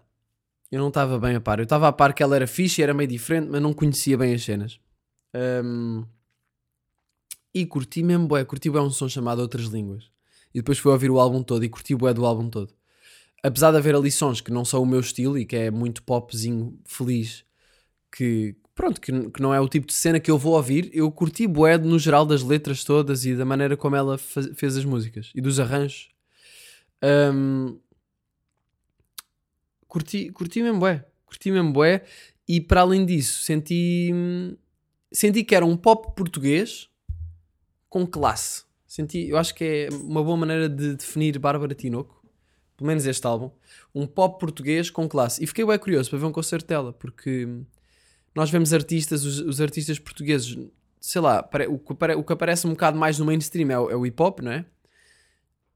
Eu 0.72 0.80
não 0.80 0.88
estava 0.88 1.20
bem 1.20 1.36
a 1.36 1.42
par. 1.42 1.60
Eu 1.60 1.64
estava 1.64 1.90
a 1.90 1.92
par 1.92 2.14
que 2.14 2.24
ela 2.24 2.34
era 2.34 2.48
fixe, 2.48 2.82
era 2.82 2.94
meio 2.94 3.10
diferente, 3.10 3.50
mas 3.52 3.62
não 3.62 3.74
conhecia 3.74 4.18
bem 4.18 4.34
as 4.34 4.42
cenas. 4.42 4.80
Um... 5.36 6.06
E 7.54 7.66
curti 7.66 8.02
mesmo, 8.02 8.26
bué, 8.26 8.46
curti 8.46 8.70
bué 8.70 8.82
um 8.82 8.90
som 8.90 9.10
chamado 9.10 9.42
Outras 9.42 9.66
Línguas. 9.66 10.10
E 10.54 10.60
depois 10.60 10.78
fui 10.80 10.94
ouvir 10.94 11.12
o 11.12 11.20
álbum 11.20 11.44
todo 11.44 11.66
e 11.66 11.70
curti 11.70 11.94
bué 11.94 12.14
do 12.14 12.26
álbum 12.26 12.50
todo. 12.50 12.74
Apesar 13.44 13.72
de 13.72 13.78
haver 13.78 13.96
ali 13.96 14.12
sons 14.12 14.40
que 14.40 14.52
não 14.52 14.64
são 14.64 14.82
o 14.82 14.86
meu 14.86 15.02
estilo 15.02 15.38
e 15.38 15.46
que 15.46 15.58
é 15.58 15.72
muito 15.72 16.04
popzinho 16.04 16.80
feliz, 16.86 17.44
que, 18.16 18.56
pronto, 18.76 19.00
que, 19.00 19.30
que, 19.32 19.42
não 19.42 19.54
é 19.54 19.60
o 19.60 19.70
tipo 19.70 19.88
de 19.88 19.94
cena 19.94 20.20
que 20.20 20.30
eu 20.30 20.38
vou 20.38 20.54
ouvir. 20.54 20.92
Eu 20.94 21.10
curti 21.10 21.48
bué 21.48 21.78
no 21.78 21.98
geral 21.98 22.26
das 22.26 22.44
letras 22.44 22.84
todas 22.84 23.26
e 23.26 23.34
da 23.34 23.46
maneira 23.46 23.78
como 23.78 23.96
ela 23.96 24.18
faz, 24.18 24.48
fez 24.54 24.78
as 24.78 24.84
músicas 24.84 25.32
e 25.34 25.42
dos 25.42 25.60
arranjos. 25.60 26.10
Um, 27.02 27.80
curti, 29.88 30.30
curti 30.32 30.62
mesmo 30.62 30.80
bué, 30.80 31.06
curti 31.26 31.52
mesmo 31.52 31.72
bué 31.72 32.04
e 32.48 32.60
para 32.60 32.82
além 32.82 33.06
disso 33.06 33.42
senti, 33.42 34.12
senti 35.12 35.44
que 35.44 35.56
era 35.56 35.66
um 35.66 35.78
pop 35.78 36.14
português 36.16 36.90
com 37.90 38.06
classe. 38.06 38.66
Senti, 38.86 39.30
eu 39.30 39.38
acho 39.38 39.56
que 39.56 39.64
é 39.64 39.90
uma 39.94 40.24
boa 40.24 40.38
maneira 40.38 40.70
de 40.70 40.96
definir 40.96 41.38
Bárbara 41.40 41.74
Tinoco, 41.74 42.24
pelo 42.78 42.88
menos 42.88 43.06
este 43.06 43.26
álbum, 43.26 43.52
um 43.94 44.06
pop 44.06 44.40
português 44.40 44.90
com 44.90 45.08
classe. 45.08 45.44
E 45.44 45.48
fiquei 45.48 45.66
bem 45.66 45.80
curioso 45.80 46.10
para 46.10 46.20
ver 46.20 46.26
um 46.26 46.32
concerto 46.32 46.68
dela, 46.68 46.94
porque 46.94 47.48
nós 48.36 48.52
vemos 48.52 48.74
artistas, 48.74 49.24
os, 49.24 49.40
os 49.40 49.62
artistas 49.62 49.98
portugueses, 49.98 50.58
sei 51.00 51.22
lá, 51.22 51.48
o 51.70 51.80
que, 51.80 51.94
o 51.94 52.24
que 52.24 52.34
aparece 52.34 52.68
um 52.68 52.72
bocado 52.72 52.98
mais 52.98 53.18
no 53.18 53.26
mainstream 53.26 53.72
é 53.72 53.80
o, 53.80 53.90
é 53.90 53.96
o 53.96 54.06
hip 54.06 54.22
hop, 54.22 54.42
não 54.42 54.52
é? 54.52 54.66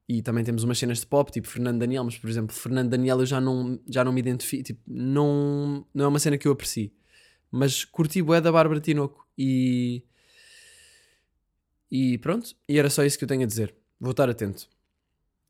E 0.08 0.22
também 0.22 0.44
temos 0.44 0.64
umas 0.64 0.78
cenas 0.78 1.00
de 1.00 1.06
pop, 1.06 1.32
tipo 1.32 1.48
Fernando 1.48 1.80
Daniel, 1.80 2.04
mas 2.04 2.18
por 2.18 2.30
exemplo, 2.30 2.54
Fernando 2.56 2.90
Daniel 2.90 3.20
eu 3.20 3.26
já 3.26 3.40
não, 3.40 3.80
já 3.88 4.04
não 4.04 4.12
me 4.12 4.20
identifico, 4.20 4.64
tipo, 4.64 4.82
não, 4.88 5.86
não 5.94 6.06
é 6.06 6.08
uma 6.08 6.20
cena 6.20 6.38
que 6.38 6.48
eu 6.48 6.52
aprecio. 6.52 6.92
Mas 7.52 7.86
curti 7.86 8.22
bué 8.22 8.42
da 8.42 8.52
Bárbara 8.52 8.80
Tinoco 8.80 9.26
e. 9.38 10.04
E 11.92 12.18
pronto, 12.20 12.56
e 12.68 12.78
era 12.78 12.90
só 12.90 13.04
isso 13.04 13.18
que 13.18 13.24
eu 13.24 13.28
tenho 13.28 13.44
a 13.44 13.48
dizer. 13.48 13.76
Vou 14.00 14.12
estar 14.12 14.30
atento. 14.30 14.68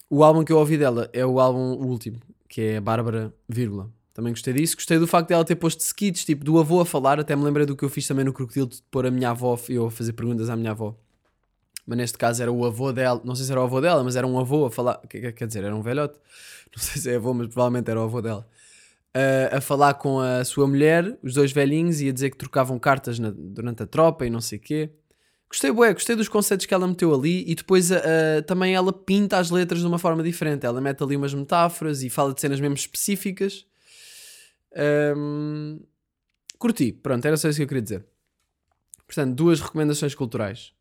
O 0.10 0.24
álbum 0.24 0.44
que 0.44 0.52
eu 0.52 0.58
ouvi 0.58 0.78
dela 0.78 1.10
é 1.12 1.26
o 1.26 1.40
álbum 1.40 1.74
último, 1.86 2.20
que 2.48 2.62
é 2.62 2.82
Bárbara, 2.82 3.34
vírgula. 3.48 3.92
Também 4.20 4.34
gostei 4.34 4.54
disso. 4.54 4.76
Gostei 4.76 5.00
do 5.00 5.08
facto 5.08 5.30
dela 5.30 5.46
ter 5.46 5.56
posto 5.56 5.80
skits, 5.80 6.26
tipo, 6.26 6.44
do 6.44 6.60
avô 6.60 6.82
a 6.82 6.86
falar. 6.86 7.22
Até 7.22 7.38
me 7.38 7.44
lembrei 7.46 7.66
do 7.66 7.74
que 7.74 7.86
eu 7.86 7.90
fiz 7.90 8.06
também 8.06 8.26
no 8.26 8.34
Crocodilo, 8.34 8.68
de 8.68 8.82
pôr 8.92 9.06
a 9.06 9.12
minha 9.12 9.30
avó, 9.30 9.58
eu 9.70 9.86
a 9.86 9.92
fazer 9.92 10.12
perguntas 10.12 10.50
à 10.50 10.58
minha 10.58 10.72
avó. 10.72 10.94
Mas 11.88 11.98
neste 11.98 12.18
caso 12.18 12.42
era 12.42 12.52
o 12.52 12.66
avô 12.66 12.92
dela, 12.92 13.22
não 13.24 13.34
sei 13.34 13.46
se 13.46 13.52
era 13.54 13.62
o 13.62 13.64
avô 13.64 13.80
dela, 13.80 14.04
mas 14.04 14.18
era 14.18 14.28
um 14.28 14.38
avô 14.38 14.66
a 14.66 14.72
falar. 14.72 15.00
Quer 15.08 15.48
dizer, 15.48 15.64
era 15.64 15.74
um 15.74 15.82
velhote. 15.82 16.20
Não 16.76 16.84
sei 16.84 17.02
se 17.02 17.10
é 17.10 17.16
avô, 17.16 17.34
mas 17.34 17.48
provavelmente 17.48 17.90
era 17.90 18.00
o 18.00 18.04
avô 18.04 18.22
dela. 18.22 18.46
Uh, 19.16 19.56
a 19.56 19.62
falar 19.62 19.96
com 19.96 20.20
a 20.20 20.44
sua 20.44 20.68
mulher, 20.68 21.18
os 21.24 21.34
dois 21.34 21.52
velhinhos, 21.52 22.00
e 22.00 22.10
a 22.10 22.12
dizer 22.12 22.30
que 22.30 22.38
trocavam 22.38 22.78
cartas 22.78 23.18
na, 23.18 23.32
durante 23.36 23.82
a 23.82 23.88
tropa 23.88 24.26
e 24.26 24.30
não 24.30 24.40
sei 24.42 24.60
o 24.60 24.62
quê. 24.62 24.92
Gostei, 25.50 25.72
bué, 25.72 25.94
gostei 25.94 26.16
dos 26.16 26.28
conceitos 26.28 26.68
que 26.68 26.74
ela 26.74 26.88
meteu 26.88 27.12
ali 27.16 27.44
e 27.50 27.56
depois 27.56 27.90
uh, 27.90 27.96
também 28.46 28.76
ela 28.76 28.94
pinta 28.94 29.40
as 29.40 29.50
letras 29.50 29.80
de 29.80 29.88
uma 29.88 29.98
forma 29.98 30.22
diferente. 30.22 30.66
Ela 30.66 30.80
mete 30.82 31.02
ali 31.02 31.16
umas 31.16 31.34
metáforas 31.34 32.04
e 32.04 32.10
fala 32.10 32.34
de 32.34 32.42
cenas 32.42 32.60
mesmo 32.60 32.76
específicas 32.76 33.66
um, 35.16 35.80
curti, 36.58 36.92
pronto, 36.92 37.26
era 37.26 37.38
só 37.38 37.50
isso 37.50 37.58
que 37.58 37.64
eu 37.64 37.68
queria 37.68 37.82
dizer. 37.82 38.06
Portanto, 39.06 39.36
duas 39.36 39.60
recomendações 39.60 40.14
culturais: 40.14 40.74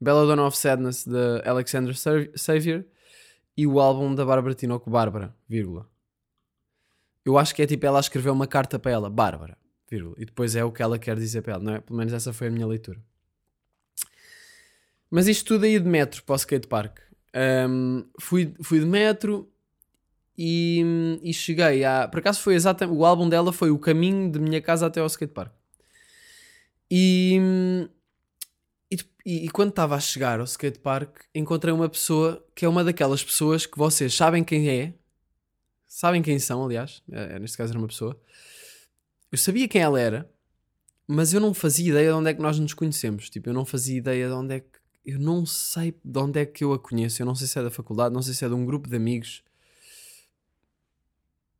Bella 0.00 0.26
Dawn 0.26 0.46
of 0.46 0.56
Sadness 0.56 1.04
de 1.04 1.42
Alexander 1.44 1.94
Xavier 2.36 2.86
e 3.56 3.66
o 3.66 3.80
álbum 3.80 4.14
da 4.14 4.24
Bárbara 4.24 4.54
Tinoco, 4.54 4.90
Bárbara, 4.90 5.34
vírgula. 5.48 5.88
Eu 7.24 7.38
acho 7.38 7.54
que 7.54 7.62
é 7.62 7.66
tipo 7.66 7.86
ela 7.86 8.00
escreveu 8.00 8.32
uma 8.32 8.46
carta 8.46 8.78
para 8.78 8.90
ela, 8.90 9.10
Bárbara, 9.10 9.56
vírgula, 9.88 10.14
e 10.18 10.24
depois 10.24 10.56
é 10.56 10.64
o 10.64 10.72
que 10.72 10.82
ela 10.82 10.98
quer 10.98 11.16
dizer 11.16 11.42
para 11.42 11.54
ela, 11.54 11.62
não 11.62 11.74
é? 11.74 11.80
Pelo 11.80 11.98
menos 11.98 12.12
essa 12.12 12.32
foi 12.32 12.48
a 12.48 12.50
minha 12.50 12.66
leitura. 12.66 13.00
Mas 15.10 15.28
isto 15.28 15.46
tudo 15.46 15.64
aí 15.64 15.78
de 15.78 15.86
metro 15.86 16.22
para 16.22 16.32
o 16.32 16.36
skatepark. 16.36 16.98
Um, 17.68 18.04
fui, 18.18 18.54
fui 18.62 18.80
de 18.80 18.86
metro 18.86 19.51
e, 20.36 21.18
e 21.22 21.32
cheguei 21.32 21.84
a. 21.84 22.08
Por 22.08 22.20
acaso 22.20 22.40
foi 22.40 22.54
exatamente. 22.54 22.96
O 22.96 23.04
álbum 23.04 23.28
dela 23.28 23.52
foi 23.52 23.70
o 23.70 23.78
caminho 23.78 24.30
de 24.30 24.38
minha 24.38 24.60
casa 24.60 24.86
até 24.86 25.00
ao 25.00 25.06
skatepark. 25.06 25.52
E, 26.90 27.40
e, 29.24 29.46
e, 29.46 29.48
quando 29.48 29.70
estava 29.70 29.94
a 29.94 30.00
chegar 30.00 30.40
ao 30.40 30.44
skatepark, 30.44 31.20
encontrei 31.34 31.72
uma 31.72 31.88
pessoa 31.88 32.44
que 32.54 32.64
é 32.64 32.68
uma 32.68 32.84
daquelas 32.84 33.24
pessoas 33.24 33.64
que 33.64 33.78
vocês 33.78 34.14
sabem 34.14 34.44
quem 34.44 34.68
é, 34.68 34.92
sabem 35.86 36.20
quem 36.20 36.38
são, 36.38 36.64
aliás, 36.64 37.02
é, 37.10 37.38
neste 37.38 37.56
caso 37.56 37.72
era 37.72 37.78
uma 37.78 37.88
pessoa. 37.88 38.20
Eu 39.30 39.38
sabia 39.38 39.66
quem 39.68 39.80
ela 39.80 39.98
era, 39.98 40.30
mas 41.06 41.32
eu 41.32 41.40
não 41.40 41.54
fazia 41.54 41.88
ideia 41.88 42.08
de 42.08 42.14
onde 42.14 42.30
é 42.30 42.34
que 42.34 42.42
nós 42.42 42.58
nos 42.58 42.74
conhecemos. 42.74 43.30
Tipo, 43.30 43.48
eu 43.48 43.54
não 43.54 43.64
fazia 43.64 43.96
ideia 43.96 44.28
de 44.28 44.34
onde 44.34 44.54
é 44.56 44.60
que. 44.60 44.82
Eu 45.04 45.18
não 45.18 45.44
sei 45.44 45.94
de 46.04 46.18
onde 46.18 46.40
é 46.40 46.46
que 46.46 46.62
eu 46.62 46.72
a 46.72 46.78
conheço. 46.78 47.22
Eu 47.22 47.26
não 47.26 47.34
sei 47.34 47.46
se 47.46 47.58
é 47.58 47.62
da 47.62 47.70
faculdade, 47.70 48.14
não 48.14 48.22
sei 48.22 48.34
se 48.34 48.44
é 48.44 48.48
de 48.48 48.54
um 48.54 48.64
grupo 48.64 48.88
de 48.88 48.96
amigos. 48.96 49.42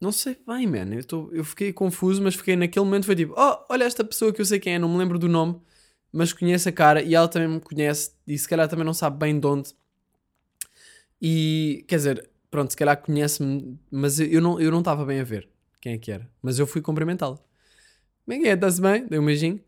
Não 0.02 0.10
sei 0.10 0.36
bem, 0.44 0.66
man. 0.66 0.92
Eu, 0.92 1.04
tô, 1.04 1.30
eu 1.30 1.44
fiquei 1.44 1.72
confuso, 1.72 2.20
mas 2.20 2.34
fiquei 2.34 2.56
naquele 2.56 2.84
momento. 2.84 3.06
Foi 3.06 3.14
tipo: 3.14 3.34
Oh, 3.38 3.64
olha 3.70 3.84
esta 3.84 4.02
pessoa 4.02 4.32
que 4.32 4.40
eu 4.40 4.44
sei 4.44 4.58
quem 4.58 4.74
é, 4.74 4.78
não 4.78 4.88
me 4.88 4.98
lembro 4.98 5.16
do 5.16 5.28
nome, 5.28 5.60
mas 6.12 6.32
conheço 6.32 6.68
a 6.68 6.72
cara 6.72 7.00
e 7.00 7.14
ela 7.14 7.28
também 7.28 7.46
me 7.46 7.60
conhece 7.60 8.10
e 8.26 8.36
se 8.36 8.48
calhar 8.48 8.68
também 8.68 8.84
não 8.84 8.94
sabe 8.94 9.16
bem 9.16 9.38
de 9.38 9.46
onde. 9.46 9.72
E 11.20 11.84
quer 11.86 11.96
dizer, 11.96 12.30
pronto, 12.50 12.72
se 12.72 12.76
calhar 12.76 13.00
conhece-me, 13.00 13.78
mas 13.92 14.18
eu 14.18 14.40
não 14.40 14.60
eu 14.60 14.72
não 14.72 14.80
estava 14.80 15.04
bem 15.04 15.20
a 15.20 15.24
ver 15.24 15.48
quem 15.80 15.94
é 15.94 15.98
que 15.98 16.10
era. 16.10 16.28
Mas 16.42 16.58
eu 16.58 16.66
fui 16.66 16.80
cumprimentá-la. 16.80 17.36
Como 17.36 18.36
é 18.36 18.38
que 18.40 18.48
é? 18.48 18.54
Está-se 18.54 18.82
bem? 18.82 19.06
Dei 19.06 19.20
um 19.20 19.24
beijinho 19.24 19.60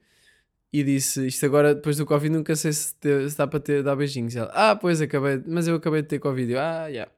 e 0.72 0.82
disse: 0.82 1.28
Isto 1.28 1.46
agora, 1.46 1.76
depois 1.76 1.96
do 1.96 2.04
Covid, 2.06 2.34
nunca 2.34 2.56
sei 2.56 2.72
se, 2.72 2.92
te, 2.96 3.30
se 3.30 3.38
dá 3.38 3.46
para 3.46 3.60
ter, 3.60 3.84
dar 3.84 3.94
beijinhos. 3.94 4.34
E 4.34 4.38
ela, 4.38 4.50
ah, 4.52 4.74
pois 4.74 5.00
acabei, 5.00 5.40
mas 5.46 5.68
eu 5.68 5.76
acabei 5.76 6.02
de 6.02 6.08
ter 6.08 6.18
Covid. 6.18 6.52
Eu, 6.52 6.58
ah, 6.60 6.88
yeah. 6.88 7.10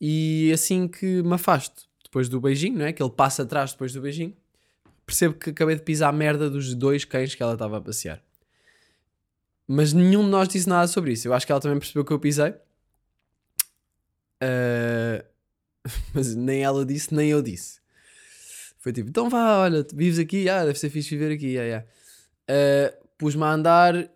E 0.00 0.50
assim 0.52 0.88
que 0.88 1.22
me 1.22 1.34
afasto 1.34 1.87
depois 2.08 2.28
do 2.28 2.40
beijinho, 2.40 2.78
não 2.78 2.86
é? 2.86 2.92
Que 2.92 3.02
ele 3.02 3.10
passa 3.10 3.42
atrás 3.42 3.72
depois 3.72 3.92
do 3.92 4.00
beijinho, 4.00 4.34
percebo 5.06 5.34
que 5.34 5.50
acabei 5.50 5.76
de 5.76 5.82
pisar 5.82 6.08
a 6.08 6.12
merda 6.12 6.50
dos 6.50 6.74
dois 6.74 7.04
cães 7.04 7.34
que 7.34 7.42
ela 7.42 7.52
estava 7.52 7.78
a 7.78 7.80
passear. 7.80 8.22
Mas 9.66 9.92
nenhum 9.92 10.24
de 10.24 10.30
nós 10.30 10.48
disse 10.48 10.68
nada 10.68 10.88
sobre 10.88 11.12
isso. 11.12 11.28
Eu 11.28 11.34
acho 11.34 11.44
que 11.44 11.52
ela 11.52 11.60
também 11.60 11.78
percebeu 11.78 12.04
que 12.04 12.12
eu 12.12 12.18
pisei. 12.18 12.54
Uh, 14.42 15.22
mas 16.14 16.34
nem 16.34 16.62
ela 16.62 16.86
disse, 16.86 17.14
nem 17.14 17.28
eu 17.30 17.42
disse. 17.42 17.78
Foi 18.78 18.92
tipo, 18.92 19.10
então 19.10 19.28
vá, 19.28 19.58
olha, 19.58 19.86
vives 19.92 20.18
aqui, 20.18 20.48
ah, 20.48 20.64
deve 20.64 20.78
ser 20.78 20.88
fixe 20.88 21.10
viver 21.10 21.34
aqui, 21.34 21.48
yeah, 21.48 21.84
yeah. 22.48 22.94
Uh, 22.94 23.08
Pus-me 23.18 23.42
a 23.42 23.52
andar, 23.52 24.08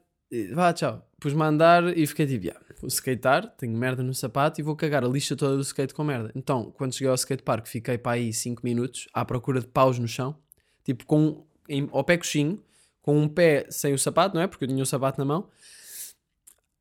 vá, 0.54 0.72
tchau. 0.72 1.06
Pus-me 1.20 1.42
a 1.42 1.46
andar 1.46 1.98
e 1.98 2.06
fiquei 2.06 2.26
tipo, 2.26 2.46
yeah, 2.46 2.61
skatear, 2.88 3.48
tenho 3.56 3.76
merda 3.76 4.02
no 4.02 4.14
sapato 4.14 4.60
e 4.60 4.62
vou 4.62 4.76
cagar 4.76 5.04
a 5.04 5.08
lixa 5.08 5.36
toda 5.36 5.56
do 5.56 5.62
skate 5.62 5.94
com 5.94 6.04
merda. 6.04 6.32
Então, 6.34 6.70
quando 6.72 6.92
cheguei 6.92 7.08
ao 7.08 7.14
skatepark, 7.14 7.66
fiquei 7.66 7.98
para 7.98 8.12
aí 8.12 8.32
5 8.32 8.62
minutos 8.64 9.08
à 9.12 9.24
procura 9.24 9.60
de 9.60 9.66
paus 9.66 9.98
no 9.98 10.08
chão, 10.08 10.36
tipo 10.84 11.06
com, 11.06 11.44
em, 11.68 11.88
ao 11.92 12.04
pé 12.04 12.16
coxinho, 12.16 12.62
com 13.00 13.18
um 13.18 13.28
pé 13.28 13.66
sem 13.70 13.92
o 13.92 13.98
sapato, 13.98 14.34
não 14.34 14.42
é? 14.42 14.46
Porque 14.46 14.64
eu 14.64 14.68
tinha 14.68 14.82
o 14.82 14.86
sapato 14.86 15.18
na 15.18 15.24
mão, 15.24 15.48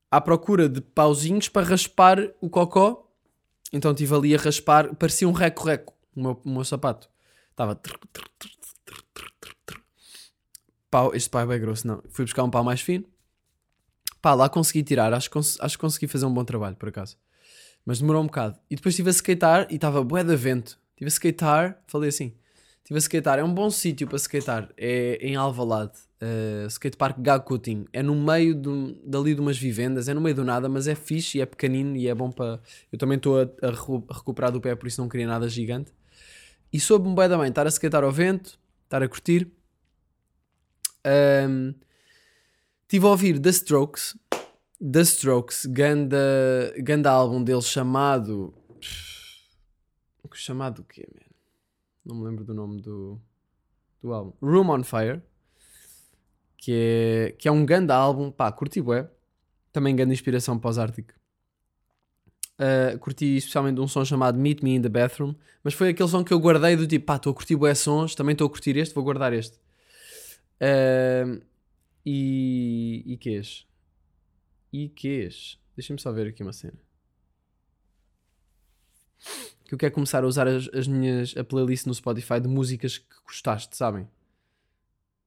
à 0.09 0.19
procura 0.19 0.67
de 0.67 0.81
pauzinhos 0.81 1.49
para 1.49 1.67
raspar 1.67 2.17
o 2.41 2.49
cocó. 2.49 3.07
Então 3.73 3.91
estive 3.91 4.13
ali 4.13 4.35
a 4.35 4.37
raspar, 4.37 4.95
parecia 4.95 5.27
um 5.27 5.31
reco-reco 5.31 5.93
o 6.15 6.21
meu, 6.21 6.41
o 6.43 6.49
meu 6.49 6.63
sapato. 6.63 7.09
Estava. 7.49 7.79
Pau, 10.89 11.15
este 11.15 11.29
pau 11.29 11.41
é 11.41 11.45
bem 11.45 11.59
grosso, 11.59 11.87
não. 11.87 12.03
Fui 12.09 12.25
buscar 12.25 12.43
um 12.43 12.49
pau 12.49 12.63
mais 12.63 12.81
fino 12.81 13.05
Pá, 14.21 14.33
lá 14.33 14.47
consegui 14.47 14.83
tirar, 14.83 15.13
acho, 15.13 15.29
acho 15.59 15.77
que 15.77 15.81
consegui 15.81 16.07
fazer 16.07 16.25
um 16.25 16.33
bom 16.33 16.45
trabalho, 16.45 16.75
por 16.75 16.89
acaso. 16.89 17.17
Mas 17.85 17.99
demorou 17.99 18.21
um 18.21 18.27
bocado. 18.27 18.59
E 18.69 18.75
depois 18.75 18.93
estive 18.93 19.09
a 19.09 19.13
skatear 19.13 19.67
e 19.69 19.75
estava 19.75 20.03
bué 20.03 20.23
de 20.23 20.35
vento. 20.35 20.77
Estive 20.91 21.07
a 21.07 21.09
skatear, 21.09 21.81
falei 21.87 22.09
assim, 22.09 22.33
estive 22.77 22.97
a 22.97 23.01
skatear, 23.01 23.39
é 23.39 23.43
um 23.43 23.53
bom 23.53 23.71
sítio 23.71 24.07
para 24.07 24.17
skatear, 24.17 24.69
é 24.77 25.17
em 25.21 25.35
Alvalade, 25.35 25.97
uh, 26.21 26.67
skatepark 26.67 27.19
Gakutin. 27.19 27.85
É 27.91 28.03
no 28.03 28.13
meio 28.13 28.53
do, 28.53 28.93
dali 29.03 29.33
de 29.33 29.41
umas 29.41 29.57
vivendas, 29.57 30.07
é 30.07 30.13
no 30.13 30.21
meio 30.21 30.35
do 30.35 30.43
nada, 30.43 30.69
mas 30.69 30.87
é 30.87 30.93
fixe 30.93 31.39
e 31.39 31.41
é 31.41 31.45
pequenino 31.45 31.95
e 31.95 32.07
é 32.07 32.13
bom 32.13 32.31
para... 32.31 32.59
Eu 32.91 32.99
também 32.99 33.17
estou 33.17 33.41
a, 33.41 33.43
a, 33.65 33.71
recuperar 34.13 34.51
do 34.51 34.61
pé, 34.61 34.75
por 34.75 34.87
isso 34.87 35.01
não 35.01 35.09
queria 35.09 35.25
nada 35.25 35.49
gigante. 35.49 35.91
E 36.71 36.79
soube-me 36.79 37.15
bué 37.15 37.27
da 37.27 37.37
bem, 37.37 37.49
estar 37.49 37.65
a 37.65 37.71
skatear 37.71 38.03
ao 38.03 38.11
vento, 38.11 38.59
estar 38.85 39.01
a 39.01 39.07
curtir. 39.07 39.51
Um, 41.49 41.73
Estive 42.91 43.05
a 43.05 43.09
ouvir 43.11 43.39
The 43.39 43.51
Strokes. 43.51 44.17
The 44.81 44.99
Strokes, 44.99 45.65
ganda, 45.65 46.73
ganda 46.79 47.09
álbum 47.09 47.41
deles 47.41 47.63
chamado. 47.63 48.53
Chamado 50.33 50.79
o 50.79 50.83
quê, 50.83 51.07
man? 51.09 51.21
Não 52.03 52.15
me 52.17 52.25
lembro 52.25 52.43
do 52.43 52.53
nome 52.53 52.81
do, 52.81 53.17
do 54.03 54.11
álbum. 54.11 54.33
Room 54.41 54.69
on 54.71 54.83
Fire. 54.83 55.21
Que 56.57 56.73
é, 56.73 57.31
que 57.39 57.47
é 57.47 57.51
um 57.51 57.65
ganda 57.65 57.95
álbum. 57.95 58.29
Pá, 58.29 58.51
curti 58.51 58.81
bué. 58.81 59.09
Também 59.71 59.95
grande 59.95 60.11
inspiração 60.11 60.59
para 60.59 60.71
os 60.71 60.77
Arctic. 60.77 61.13
Uh, 62.59 62.99
curti 62.99 63.37
especialmente 63.37 63.79
um 63.79 63.87
som 63.87 64.03
chamado 64.03 64.37
Meet 64.37 64.63
Me 64.63 64.75
in 64.75 64.81
the 64.81 64.89
Bathroom. 64.89 65.33
Mas 65.63 65.73
foi 65.73 65.91
aquele 65.91 66.09
som 66.09 66.25
que 66.25 66.33
eu 66.33 66.39
guardei 66.41 66.75
do 66.75 66.85
tipo, 66.85 67.05
pá, 67.05 67.15
estou 67.15 67.31
a 67.31 67.33
curtir 67.33 67.55
bué 67.55 67.73
sons. 67.73 68.15
Também 68.15 68.33
estou 68.33 68.47
a 68.47 68.49
curtir 68.49 68.75
este, 68.75 68.93
vou 68.93 69.03
guardar 69.05 69.31
este. 69.31 69.57
Uh, 70.59 71.41
e. 72.05 73.03
E 73.05 73.17
quês? 73.17 73.67
E 74.71 74.89
quês? 74.89 75.59
Deixa-me 75.75 75.99
só 75.99 76.11
ver 76.11 76.27
aqui 76.27 76.43
uma 76.43 76.53
cena. 76.53 76.79
Que 79.65 79.73
eu 79.73 79.77
quero 79.77 79.93
começar 79.93 80.23
a 80.23 80.27
usar 80.27 80.47
as, 80.47 80.67
as 80.73 80.87
minhas. 80.87 81.35
a 81.37 81.43
playlist 81.43 81.85
no 81.85 81.93
Spotify 81.93 82.39
de 82.39 82.47
músicas 82.47 82.97
que 82.97 83.15
gostaste, 83.25 83.75
sabem? 83.75 84.07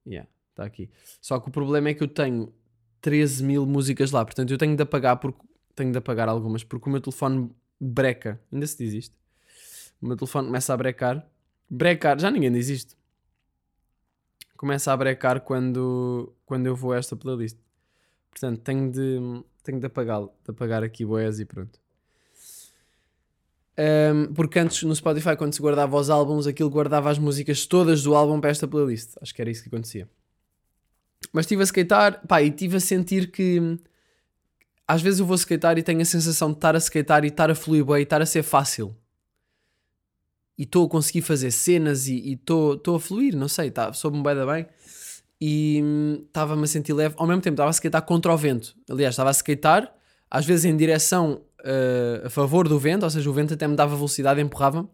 Yeah, 0.07 0.29
está 0.51 0.65
aqui. 0.65 0.91
Só 1.21 1.39
que 1.41 1.49
o 1.49 1.53
problema 1.53 1.89
é 1.89 1.95
que 1.95 2.03
eu 2.03 2.09
tenho 2.09 2.53
13 3.01 3.45
mil 3.45 3.67
músicas 3.67 4.11
lá, 4.11 4.25
portanto 4.25 4.51
eu 4.51 4.59
tenho 4.59 4.77
de 4.77 4.83
apagar 4.83 5.19
porque 5.19 5.41
tenho 5.75 5.93
de 5.93 5.99
apagar 5.99 6.29
algumas 6.29 6.63
porque 6.63 6.89
o 6.89 6.93
meu 6.93 7.01
telefone 7.01 7.51
breca. 7.81 8.41
Ainda 8.53 8.67
se 8.67 8.77
diz 8.77 8.95
isto. 8.95 9.17
O 10.01 10.07
meu 10.07 10.17
telefone 10.17 10.47
começa 10.49 10.75
a 10.75 10.77
brecar. 10.77 11.27
Brecar, 11.71 12.19
já 12.19 12.31
ninguém 12.31 12.53
diz 12.53 12.69
isto 12.69 12.97
começa 14.64 14.90
a 14.90 14.96
brecar 14.96 15.42
quando, 15.42 16.33
quando 16.46 16.64
eu 16.64 16.74
vou 16.74 16.94
a 16.94 16.96
esta 16.96 17.14
playlist. 17.14 17.59
Portanto, 18.31 18.61
tenho 18.62 18.90
de, 18.90 19.44
tenho 19.62 19.79
de 19.79 19.85
apagá-lo, 19.85 20.33
de 20.42 20.50
apagar 20.50 20.83
aqui 20.83 21.05
boés 21.05 21.38
e 21.38 21.44
pronto. 21.44 21.79
Um, 23.79 24.33
porque 24.33 24.59
antes 24.59 24.83
no 24.85 24.96
Spotify, 24.96 25.37
quando 25.37 25.53
se 25.53 25.61
guardava 25.61 25.94
os 25.94 26.09
álbuns, 26.09 26.46
aquilo 26.46 26.70
guardava 26.70 27.11
as 27.11 27.18
músicas 27.18 27.66
todas 27.66 28.03
do 28.03 28.14
álbum 28.14 28.40
para 28.40 28.48
esta 28.48 28.66
playlist. 28.66 29.11
Acho 29.20 29.35
que 29.35 29.42
era 29.42 29.50
isso 29.50 29.62
que 29.62 29.68
acontecia. 29.68 30.09
Mas 31.31 31.44
estive 31.44 31.61
a 31.61 31.66
skatear, 31.66 32.27
pá, 32.27 32.40
e 32.40 32.48
estive 32.48 32.79
a 32.79 32.81
sentir 32.81 33.31
que 33.31 33.79
às 34.88 35.03
vezes 35.03 35.20
eu 35.20 35.27
vou 35.27 35.37
skatear 35.37 35.77
e 35.77 35.83
tenho 35.83 36.00
a 36.00 36.07
sensação 36.07 36.50
de 36.50 36.57
estar 36.57 36.74
a 36.74 36.79
skatear 36.79 37.22
e 37.24 37.29
estar 37.29 37.50
a 37.50 37.55
fluir 37.55 37.85
bem 37.85 37.98
e 37.98 38.03
estar 38.05 38.22
a 38.22 38.27
ser 38.27 38.42
fácil 38.42 38.96
e 40.57 40.62
estou 40.62 40.87
a 40.87 40.88
conseguir 40.88 41.23
fazer 41.23 41.51
cenas 41.51 42.07
e 42.07 42.33
estou 42.33 42.97
a 42.97 43.01
fluir, 43.01 43.37
não 43.37 43.49
sei, 43.49 43.71
tá, 43.71 43.93
soube-me 43.93 44.23
bem 44.23 44.35
da 44.35 44.47
bem. 44.47 44.67
E 45.40 45.83
estava-me 46.27 46.62
a 46.62 46.67
sentir 46.67 46.93
leve, 46.93 47.14
ao 47.19 47.27
mesmo 47.27 47.43
tempo 47.43 47.55
estava 47.55 47.71
a 47.71 47.73
skatear 47.73 48.03
contra 48.05 48.33
o 48.33 48.37
vento, 48.37 48.75
aliás, 48.88 49.14
estava 49.14 49.31
a 49.31 49.33
skatear, 49.33 49.93
às 50.31 50.47
vezes 50.47 50.64
em 50.64 50.77
direção 50.77 51.43
uh, 51.61 52.27
a 52.27 52.31
favor 52.31 52.69
do 52.69 52.79
vento, 52.79 53.03
ou 53.03 53.11
seja, 53.11 53.29
o 53.29 53.33
vento 53.33 53.55
até 53.55 53.67
me 53.67 53.77
dava 53.77 53.97
velocidade 53.97 54.40
empurrava-me, 54.40 54.88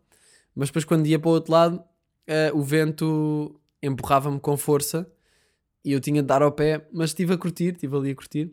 mas 0.55 0.69
depois 0.69 0.85
quando 0.85 1.07
ia 1.07 1.19
para 1.19 1.29
o 1.29 1.33
outro 1.33 1.53
lado, 1.53 1.77
uh, 1.77 2.59
o 2.59 2.63
vento 2.63 3.61
empurrava-me 3.83 4.41
com 4.41 4.57
força 4.57 5.07
e 5.85 5.93
eu 5.93 6.01
tinha 6.01 6.23
de 6.23 6.29
dar 6.29 6.43
ao 6.43 6.53
pé, 6.53 6.87
mas 6.93 7.11
estive 7.11 7.35
a 7.35 7.39
curtir, 7.39 7.73
estive 7.73 7.97
ali 7.97 8.11
a 8.11 8.15
curtir. 8.15 8.51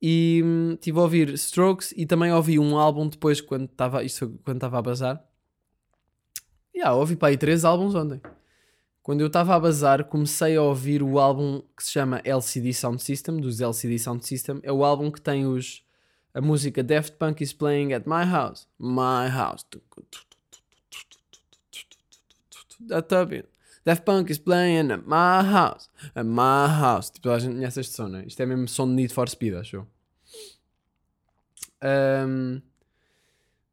E 0.00 0.42
hum, 0.44 0.72
estive 0.74 0.98
a 0.98 1.02
ouvir 1.02 1.30
Strokes 1.30 1.92
e 1.96 2.04
também 2.04 2.30
ouvi 2.30 2.58
um 2.58 2.76
álbum 2.76 3.08
depois 3.08 3.40
quando 3.40 3.64
estava 3.64 4.00
quando 4.44 4.56
estava 4.56 4.78
a 4.78 4.82
bazar 4.82 5.25
Yeah, 6.76 6.94
ouvi 6.94 7.16
para 7.16 7.28
aí 7.28 7.38
três 7.38 7.64
álbuns 7.64 7.94
ontem. 7.94 8.20
Quando 9.02 9.22
eu 9.22 9.28
estava 9.28 9.54
a 9.54 9.60
bazar, 9.60 10.04
comecei 10.04 10.56
a 10.56 10.62
ouvir 10.62 11.02
o 11.02 11.18
álbum 11.18 11.62
que 11.74 11.82
se 11.82 11.92
chama 11.92 12.20
LCD 12.22 12.74
Sound 12.74 13.02
System, 13.02 13.38
dos 13.38 13.60
LCD 13.60 13.98
Sound 13.98 14.26
System. 14.26 14.60
É 14.62 14.70
o 14.70 14.84
álbum 14.84 15.10
que 15.10 15.20
tem 15.20 15.46
os, 15.46 15.82
a 16.34 16.40
música 16.40 16.82
Daft 16.82 17.16
Punk 17.16 17.42
is 17.42 17.52
playing 17.54 17.94
at 17.94 18.02
my 18.04 18.30
house. 18.30 18.68
My 18.78 19.28
house. 19.30 19.64
Daft 23.84 24.04
Punk 24.04 24.30
is 24.30 24.38
playing 24.38 24.90
at 24.90 25.04
my 25.06 25.40
house. 25.50 25.88
At 26.14 26.26
my 26.26 26.66
house. 26.68 27.08
Tipo, 27.08 27.30
a 27.30 27.38
gente 27.38 27.54
conhece 27.54 27.80
este 27.80 27.94
som, 27.94 28.08
não 28.08 28.18
é? 28.18 28.26
Isto 28.26 28.42
é 28.42 28.46
mesmo 28.46 28.68
som 28.68 28.86
de 28.86 28.94
Need 28.94 29.14
for 29.14 29.28
Speed, 29.30 29.54
acho 29.54 29.86
Um, 31.82 32.60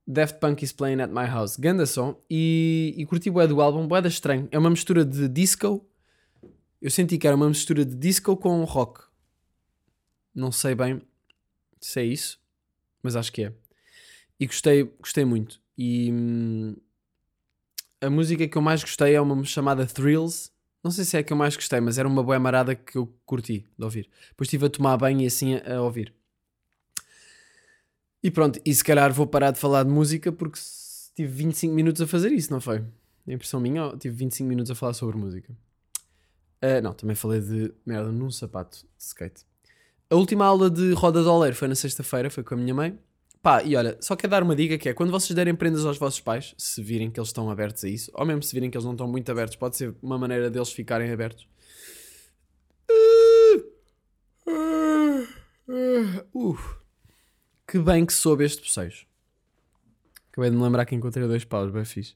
Daft 0.06 0.40
Punk 0.40 0.64
is 0.64 0.72
Playing 0.72 1.02
at 1.02 1.10
My 1.10 1.26
House. 1.26 1.58
Ganda 1.58 1.86
som. 1.86 2.20
E, 2.30 2.94
e 2.98 3.06
curti 3.06 3.30
bué 3.30 3.48
do 3.48 3.62
álbum, 3.62 3.88
bué 3.88 4.02
da 4.02 4.10
estranho. 4.10 4.48
É 4.52 4.60
uma 4.60 4.70
mistura 4.70 5.06
de 5.06 5.28
disco. 5.28 5.86
Eu 6.82 6.92
senti 6.92 7.18
que 7.18 7.26
era 7.26 7.36
uma 7.36 7.48
mistura 7.48 7.86
de 7.86 7.96
disco 7.96 8.36
com 8.36 8.64
rock. 8.64 9.02
Não 10.36 10.52
sei 10.52 10.76
bem 10.76 11.02
se 11.80 12.00
é 12.00 12.06
isso. 12.06 12.40
mas 13.02 13.16
acho 13.16 13.32
que 13.32 13.44
é. 13.44 13.54
E 14.40 14.46
gostei, 14.46 14.84
gostei 15.00 15.26
muito. 15.26 15.62
E 15.78 16.12
hum, 16.12 16.76
a 18.02 18.10
música 18.10 18.48
que 18.48 18.58
eu 18.58 18.62
mais 18.62 18.82
gostei 18.82 19.16
é 19.16 19.22
uma 19.22 19.44
chamada 19.44 19.86
Thrills. 19.86 20.52
Não 20.84 20.92
sei 20.92 21.06
se 21.06 21.16
é 21.16 21.20
a 21.20 21.24
que 21.24 21.32
eu 21.32 21.38
mais 21.38 21.56
gostei, 21.56 21.80
mas 21.80 21.98
era 21.98 22.08
uma 22.08 22.24
boa 22.24 22.40
marada 22.40 22.76
que 22.76 22.98
eu 22.98 23.08
curti 23.26 23.66
de 23.78 23.84
ouvir. 23.84 24.10
Depois 24.30 24.48
estive 24.48 24.66
a 24.66 24.70
tomar 24.70 24.98
banho 24.98 25.22
e 25.22 25.26
assim 25.26 25.56
a, 25.56 25.76
a 25.76 25.82
ouvir. 25.82 26.14
E 28.24 28.32
pronto, 28.32 28.58
e 28.66 28.74
se 28.74 28.84
calhar 28.84 29.12
vou 29.12 29.28
parar 29.28 29.52
de 29.52 29.60
falar 29.60 29.84
de 29.84 29.90
música 29.90 30.32
porque 30.32 30.58
tive 31.14 31.30
25 31.30 31.76
minutos 31.76 32.02
a 32.02 32.08
fazer 32.08 32.32
isso, 32.32 32.52
não 32.54 32.62
foi? 32.62 32.82
A 33.28 33.34
impressão 33.34 33.60
minha, 33.60 33.88
oh, 33.88 33.98
tive 33.98 34.16
25 34.16 34.48
minutos 34.48 34.72
a 34.72 34.76
falar 34.76 34.94
sobre 34.94 35.18
música. 35.18 35.52
Uh, 36.64 36.82
não, 36.82 36.94
também 36.94 37.18
falei 37.18 37.42
de 37.42 37.74
merda 37.86 38.10
num 38.14 38.32
sapato 38.32 38.78
de 38.78 39.04
skate. 39.04 39.44
A 40.10 40.16
última 40.16 40.46
aula 40.46 40.70
de 40.70 40.94
roda 40.94 41.22
de 41.22 41.28
oleiro 41.28 41.56
foi 41.56 41.68
na 41.68 41.76
sexta-feira, 41.76 42.30
foi 42.30 42.44
com 42.44 42.54
a 42.54 42.58
minha 42.58 42.74
mãe. 42.74 42.98
Pá, 43.42 43.62
e 43.62 43.76
olha, 43.76 43.98
só 44.00 44.16
quero 44.16 44.32
dar 44.32 44.42
uma 44.42 44.56
dica 44.56 44.78
que 44.78 44.88
é 44.88 44.94
quando 44.94 45.12
vocês 45.12 45.36
derem 45.36 45.54
prendas 45.54 45.86
aos 45.86 45.98
vossos 45.98 46.22
pais, 46.22 46.56
se 46.58 46.82
virem 46.82 47.12
que 47.12 47.20
eles 47.20 47.28
estão 47.28 47.52
abertos 47.52 47.84
a 47.84 47.90
isso, 47.90 48.10
ou 48.14 48.26
mesmo 48.26 48.42
se 48.42 48.54
virem 48.54 48.72
que 48.72 48.78
eles 48.78 48.86
não 48.86 48.94
estão 48.94 49.06
muito 49.06 49.30
abertos, 49.30 49.58
pode 49.58 49.76
ser 49.76 49.94
uma 50.02 50.18
maneira 50.18 50.50
deles 50.50 50.72
ficarem 50.72 51.12
abertos. 51.12 51.46
Uh, 55.68 56.83
que 57.74 57.80
bem 57.80 58.06
que 58.06 58.14
soube 58.14 58.46
este 58.46 58.62
bocejo. 58.62 59.08
Acabei 60.32 60.52
de 60.52 60.56
me 60.56 60.62
lembrar 60.62 60.86
que 60.86 60.94
encontrei 60.94 61.28
dois 61.28 61.44
paus, 61.44 61.72
bem 61.72 61.84
fixe. 61.84 62.16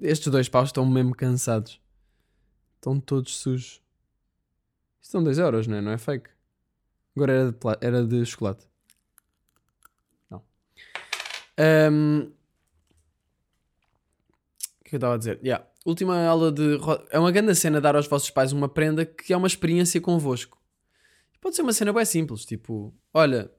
Estes 0.00 0.30
dois 0.30 0.48
paus 0.48 0.68
estão 0.68 0.86
mesmo 0.86 1.16
cansados. 1.16 1.80
Estão 2.76 3.00
todos 3.00 3.36
sujos. 3.38 3.82
Isto 5.00 5.10
são 5.10 5.24
2 5.24 5.36
euros, 5.38 5.66
não 5.66 5.78
é? 5.78 5.80
Não 5.80 5.90
é 5.90 5.98
fake. 5.98 6.30
Agora 7.16 7.32
era 7.32 7.50
de, 7.50 7.58
era 7.80 8.06
de 8.06 8.24
chocolate. 8.24 8.68
Não. 10.30 10.44
Um, 11.92 12.30
o 14.80 14.84
que 14.84 14.94
eu 14.94 14.98
estava 14.98 15.14
a 15.14 15.18
dizer? 15.18 15.40
Yeah. 15.42 15.66
Última 15.84 16.24
aula 16.24 16.52
de. 16.52 16.78
É 17.10 17.18
uma 17.18 17.32
grande 17.32 17.52
cena 17.56 17.80
dar 17.80 17.96
aos 17.96 18.06
vossos 18.06 18.30
pais 18.30 18.52
uma 18.52 18.68
prenda 18.68 19.04
que 19.04 19.32
é 19.32 19.36
uma 19.36 19.48
experiência 19.48 20.00
convosco. 20.00 20.56
Pode 21.40 21.56
ser 21.56 21.62
uma 21.62 21.72
cena 21.72 21.92
bem 21.92 22.04
simples, 22.04 22.44
tipo: 22.44 22.94
olha, 23.12 23.50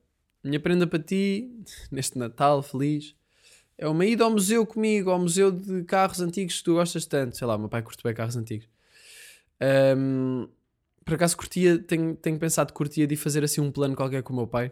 minha 0.44 0.60
prenda 0.60 0.88
para 0.88 1.00
ti, 1.00 1.50
neste 1.92 2.18
Natal 2.18 2.62
feliz, 2.62 3.16
é 3.78 3.88
uma 3.88 4.06
ida 4.06 4.24
ao 4.24 4.32
museu 4.32 4.66
comigo, 4.66 5.10
ao 5.10 5.20
museu 5.20 5.52
de 5.52 5.84
carros 5.84 6.20
antigos 6.20 6.58
que 6.58 6.64
tu 6.64 6.74
gostas 6.74 7.06
tanto. 7.06 7.38
Sei 7.38 7.48
lá, 7.48 7.58
meu 7.58 7.70
pai 7.70 7.82
curte 7.82 8.04
bem 8.04 8.14
carros 8.14 8.36
antigos. 8.36 8.68
Um, 9.98 10.50
por 11.06 11.16
acaso 11.16 11.38
curtia, 11.38 11.80
tenho, 11.80 12.16
tenho 12.16 12.38
pensado 12.38 12.74
curtia 12.74 13.08
de 13.08 13.16
fazer 13.16 13.44
assim 13.44 13.62
um 13.62 13.72
plano 13.72 13.96
qualquer 13.96 14.22
com 14.22 14.34
o 14.34 14.36
meu 14.36 14.48
pai. 14.48 14.72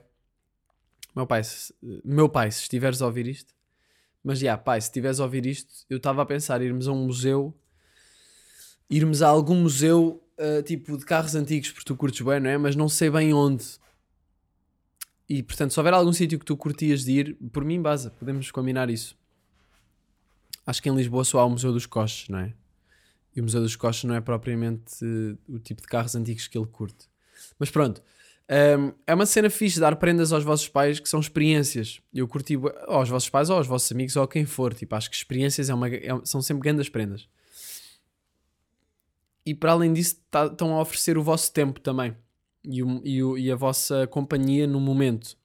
Meu 1.15 1.25
pai, 1.25 1.43
se, 1.43 1.73
meu 2.03 2.30
pai, 2.30 2.51
se 2.51 2.62
estiveres 2.62 3.01
a 3.01 3.06
ouvir 3.06 3.27
isto, 3.27 3.53
mas 4.23 4.39
já, 4.39 4.47
yeah, 4.47 4.62
pai, 4.62 4.80
se 4.80 4.88
estiveres 4.88 5.19
a 5.19 5.23
ouvir 5.23 5.45
isto, 5.45 5.86
eu 5.89 5.97
estava 5.97 6.21
a 6.21 6.25
pensar 6.25 6.62
irmos 6.62 6.88
a 6.88 6.91
um 6.91 7.06
museu, 7.06 7.58
irmos 8.89 9.21
a 9.21 9.27
algum 9.27 9.56
museu 9.56 10.23
uh, 10.38 10.62
tipo 10.62 10.97
de 10.97 11.06
carros 11.06 11.34
antigos, 11.34 11.71
porque 11.71 11.86
tu 11.86 11.95
curtes 11.95 12.21
bem, 12.21 12.39
não 12.39 12.49
é? 12.49 12.58
Mas 12.58 12.75
não 12.75 12.88
sei 12.89 13.10
bem 13.10 13.34
onde. 13.34 13.65
E 15.29 15.43
portanto, 15.43 15.73
se 15.73 15.79
houver 15.79 15.93
algum 15.93 16.13
sítio 16.13 16.39
que 16.39 16.45
tu 16.45 16.55
curtias 16.55 17.03
de 17.03 17.11
ir, 17.11 17.37
por 17.51 17.65
mim, 17.65 17.81
base, 17.81 18.09
podemos 18.11 18.49
combinar 18.49 18.89
isso. 18.89 19.17
Acho 20.65 20.81
que 20.81 20.89
em 20.89 20.95
Lisboa 20.95 21.23
só 21.23 21.39
há 21.39 21.45
o 21.45 21.49
Museu 21.49 21.73
dos 21.73 21.85
Coches, 21.85 22.29
não 22.29 22.39
é? 22.39 22.53
E 23.35 23.41
o 23.41 23.43
Museu 23.43 23.61
dos 23.61 23.75
Coches 23.75 24.05
não 24.05 24.15
é 24.15 24.21
propriamente 24.21 25.03
uh, 25.03 25.37
o 25.47 25.59
tipo 25.59 25.81
de 25.81 25.87
carros 25.87 26.15
antigos 26.15 26.47
que 26.47 26.57
ele 26.57 26.65
curte. 26.65 27.07
Mas 27.59 27.69
pronto, 27.69 28.01
um, 28.49 28.53
ehm, 28.53 28.91
é 29.05 29.13
uma 29.13 29.25
cena 29.25 29.49
fixe 29.49 29.79
dar 29.79 29.95
prendas 29.97 30.31
aos 30.31 30.43
vossos 30.43 30.67
pais 30.67 30.99
que 30.99 31.09
são 31.09 31.19
experiências. 31.19 32.01
Eu 32.13 32.27
curti 32.27 32.55
aos 32.87 33.09
vossos 33.09 33.29
pais 33.29 33.49
ou 33.49 33.57
aos 33.57 33.67
vossos 33.67 33.91
amigos 33.91 34.15
ou 34.15 34.23
a 34.23 34.27
quem 34.27 34.45
for. 34.45 34.73
Tipo, 34.73 34.95
acho 34.95 35.09
que 35.09 35.15
experiências 35.15 35.69
é 35.69 35.73
uma, 35.73 35.89
é, 35.89 36.07
são 36.23 36.41
sempre 36.41 36.63
grandes 36.63 36.89
prendas. 36.89 37.27
E 39.45 39.53
para 39.53 39.73
além 39.73 39.93
disso, 39.93 40.19
tá, 40.31 40.45
estão 40.45 40.73
a 40.73 40.81
oferecer 40.81 41.17
o 41.17 41.23
vosso 41.23 41.51
tempo 41.53 41.79
também 41.79 42.15
e, 42.67 42.84
o, 42.84 43.01
e, 43.03 43.23
o, 43.23 43.38
e 43.38 43.51
a 43.51 43.56
vossa 43.56 44.08
companhia 44.08 44.67
no 44.67 44.80
momento. 44.80 45.38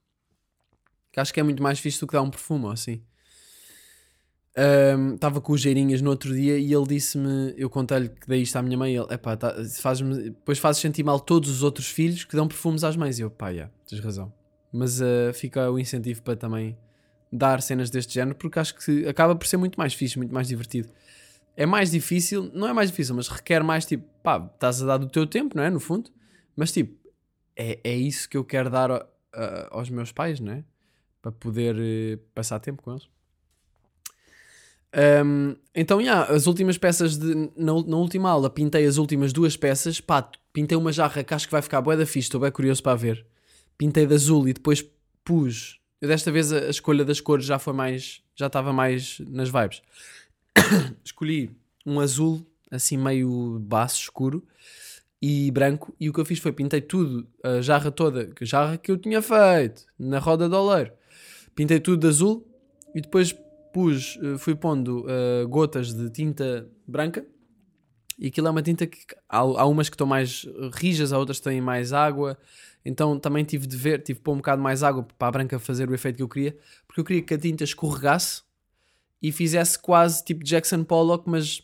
Que 1.10 1.20
acho 1.20 1.32
que 1.32 1.40
é 1.40 1.42
muito 1.42 1.62
mais 1.62 1.78
fixe 1.78 2.00
do 2.00 2.06
que 2.06 2.12
dar 2.14 2.22
um 2.22 2.30
perfume, 2.30 2.66
assim 2.68 3.02
estava 5.14 5.38
um, 5.38 5.40
com 5.40 5.52
o 5.54 5.56
Geirinhas 5.56 6.02
no 6.02 6.10
outro 6.10 6.34
dia 6.34 6.58
e 6.58 6.72
ele 6.72 6.86
disse-me, 6.86 7.54
eu 7.56 7.70
contei-lhe 7.70 8.10
que 8.10 8.28
dei 8.28 8.42
isto 8.42 8.56
à 8.56 8.62
minha 8.62 8.76
mãe, 8.76 8.94
ele, 8.94 9.06
epá, 9.10 9.34
tá, 9.36 9.54
faz 9.80 10.00
depois 10.00 10.58
fazes 10.58 10.80
sentir 10.80 11.02
mal 11.02 11.18
todos 11.18 11.48
os 11.48 11.62
outros 11.62 11.86
filhos 11.88 12.24
que 12.24 12.36
dão 12.36 12.46
perfumes 12.46 12.84
às 12.84 12.94
mães. 12.94 13.18
E 13.18 13.22
eu, 13.22 13.30
pá, 13.30 13.48
yeah, 13.48 13.72
tens 13.88 14.00
razão. 14.00 14.32
Mas 14.70 15.00
uh, 15.00 15.32
fica 15.34 15.70
o 15.70 15.78
incentivo 15.78 16.22
para 16.22 16.36
também 16.36 16.76
dar 17.32 17.62
cenas 17.62 17.88
deste 17.88 18.12
género, 18.12 18.36
porque 18.36 18.58
acho 18.58 18.74
que 18.74 19.06
acaba 19.08 19.34
por 19.34 19.46
ser 19.46 19.56
muito 19.56 19.76
mais 19.76 19.94
fixe, 19.94 20.18
muito 20.18 20.34
mais 20.34 20.48
divertido. 20.48 20.90
É 21.56 21.64
mais 21.64 21.90
difícil, 21.90 22.50
não 22.54 22.68
é 22.68 22.72
mais 22.72 22.90
difícil, 22.90 23.14
mas 23.14 23.28
requer 23.28 23.62
mais 23.62 23.86
tipo, 23.86 24.04
pá, 24.22 24.50
estás 24.54 24.82
a 24.82 24.86
dar 24.86 24.98
do 24.98 25.08
teu 25.08 25.26
tempo, 25.26 25.56
não 25.56 25.62
é? 25.62 25.70
No 25.70 25.80
fundo, 25.80 26.10
mas 26.54 26.72
tipo, 26.72 26.94
é, 27.56 27.78
é 27.84 27.94
isso 27.94 28.28
que 28.28 28.36
eu 28.36 28.44
quero 28.44 28.70
dar 28.70 28.90
uh, 28.90 29.02
aos 29.70 29.90
meus 29.90 30.12
pais, 30.12 30.40
não 30.40 30.52
é? 30.52 30.64
Para 31.20 31.32
poder 31.32 31.76
uh, 31.76 32.18
passar 32.34 32.58
tempo 32.58 32.82
com 32.82 32.92
eles. 32.92 33.08
Um, 35.24 35.56
então, 35.74 36.00
yeah, 36.00 36.30
as 36.30 36.46
últimas 36.46 36.76
peças 36.76 37.16
de, 37.16 37.34
na, 37.56 37.72
na, 37.86 37.96
última 37.96 38.28
aula 38.28 38.50
pintei 38.50 38.84
as 38.84 38.98
últimas 38.98 39.32
duas 39.32 39.56
peças. 39.56 40.00
Pá, 40.00 40.30
pintei 40.52 40.76
uma 40.76 40.92
jarra 40.92 41.24
que 41.24 41.32
acho 41.32 41.46
que 41.46 41.52
vai 41.52 41.62
ficar 41.62 41.80
bué 41.80 41.96
da 41.96 42.04
fixe, 42.04 42.26
estou 42.26 42.40
bem 42.40 42.50
curioso 42.50 42.82
para 42.82 42.96
ver. 42.96 43.26
Pintei 43.78 44.06
de 44.06 44.14
azul 44.14 44.48
e 44.48 44.52
depois 44.52 44.84
pus. 45.24 45.80
Eu 46.00 46.08
desta 46.08 46.30
vez 46.30 46.52
a, 46.52 46.58
a 46.58 46.70
escolha 46.70 47.04
das 47.04 47.20
cores 47.20 47.46
já 47.46 47.58
foi 47.58 47.72
mais. 47.72 48.22
já 48.34 48.48
estava 48.48 48.72
mais 48.72 49.18
nas 49.20 49.48
vibes. 49.48 49.82
Escolhi 51.04 51.50
um 51.86 51.98
azul 51.98 52.46
assim 52.70 52.96
meio 52.96 53.58
baço, 53.60 54.00
escuro 54.00 54.46
e 55.22 55.52
branco. 55.52 55.94
E 56.00 56.10
o 56.10 56.12
que 56.12 56.18
eu 56.18 56.24
fiz 56.24 56.40
foi 56.40 56.52
pintei 56.52 56.80
tudo, 56.80 57.28
a 57.44 57.60
jarra 57.60 57.92
toda, 57.92 58.28
a 58.38 58.44
jarra 58.44 58.76
que 58.76 58.90
eu 58.90 58.98
tinha 58.98 59.22
feito 59.22 59.86
na 59.96 60.18
roda 60.18 60.48
do 60.48 60.56
oleiro. 60.56 60.90
Pintei 61.54 61.78
tudo 61.78 62.00
de 62.00 62.08
azul 62.08 62.44
e 62.92 63.00
depois 63.00 63.32
pus, 63.72 64.18
eh, 64.20 64.36
fui 64.36 64.54
pondo 64.54 65.06
uh, 65.06 65.48
gotas 65.48 65.94
de 65.94 66.10
tinta 66.10 66.68
branca 66.86 67.24
e 68.18 68.26
aquilo 68.26 68.48
é 68.48 68.50
uma 68.50 68.62
tinta 68.62 68.86
que 68.86 68.98
há, 69.28 69.38
há 69.38 69.66
umas 69.66 69.88
que 69.88 69.94
estão 69.94 70.06
mais 70.06 70.46
rijas, 70.74 71.12
há 71.12 71.18
outras 71.18 71.38
que 71.38 71.44
têm 71.44 71.60
mais 71.60 71.92
água. 71.92 72.36
Então 72.84 73.18
também 73.18 73.44
tive 73.44 73.66
de 73.66 73.76
ver, 73.76 74.02
tive 74.02 74.18
de 74.18 74.24
pôr 74.24 74.32
um 74.32 74.38
bocado 74.38 74.60
mais 74.60 74.82
água 74.82 75.06
para 75.16 75.28
a 75.28 75.30
branca 75.30 75.58
fazer 75.58 75.88
o 75.88 75.94
efeito 75.94 76.16
que 76.16 76.22
eu 76.22 76.28
queria, 76.28 76.56
porque 76.86 77.00
eu 77.00 77.04
queria 77.04 77.22
que 77.22 77.34
a 77.34 77.38
tinta 77.38 77.62
escorregasse 77.62 78.42
e 79.22 79.30
fizesse 79.30 79.78
quase 79.78 80.24
tipo 80.24 80.42
Jackson 80.42 80.82
Pollock, 80.82 81.30
mas 81.30 81.62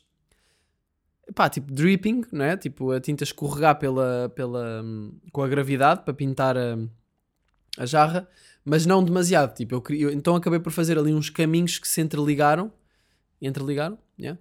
pá, 1.35 1.49
tipo 1.49 1.73
dripping, 1.73 2.25
não 2.33 2.45
é? 2.45 2.57
Tipo 2.57 2.93
a 2.93 3.01
tinta 3.01 3.25
escorregar 3.25 3.79
pela, 3.79 4.33
pela, 4.35 4.85
com 5.33 5.43
a 5.43 5.49
gravidade 5.49 6.03
para 6.05 6.15
pintar 6.15 6.57
a, 6.57 6.79
a 7.79 7.87
jarra 7.87 8.29
mas 8.69 8.85
não 8.85 9.03
demasiado. 9.03 9.55
Tipo, 9.55 9.77
eu, 9.77 9.97
eu, 9.97 10.11
então 10.11 10.37
acabei 10.37 10.61
por 10.61 10.71
fazer 10.71 10.99
ali 10.99 11.13
uns 11.15 11.31
caminhos 11.31 11.79
que 11.79 11.89
se 11.89 12.01
entreligaram. 12.03 12.71
Entreligaram, 13.41 13.99
yeah. 14.19 14.39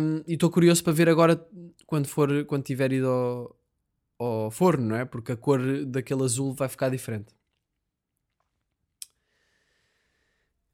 Um, 0.00 0.22
e 0.26 0.34
estou 0.34 0.50
curioso 0.50 0.84
para 0.84 0.92
ver 0.92 1.08
agora 1.08 1.44
quando 1.84 2.06
for 2.06 2.44
quando 2.44 2.62
tiver 2.62 2.92
ido 2.92 3.08
ao, 3.08 3.56
ao, 4.18 4.50
forno, 4.50 4.88
não 4.88 4.96
é? 4.96 5.04
Porque 5.04 5.32
a 5.32 5.36
cor 5.36 5.60
daquele 5.86 6.22
azul 6.22 6.54
vai 6.54 6.68
ficar 6.68 6.90
diferente. 6.90 7.34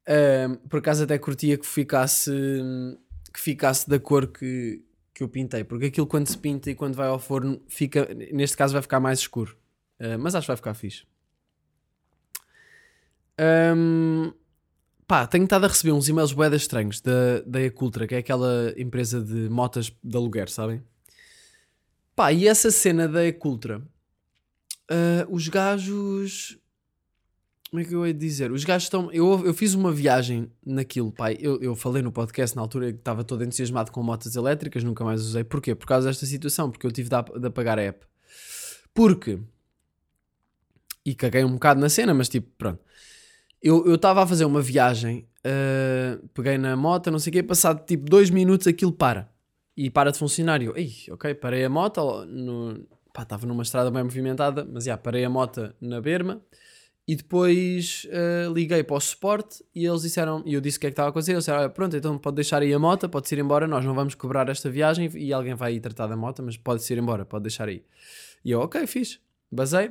Um, 0.06 0.56
por 0.68 0.80
acaso 0.80 1.04
até 1.04 1.16
curtia 1.18 1.56
que 1.56 1.66
ficasse 1.66 2.30
que 3.32 3.40
ficasse 3.40 3.88
da 3.88 3.98
cor 3.98 4.26
que, 4.26 4.84
que 5.14 5.22
eu 5.22 5.28
pintei, 5.28 5.62
porque 5.62 5.86
aquilo 5.86 6.06
quando 6.06 6.26
se 6.26 6.36
pinta 6.36 6.70
e 6.70 6.74
quando 6.74 6.96
vai 6.96 7.06
ao 7.06 7.20
forno 7.20 7.62
fica, 7.68 8.12
neste 8.32 8.56
caso 8.56 8.72
vai 8.72 8.82
ficar 8.82 8.98
mais 8.98 9.20
escuro. 9.20 9.56
Uh, 10.00 10.18
mas 10.18 10.34
acho 10.34 10.44
que 10.44 10.48
vai 10.48 10.56
ficar 10.56 10.74
fixe. 10.74 11.04
Um, 13.40 14.32
pá, 15.06 15.26
tenho 15.26 15.44
estado 15.44 15.64
a 15.64 15.68
receber 15.68 15.92
uns 15.92 16.08
e-mails 16.08 16.32
boedas 16.32 16.62
estranhos 16.62 17.00
da, 17.00 17.40
da 17.46 17.62
Ecultra, 17.62 18.08
que 18.08 18.14
é 18.16 18.18
aquela 18.18 18.74
empresa 18.76 19.22
de 19.22 19.48
motas 19.48 19.92
de 20.02 20.16
aluguer, 20.16 20.48
sabem? 20.48 20.82
Pá, 22.16 22.32
e 22.32 22.48
essa 22.48 22.70
cena 22.72 23.06
da 23.06 23.24
Ecultra, 23.24 23.78
uh, 24.90 25.34
os 25.34 25.48
gajos. 25.48 26.58
Como 27.74 27.82
é 27.82 27.84
que 27.84 27.92
eu 27.92 28.06
ia 28.06 28.14
dizer? 28.14 28.52
Os 28.52 28.62
gajos 28.62 28.84
estão. 28.84 29.10
Eu, 29.10 29.44
eu 29.44 29.52
fiz 29.52 29.74
uma 29.74 29.90
viagem 29.90 30.48
naquilo, 30.64 31.10
pai. 31.10 31.36
Eu, 31.40 31.60
eu 31.60 31.74
falei 31.74 32.02
no 32.04 32.12
podcast 32.12 32.54
na 32.54 32.62
altura 32.62 32.92
que 32.92 33.00
estava 33.00 33.24
todo 33.24 33.42
entusiasmado 33.42 33.90
com 33.90 34.00
motas 34.00 34.36
elétricas, 34.36 34.84
nunca 34.84 35.02
mais 35.02 35.20
usei. 35.20 35.42
Porquê? 35.42 35.74
Por 35.74 35.84
causa 35.84 36.06
desta 36.06 36.24
situação, 36.24 36.70
porque 36.70 36.86
eu 36.86 36.92
tive 36.92 37.08
de, 37.08 37.40
de 37.40 37.48
apagar 37.48 37.76
a 37.76 37.82
app. 37.82 38.06
Porque. 38.94 39.40
E 41.04 41.16
caguei 41.16 41.42
um 41.42 41.54
bocado 41.54 41.80
na 41.80 41.88
cena, 41.88 42.14
mas 42.14 42.28
tipo, 42.28 42.48
pronto. 42.56 42.78
Eu 43.60 43.96
estava 43.96 44.22
a 44.22 44.26
fazer 44.28 44.44
uma 44.44 44.62
viagem, 44.62 45.26
uh, 45.44 46.28
peguei 46.28 46.56
na 46.56 46.76
moto, 46.76 47.10
não 47.10 47.18
sei 47.18 47.30
o 47.30 47.32
quê, 47.32 47.42
passado 47.42 47.84
tipo 47.84 48.08
dois 48.08 48.30
minutos 48.30 48.68
aquilo 48.68 48.92
para. 48.92 49.28
E 49.76 49.90
para 49.90 50.12
de 50.12 50.18
funcionar. 50.20 50.62
E 50.62 50.66
eu, 50.66 50.76
Ei, 50.76 50.92
ok, 51.10 51.34
parei 51.34 51.64
a 51.64 51.68
moto, 51.68 52.24
no, 52.24 52.86
estava 53.18 53.44
numa 53.48 53.64
estrada 53.64 53.90
bem 53.90 54.04
movimentada, 54.04 54.64
mas 54.64 54.84
já, 54.84 54.96
parei 54.96 55.24
a 55.24 55.28
moto 55.28 55.74
na 55.80 56.00
berma 56.00 56.40
E 57.06 57.14
depois 57.14 58.06
uh, 58.06 58.52
liguei 58.52 58.82
para 58.82 58.96
o 58.96 59.00
suporte 59.00 59.62
e 59.74 59.84
eles 59.84 60.02
disseram, 60.02 60.42
e 60.46 60.54
eu 60.54 60.60
disse 60.60 60.78
o 60.78 60.80
que 60.80 60.86
é 60.86 60.90
que 60.90 60.92
estava 60.92 61.08
a 61.08 61.10
acontecer. 61.10 61.32
Eles 61.32 61.42
disseram: 61.44 61.60
Olha, 61.60 61.68
pronto, 61.68 61.94
então 61.94 62.16
pode 62.16 62.36
deixar 62.36 62.62
aí 62.62 62.72
a 62.72 62.78
moto, 62.78 63.08
pode-se 63.10 63.34
ir 63.34 63.40
embora. 63.40 63.66
Nós 63.66 63.84
não 63.84 63.94
vamos 63.94 64.14
cobrar 64.14 64.48
esta 64.48 64.70
viagem 64.70 65.10
e 65.14 65.32
alguém 65.32 65.54
vai 65.54 65.74
ir 65.74 65.80
tratar 65.80 66.06
da 66.06 66.16
moto, 66.16 66.42
mas 66.42 66.56
pode-se 66.56 66.92
ir 66.94 66.98
embora, 66.98 67.26
pode 67.26 67.42
deixar 67.42 67.68
aí. 67.68 67.84
E 68.42 68.50
eu, 68.50 68.60
ok, 68.60 68.86
fiz, 68.86 69.20
basei 69.52 69.90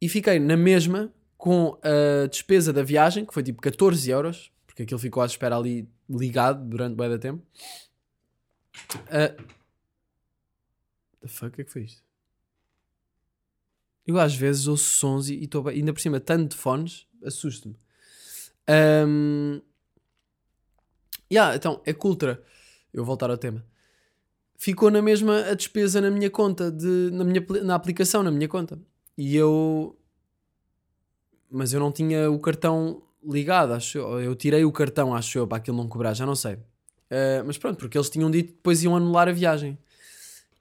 e 0.00 0.08
fiquei 0.08 0.38
na 0.38 0.56
mesma 0.56 1.12
com 1.36 1.78
a 1.82 2.26
despesa 2.26 2.72
da 2.72 2.82
viagem, 2.82 3.24
que 3.24 3.32
foi 3.32 3.42
tipo 3.42 3.60
14 3.60 4.10
euros, 4.10 4.52
porque 4.66 4.82
aquilo 4.82 4.98
ficou 4.98 5.22
à 5.22 5.26
espera 5.26 5.56
ali 5.56 5.88
ligado 6.08 6.64
durante 6.64 6.96
bem 6.96 7.08
da 7.08 7.18
tempo. 7.18 7.42
Uh, 9.06 9.42
the 11.20 11.28
fuck, 11.28 11.48
o 11.48 11.50
que 11.52 11.62
é 11.62 11.64
que 11.64 11.72
foi 11.72 11.82
isto? 11.82 12.05
Eu 14.06 14.18
às 14.18 14.34
vezes 14.34 14.66
ouço 14.66 14.84
sons 14.84 15.28
e 15.28 15.42
estou 15.42 15.66
ainda 15.68 15.92
por 15.92 16.00
cima 16.00 16.20
tanto 16.20 16.50
de 16.50 16.56
fones, 16.56 17.06
assusto-me. 17.24 17.76
Um, 18.68 19.60
yeah, 21.30 21.56
então, 21.56 21.80
é 21.84 21.92
cultura. 21.92 22.42
Eu 22.92 23.04
vou 23.04 23.06
voltar 23.06 23.30
ao 23.30 23.36
tema. 23.36 23.64
Ficou 24.56 24.90
na 24.90 25.02
mesma 25.02 25.40
a 25.50 25.54
despesa 25.54 26.00
na 26.00 26.10
minha 26.10 26.30
conta, 26.30 26.70
de, 26.70 27.10
na, 27.12 27.24
minha, 27.24 27.44
na 27.62 27.74
aplicação, 27.74 28.22
na 28.22 28.30
minha 28.30 28.48
conta. 28.48 28.78
E 29.18 29.36
eu. 29.36 29.98
Mas 31.50 31.72
eu 31.72 31.80
não 31.80 31.92
tinha 31.92 32.30
o 32.30 32.38
cartão 32.38 33.02
ligado, 33.22 33.72
acho 33.72 33.98
eu. 33.98 34.20
Eu 34.20 34.34
tirei 34.34 34.64
o 34.64 34.72
cartão, 34.72 35.14
acho 35.14 35.38
eu, 35.38 35.46
para 35.46 35.58
aquilo 35.58 35.76
não 35.76 35.88
cobrar, 35.88 36.14
já 36.14 36.24
não 36.24 36.34
sei. 36.34 36.54
Uh, 36.54 37.44
mas 37.44 37.58
pronto, 37.58 37.78
porque 37.78 37.98
eles 37.98 38.10
tinham 38.10 38.30
dito 38.30 38.48
que 38.48 38.54
depois 38.54 38.82
iam 38.82 38.96
anular 38.96 39.28
a 39.28 39.32
viagem. 39.32 39.78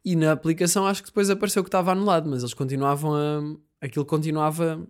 E 0.06 0.15
na 0.15 0.32
aplicação 0.32 0.86
acho 0.86 1.02
que 1.02 1.10
depois 1.10 1.32
apareceu 1.32 1.63
que 1.63 1.68
estava 1.68 1.91
anulado, 1.91 2.30
mas 2.30 2.44
eles 2.44 2.54
continuavam 2.54 3.15
a. 3.15 3.86
Aquilo 3.86 4.06
continuava. 4.06 4.88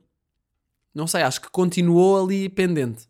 Não 0.93 1.08
sei, 1.08 1.21
acho 1.21 1.41
que 1.41 1.49
continuou 1.49 2.21
ali 2.25 2.49
pendente. 2.49 3.08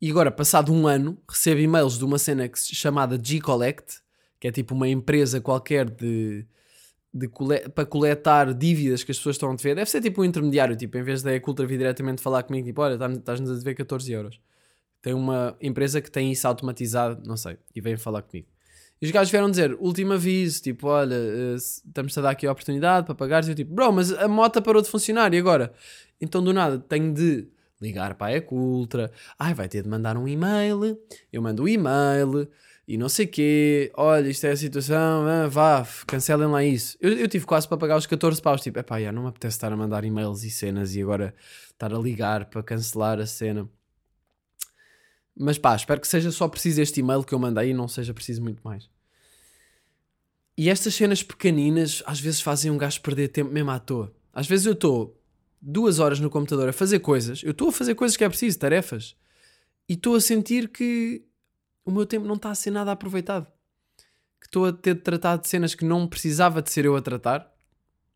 E 0.00 0.10
agora, 0.10 0.30
passado 0.30 0.72
um 0.72 0.86
ano, 0.86 1.18
recebo 1.28 1.60
e-mails 1.60 1.98
de 1.98 2.04
uma 2.06 2.18
cena 2.18 2.48
que, 2.48 2.58
chamada 2.58 3.20
G-Collect, 3.22 4.00
que 4.40 4.48
é 4.48 4.50
tipo 4.50 4.74
uma 4.74 4.88
empresa 4.88 5.42
qualquer 5.42 5.90
de, 5.90 6.46
de 7.12 7.28
cole, 7.28 7.68
para 7.68 7.84
coletar 7.84 8.54
dívidas 8.54 9.04
que 9.04 9.10
as 9.10 9.18
pessoas 9.18 9.36
estão 9.36 9.52
a 9.52 9.54
dever. 9.54 9.74
Deve 9.76 9.90
ser 9.90 10.00
tipo 10.00 10.22
um 10.22 10.24
intermediário, 10.24 10.74
tipo, 10.74 10.96
em 10.96 11.02
vez 11.02 11.22
da 11.22 11.34
Ecultra 11.34 11.66
vir 11.66 11.76
diretamente 11.76 12.22
falar 12.22 12.44
comigo, 12.44 12.66
tipo, 12.66 12.80
olha, 12.80 12.94
estás-nos 13.14 13.50
a 13.50 13.54
dever 13.54 13.74
14 13.74 14.10
euros. 14.10 14.40
Tem 15.02 15.12
uma 15.12 15.54
empresa 15.60 16.00
que 16.00 16.10
tem 16.10 16.32
isso 16.32 16.48
automatizado, 16.48 17.22
não 17.26 17.36
sei, 17.36 17.58
e 17.74 17.80
vem 17.82 17.98
falar 17.98 18.22
comigo. 18.22 18.48
E 19.00 19.06
os 19.06 19.10
gajos 19.10 19.30
vieram 19.30 19.50
dizer, 19.50 19.74
último 19.80 20.12
aviso, 20.12 20.62
tipo, 20.62 20.88
olha, 20.88 21.16
uh, 21.16 21.54
estamos 21.54 22.16
a 22.18 22.20
dar 22.20 22.30
aqui 22.30 22.46
a 22.46 22.52
oportunidade 22.52 23.06
para 23.06 23.14
pagares. 23.14 23.48
E 23.48 23.52
eu 23.52 23.54
tipo, 23.54 23.72
bro, 23.72 23.92
mas 23.92 24.12
a 24.12 24.28
moto 24.28 24.60
parou 24.60 24.82
de 24.82 24.90
funcionar 24.90 25.32
e 25.32 25.38
agora? 25.38 25.72
Então 26.20 26.42
do 26.42 26.52
nada 26.52 26.78
tenho 26.78 27.14
de 27.14 27.48
ligar 27.80 28.14
para 28.14 28.26
a 28.26 28.36
Ecultra, 28.36 29.10
ai, 29.38 29.54
vai 29.54 29.68
ter 29.68 29.82
de 29.82 29.88
mandar 29.88 30.16
um 30.16 30.28
e-mail, 30.28 30.98
eu 31.32 31.40
mando 31.40 31.62
o 31.62 31.64
um 31.64 31.68
e-mail 31.68 32.46
e 32.86 32.98
não 32.98 33.08
sei 33.08 33.26
quê, 33.26 33.90
olha, 33.96 34.28
isto 34.28 34.46
é 34.46 34.50
a 34.50 34.56
situação, 34.56 35.26
ah, 35.26 35.46
vá, 35.48 35.86
cancelem 36.06 36.48
lá 36.48 36.62
isso. 36.62 36.98
Eu, 37.00 37.12
eu 37.12 37.28
tive 37.28 37.46
quase 37.46 37.66
para 37.66 37.78
pagar 37.78 37.96
os 37.96 38.04
14 38.04 38.42
paus, 38.42 38.60
tipo, 38.60 38.78
epá, 38.78 39.00
já, 39.00 39.12
não 39.12 39.22
me 39.22 39.28
apetece 39.28 39.56
estar 39.56 39.72
a 39.72 39.76
mandar 39.76 40.04
e-mails 40.04 40.42
e 40.42 40.50
cenas 40.50 40.94
e 40.94 41.00
agora 41.00 41.34
estar 41.70 41.94
a 41.94 41.98
ligar 41.98 42.46
para 42.46 42.62
cancelar 42.62 43.18
a 43.18 43.26
cena. 43.26 43.66
Mas 45.42 45.56
pá, 45.56 45.74
espero 45.74 45.98
que 46.02 46.06
seja 46.06 46.30
só 46.30 46.46
preciso 46.46 46.82
este 46.82 47.00
e-mail 47.00 47.24
que 47.24 47.32
eu 47.32 47.38
mandei 47.38 47.70
e 47.70 47.74
não 47.74 47.88
seja 47.88 48.12
preciso 48.12 48.42
muito 48.42 48.60
mais. 48.62 48.90
E 50.54 50.68
estas 50.68 50.94
cenas 50.94 51.22
pequeninas 51.22 52.02
às 52.04 52.20
vezes 52.20 52.42
fazem 52.42 52.70
um 52.70 52.76
gajo 52.76 53.00
perder 53.00 53.28
tempo 53.28 53.50
mesmo 53.50 53.70
à 53.70 53.78
toa. 53.78 54.14
Às 54.34 54.46
vezes 54.46 54.66
eu 54.66 54.74
estou 54.74 55.18
duas 55.58 55.98
horas 55.98 56.20
no 56.20 56.28
computador 56.28 56.68
a 56.68 56.74
fazer 56.74 57.00
coisas, 57.00 57.42
eu 57.42 57.52
estou 57.52 57.70
a 57.70 57.72
fazer 57.72 57.94
coisas 57.94 58.18
que 58.18 58.24
é 58.24 58.28
preciso, 58.28 58.58
tarefas, 58.58 59.16
e 59.88 59.94
estou 59.94 60.14
a 60.14 60.20
sentir 60.20 60.68
que 60.68 61.24
o 61.86 61.90
meu 61.90 62.04
tempo 62.04 62.26
não 62.26 62.34
está 62.34 62.50
a 62.50 62.54
ser 62.54 62.70
nada 62.70 62.92
aproveitado. 62.92 63.46
Que 64.38 64.46
estou 64.46 64.66
a 64.66 64.72
ter 64.74 64.94
de 64.94 65.00
tratar 65.00 65.38
de 65.38 65.48
cenas 65.48 65.74
que 65.74 65.86
não 65.86 66.06
precisava 66.06 66.60
de 66.60 66.70
ser 66.70 66.84
eu 66.84 66.94
a 66.96 67.00
tratar, 67.00 67.50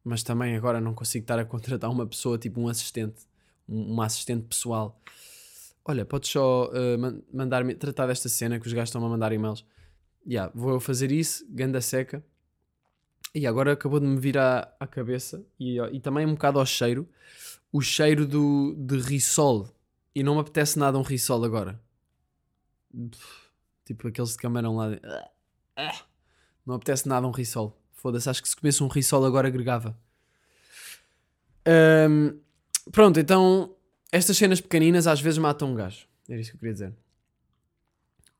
mas 0.05 0.23
também 0.23 0.55
agora 0.55 0.79
não 0.79 0.93
consigo 0.93 1.25
estar 1.25 1.39
a 1.39 1.45
contratar 1.47 1.91
uma 1.91 2.07
pessoa, 2.07 2.37
tipo 2.37 2.61
um 2.61 2.69
assistente, 2.69 3.23
um, 3.67 3.95
uma 3.95 4.05
assistente 4.05 4.45
pessoal 4.47 5.01
olha, 5.85 6.05
podes 6.05 6.31
só 6.31 6.70
uh, 6.70 7.25
mandar-me 7.33 7.75
tratar 7.75 8.07
desta 8.07 8.29
cena 8.29 8.59
que 8.59 8.66
os 8.66 8.73
gajos 8.73 8.88
estão 8.88 9.05
a 9.05 9.09
mandar 9.09 9.33
e-mails. 9.33 9.64
Yeah, 10.27 10.51
vou 10.55 10.73
eu 10.73 10.81
fazer 10.81 11.12
isso, 11.12 11.47
ganda 11.51 11.81
seca. 11.81 12.25
E 13.35 13.47
agora 13.47 13.73
acabou 13.73 14.01
de 14.01 14.07
me 14.07 14.18
vir 14.18 14.38
à, 14.38 14.73
à 14.79 14.87
cabeça 14.87 15.44
e, 15.59 15.79
e 15.79 16.01
também 16.01 16.25
um 16.25 16.35
bocado 16.35 16.59
ao 16.59 16.66
cheiro 16.66 17.09
o 17.73 17.81
cheiro 17.81 18.25
do, 18.25 18.73
de 18.79 18.99
risol. 18.99 19.68
E 20.14 20.23
não 20.23 20.37
me 20.37 20.40
apetece 20.40 20.79
nada 20.79 20.97
um 20.97 21.03
risol 21.03 21.44
agora. 21.44 21.81
Tipo 23.85 24.07
aqueles 24.07 24.31
de 24.31 24.37
camarão 24.37 24.77
lá. 24.77 24.90
De... 24.90 25.01
Não 26.64 26.77
apetece 26.77 27.09
nada 27.09 27.27
um 27.27 27.33
risol. 27.33 27.77
Foda-se, 27.92 28.31
acho 28.31 28.40
que 28.40 28.49
se 28.49 28.55
comesse 28.55 28.81
um 28.81 28.87
risol 28.87 29.25
agora 29.25 29.49
agregava. 29.49 29.99
Um, 31.66 32.38
pronto, 32.92 33.18
então 33.18 33.75
estas 34.14 34.37
cenas 34.37 34.61
pequeninas 34.61 35.09
às 35.09 35.20
vezes 35.20 35.38
matam 35.38 35.72
um 35.72 35.74
gajo. 35.74 36.07
Era 36.29 36.40
isso 36.40 36.50
que 36.50 36.57
eu 36.57 36.61
queria 36.61 36.72
dizer. 36.72 36.92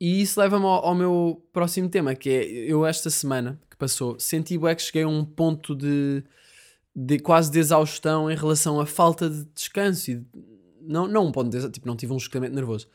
E 0.00 0.22
isso 0.22 0.38
leva-me 0.38 0.64
ao, 0.64 0.87
ao, 0.87 0.94
meu 0.94 1.44
próximo 1.52 1.88
tema, 1.88 2.14
que 2.14 2.30
é 2.30 2.44
eu 2.44 2.87
esta 2.87 3.10
semana 3.10 3.60
que 3.68 3.76
passou, 3.76 4.18
senti 4.20 4.56
bué 4.56 4.74
que 4.76 4.82
cheguei 4.82 5.02
a 5.02 5.08
um 5.08 5.24
ponto 5.24 5.74
de, 5.74 6.22
de 6.94 7.18
quase 7.18 7.50
de 7.50 7.58
exaustão 7.58 8.30
em 8.30 8.37
relação 8.37 8.80
à 8.80 8.87
falta 8.87 9.28
de 9.28 9.44
descanso. 9.46 10.12
E 10.12 10.24
não, 10.80 11.08
não 11.08 11.26
um 11.26 11.32
ponto 11.32 11.50
de 11.50 11.68
tipo, 11.70 11.88
não 11.88 11.96
tive 11.96 12.12
um 12.12 12.16
esgotamento 12.18 12.54
nervoso. 12.54 12.88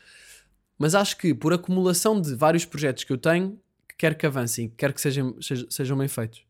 Mas 0.78 0.96
acho 0.96 1.18
que 1.18 1.34
por 1.34 1.52
acumulação 1.52 2.22
de 2.22 2.34
vários 2.34 2.64
projetos 2.64 3.04
que 3.04 3.12
eu 3.12 3.18
tenho, 3.18 3.60
que 3.90 3.96
quero 3.98 4.16
que 4.16 4.26
avancem, 4.26 4.74
quero 4.78 4.94
que 4.94 5.02
sejam, 5.02 5.36
sejam, 5.42 5.70
sejam 5.70 5.98
bem 5.98 6.08
feitos. 6.08 6.46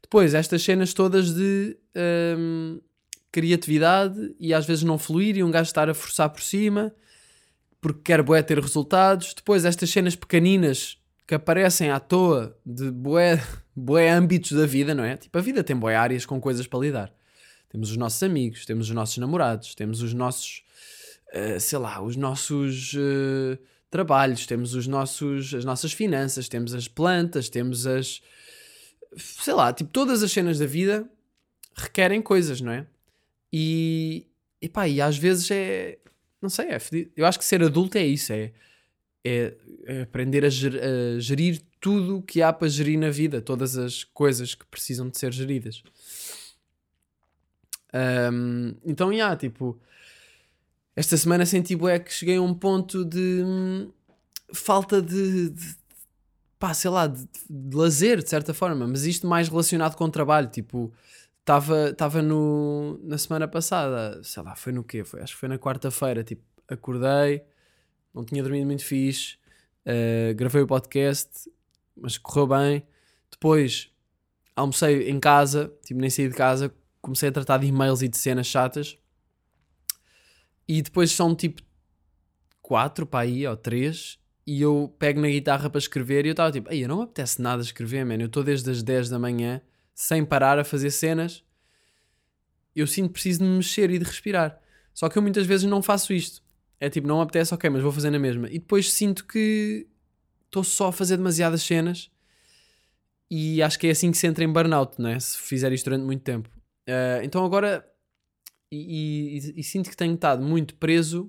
Depois, 0.00 0.32
estas 0.32 0.62
cenas 0.62 0.94
todas 0.94 1.34
de 1.34 1.76
hum, 2.38 2.80
criatividade 3.30 4.34
e 4.38 4.54
às 4.54 4.66
vezes 4.66 4.84
não 4.84 4.98
fluir 4.98 5.36
e 5.36 5.42
um 5.42 5.50
gajo 5.50 5.68
estar 5.68 5.88
a 5.88 5.94
forçar 5.94 6.30
por 6.30 6.42
cima 6.42 6.92
porque 7.80 8.00
quer 8.04 8.22
bué 8.22 8.42
ter 8.42 8.58
resultados. 8.58 9.34
Depois 9.34 9.64
estas 9.64 9.90
cenas 9.90 10.16
pequeninas 10.16 10.98
que 11.26 11.34
aparecem 11.34 11.90
à 11.90 12.00
toa 12.00 12.56
de 12.64 12.90
bué, 12.90 13.42
bué 13.76 14.10
âmbitos 14.10 14.52
da 14.52 14.66
vida, 14.66 14.94
não 14.94 15.04
é? 15.04 15.16
Tipo, 15.16 15.38
a 15.38 15.40
vida 15.40 15.62
tem 15.62 15.76
bué 15.76 15.94
áreas 15.94 16.24
com 16.26 16.40
coisas 16.40 16.66
para 16.66 16.78
lidar. 16.80 17.12
Temos 17.68 17.90
os 17.90 17.96
nossos 17.96 18.22
amigos, 18.22 18.64
temos 18.64 18.88
os 18.88 18.94
nossos 18.94 19.18
namorados, 19.18 19.74
temos 19.74 20.00
os 20.00 20.14
nossos, 20.14 20.62
uh, 21.34 21.60
sei 21.60 21.78
lá, 21.78 22.00
os 22.00 22.16
nossos 22.16 22.94
uh, 22.94 23.58
trabalhos, 23.90 24.46
temos 24.46 24.74
os 24.74 24.86
nossos, 24.86 25.52
as 25.52 25.66
nossas 25.66 25.92
finanças, 25.92 26.48
temos 26.48 26.72
as 26.72 26.88
plantas, 26.88 27.50
temos 27.50 27.86
as, 27.86 28.22
sei 29.14 29.52
lá, 29.52 29.70
tipo, 29.70 29.90
todas 29.90 30.22
as 30.22 30.32
cenas 30.32 30.58
da 30.58 30.64
vida 30.64 31.06
requerem 31.76 32.22
coisas, 32.22 32.62
não 32.62 32.72
é? 32.72 32.86
E, 33.52 34.26
e 34.60 34.68
pá, 34.68 34.88
e 34.88 35.00
às 35.00 35.16
vezes 35.16 35.50
é. 35.50 35.98
Não 36.40 36.48
sei, 36.48 36.68
é 36.68 36.78
fedido. 36.78 37.10
Eu 37.16 37.26
acho 37.26 37.38
que 37.38 37.44
ser 37.44 37.62
adulto 37.62 37.98
é 37.98 38.06
isso, 38.06 38.32
é, 38.32 38.52
é, 39.24 39.54
é 39.86 40.02
aprender 40.02 40.44
a, 40.44 40.48
a 40.48 41.18
gerir 41.18 41.60
tudo 41.80 42.18
o 42.18 42.22
que 42.22 42.42
há 42.42 42.52
para 42.52 42.68
gerir 42.68 42.98
na 42.98 43.10
vida, 43.10 43.40
todas 43.40 43.76
as 43.76 44.04
coisas 44.04 44.54
que 44.54 44.64
precisam 44.66 45.08
de 45.08 45.18
ser 45.18 45.32
geridas. 45.32 45.82
Um, 48.32 48.74
então, 48.84 49.08
já, 49.08 49.16
yeah, 49.16 49.36
tipo, 49.36 49.80
esta 50.94 51.16
semana 51.16 51.46
senti 51.46 51.74
bué 51.76 51.98
que 51.98 52.12
cheguei 52.12 52.36
a 52.36 52.42
um 52.42 52.52
ponto 52.52 53.04
de 53.04 53.42
hum, 53.44 53.90
falta 54.52 55.00
de, 55.00 55.50
de, 55.50 55.76
pá, 56.58 56.74
sei 56.74 56.90
lá, 56.90 57.06
de, 57.06 57.26
de, 57.48 57.76
lazer, 57.76 58.22
de 58.22 58.28
certa 58.28 58.52
forma, 58.52 58.86
mas 58.86 59.04
isto 59.04 59.26
mais 59.26 59.48
relacionado 59.48 59.96
com 59.96 60.04
o 60.04 60.10
trabalho, 60.10 60.48
tipo, 60.48 60.92
Estava, 61.48 61.88
estava 61.88 62.20
no, 62.20 63.00
na 63.02 63.16
semana 63.16 63.48
passada, 63.48 64.22
sei 64.22 64.42
lá, 64.42 64.54
foi 64.54 64.70
no 64.70 64.84
quê? 64.84 65.02
Foi, 65.02 65.22
acho 65.22 65.32
que 65.32 65.40
foi 65.40 65.48
na 65.48 65.58
quarta-feira. 65.58 66.22
Tipo, 66.22 66.42
acordei, 66.68 67.42
não 68.14 68.22
tinha 68.22 68.42
dormido 68.42 68.66
muito 68.66 68.84
fixe, 68.84 69.38
uh, 69.86 70.34
gravei 70.34 70.60
o 70.60 70.66
podcast, 70.66 71.50
mas 71.96 72.18
correu 72.18 72.48
bem. 72.48 72.86
Depois 73.30 73.90
almocei 74.54 75.08
em 75.08 75.18
casa, 75.18 75.72
tipo, 75.82 75.98
nem 75.98 76.10
saí 76.10 76.28
de 76.28 76.34
casa, 76.34 76.70
comecei 77.00 77.30
a 77.30 77.32
tratar 77.32 77.56
de 77.56 77.66
e-mails 77.66 78.02
e 78.02 78.08
de 78.08 78.18
cenas 78.18 78.46
chatas. 78.46 78.98
E 80.68 80.82
depois 80.82 81.12
são 81.12 81.34
tipo 81.34 81.62
quatro 82.60 83.06
para 83.06 83.20
aí, 83.20 83.46
ou 83.46 83.56
três, 83.56 84.18
e 84.46 84.60
eu 84.60 84.94
pego 84.98 85.18
na 85.22 85.28
guitarra 85.28 85.70
para 85.70 85.78
escrever 85.78 86.26
e 86.26 86.28
eu 86.28 86.32
estava 86.32 86.52
tipo, 86.52 86.70
ei, 86.70 86.84
eu 86.84 86.88
não 86.88 86.98
me 86.98 87.04
apetece 87.04 87.40
nada 87.40 87.62
escrever, 87.62 88.04
mano. 88.04 88.22
Eu 88.22 88.26
estou 88.26 88.44
desde 88.44 88.70
as 88.70 88.82
10 88.82 89.08
da 89.08 89.18
manhã 89.18 89.62
sem 90.00 90.24
parar 90.24 90.60
a 90.60 90.64
fazer 90.64 90.92
cenas, 90.92 91.42
eu 92.74 92.86
sinto 92.86 93.10
preciso 93.10 93.40
de 93.40 93.44
me 93.46 93.56
mexer 93.56 93.90
e 93.90 93.98
de 93.98 94.04
respirar. 94.04 94.60
Só 94.94 95.08
que 95.08 95.18
eu 95.18 95.22
muitas 95.22 95.44
vezes 95.44 95.66
não 95.68 95.82
faço 95.82 96.12
isto. 96.12 96.40
É 96.78 96.88
tipo, 96.88 97.08
não 97.08 97.20
apetece, 97.20 97.52
ok, 97.52 97.68
mas 97.68 97.82
vou 97.82 97.90
fazer 97.90 98.08
na 98.10 98.18
mesma. 98.18 98.46
E 98.48 98.60
depois 98.60 98.92
sinto 98.92 99.26
que 99.26 99.88
estou 100.46 100.62
só 100.62 100.86
a 100.86 100.92
fazer 100.92 101.16
demasiadas 101.16 101.62
cenas 101.64 102.12
e 103.28 103.60
acho 103.60 103.76
que 103.76 103.88
é 103.88 103.90
assim 103.90 104.12
que 104.12 104.16
se 104.18 104.28
entra 104.28 104.44
em 104.44 104.52
burnout, 104.52 105.02
né? 105.02 105.18
Se 105.18 105.36
fizer 105.36 105.72
isto 105.72 105.86
durante 105.86 106.04
muito 106.04 106.22
tempo. 106.22 106.48
Uh, 106.88 107.24
então 107.24 107.44
agora 107.44 107.84
e, 108.70 109.38
e- 109.56 109.60
e 109.60 109.64
sinto 109.64 109.90
que 109.90 109.96
tenho 109.96 110.14
estado 110.14 110.44
muito 110.44 110.76
preso 110.76 111.28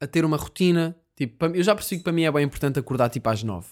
a 0.00 0.06
ter 0.06 0.24
uma 0.24 0.36
rotina. 0.36 0.96
Tipo, 1.16 1.46
eu 1.46 1.62
já 1.64 1.74
percebi 1.74 1.98
que 1.98 2.04
para 2.04 2.12
mim 2.12 2.22
é 2.22 2.30
bem 2.30 2.44
importante 2.44 2.78
acordar 2.78 3.08
tipo 3.10 3.28
às 3.28 3.42
9. 3.42 3.66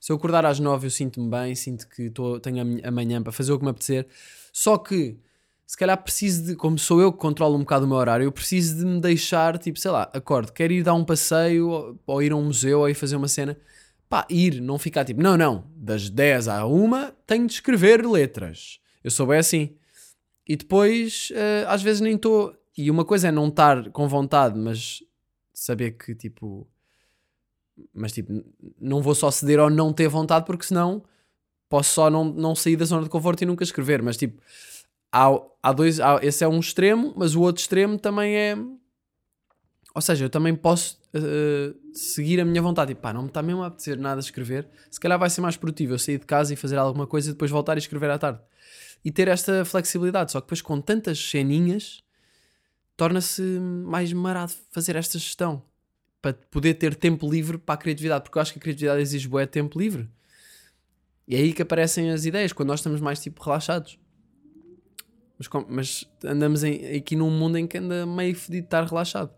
Se 0.00 0.10
eu 0.10 0.16
acordar 0.16 0.46
às 0.46 0.58
9 0.58 0.86
eu 0.86 0.90
sinto-me 0.90 1.30
bem, 1.30 1.54
sinto 1.54 1.86
que 1.86 2.08
tô, 2.10 2.40
tenho 2.40 2.80
amanhã 2.82 3.22
para 3.22 3.30
fazer 3.30 3.52
o 3.52 3.58
que 3.58 3.64
me 3.64 3.70
apetecer. 3.70 4.06
Só 4.52 4.78
que 4.78 5.18
se 5.66 5.76
calhar 5.76 6.02
preciso 6.02 6.46
de, 6.46 6.56
como 6.56 6.78
sou 6.78 7.00
eu 7.00 7.12
que 7.12 7.18
controlo 7.18 7.54
um 7.54 7.60
bocado 7.60 7.84
o 7.84 7.88
meu 7.88 7.96
horário, 7.96 8.24
eu 8.24 8.32
preciso 8.32 8.78
de 8.78 8.84
me 8.84 9.00
deixar, 9.00 9.56
tipo, 9.58 9.78
sei 9.78 9.90
lá, 9.90 10.10
acordo, 10.12 10.52
quero 10.52 10.72
ir 10.72 10.82
dar 10.82 10.94
um 10.94 11.04
passeio, 11.04 11.68
ou, 11.68 12.00
ou 12.06 12.22
ir 12.22 12.32
a 12.32 12.36
um 12.36 12.46
museu, 12.46 12.80
ou 12.80 12.88
ir 12.88 12.94
fazer 12.94 13.14
uma 13.14 13.28
cena. 13.28 13.56
Pá, 14.08 14.26
ir, 14.28 14.60
não 14.60 14.78
ficar 14.78 15.04
tipo, 15.04 15.22
não, 15.22 15.36
não, 15.36 15.70
das 15.76 16.10
10 16.10 16.48
à 16.48 16.66
1 16.66 17.12
tenho 17.26 17.46
de 17.46 17.52
escrever 17.52 18.04
letras. 18.04 18.80
Eu 19.04 19.10
sou 19.10 19.26
bem 19.26 19.38
assim. 19.38 19.76
E 20.44 20.56
depois, 20.56 21.28
eh, 21.32 21.64
às 21.68 21.82
vezes 21.82 22.00
nem 22.00 22.16
estou. 22.16 22.52
E 22.76 22.90
uma 22.90 23.04
coisa 23.04 23.28
é 23.28 23.30
não 23.30 23.46
estar 23.46 23.90
com 23.90 24.08
vontade, 24.08 24.58
mas 24.58 25.04
saber 25.54 25.92
que, 25.92 26.14
tipo. 26.14 26.66
Mas, 27.94 28.12
tipo, 28.12 28.44
não 28.80 29.02
vou 29.02 29.14
só 29.14 29.30
ceder 29.30 29.58
ao 29.58 29.70
não 29.70 29.92
ter 29.92 30.08
vontade, 30.08 30.46
porque 30.46 30.64
senão 30.64 31.02
posso 31.68 31.94
só 31.94 32.10
não, 32.10 32.24
não 32.24 32.54
sair 32.54 32.76
da 32.76 32.84
zona 32.84 33.02
de 33.04 33.08
conforto 33.08 33.42
e 33.42 33.46
nunca 33.46 33.62
escrever. 33.64 34.02
Mas, 34.02 34.16
tipo, 34.16 34.40
há, 35.12 35.28
há 35.62 35.72
dois. 35.72 36.00
há- 36.00 36.18
esse 36.22 36.42
é 36.44 36.48
um 36.48 36.58
extremo, 36.60 37.12
mas 37.16 37.34
o 37.34 37.40
outro 37.42 37.60
extremo 37.60 37.98
também 37.98 38.36
é. 38.36 38.56
Ou 39.94 40.00
seja, 40.00 40.24
eu 40.24 40.30
também 40.30 40.54
posso 40.54 41.00
eh, 41.12 41.74
seguir 41.92 42.40
a 42.40 42.44
minha 42.44 42.62
vontade. 42.62 42.90
Tipo, 42.90 43.02
pá, 43.02 43.12
não 43.12 43.22
me 43.22 43.28
está 43.28 43.42
mesmo 43.42 43.62
a 43.62 43.66
apetecer 43.66 43.98
nada 43.98 44.20
escrever. 44.20 44.68
Se 44.90 45.00
calhar 45.00 45.18
vai 45.18 45.28
ser 45.28 45.40
mais 45.40 45.56
produtivo 45.56 45.94
eu 45.94 45.98
sair 45.98 46.18
de 46.18 46.26
casa 46.26 46.52
e 46.52 46.56
fazer 46.56 46.76
alguma 46.76 47.06
coisa 47.06 47.30
e 47.30 47.32
depois 47.32 47.50
voltar 47.50 47.76
e 47.76 47.80
escrever 47.80 48.10
à 48.10 48.18
tarde. 48.18 48.40
E 49.04 49.10
ter 49.10 49.26
esta 49.28 49.64
flexibilidade. 49.64 50.30
Só 50.30 50.40
que 50.40 50.46
depois, 50.46 50.62
com 50.62 50.80
tantas 50.80 51.18
ceninhas, 51.18 52.02
torna-se 52.96 53.42
mais 53.42 54.12
marado 54.12 54.52
fazer 54.70 54.94
esta 54.94 55.18
gestão. 55.18 55.62
Para 56.20 56.34
poder 56.34 56.74
ter 56.74 56.94
tempo 56.94 57.30
livre 57.30 57.58
para 57.58 57.74
a 57.74 57.78
criatividade. 57.78 58.24
Porque 58.24 58.36
eu 58.38 58.42
acho 58.42 58.52
que 58.52 58.58
a 58.58 58.62
criatividade 58.62 59.00
exige 59.00 59.26
bué 59.28 59.46
tempo 59.46 59.78
livre. 59.78 60.08
E 61.26 61.36
é 61.36 61.38
aí 61.38 61.52
que 61.52 61.62
aparecem 61.62 62.10
as 62.10 62.24
ideias, 62.24 62.52
quando 62.52 62.68
nós 62.68 62.80
estamos 62.80 63.00
mais 63.00 63.20
tipo 63.20 63.42
relaxados. 63.42 63.98
Mas, 65.38 65.48
mas 65.68 66.04
andamos 66.24 66.64
em- 66.64 66.96
aqui 66.96 67.16
num 67.16 67.30
mundo 67.30 67.56
em 67.56 67.66
que 67.66 67.78
anda 67.78 68.04
meio 68.04 68.34
fedido 68.34 68.62
de 68.62 68.66
estar 68.66 68.84
relaxado. 68.84 69.30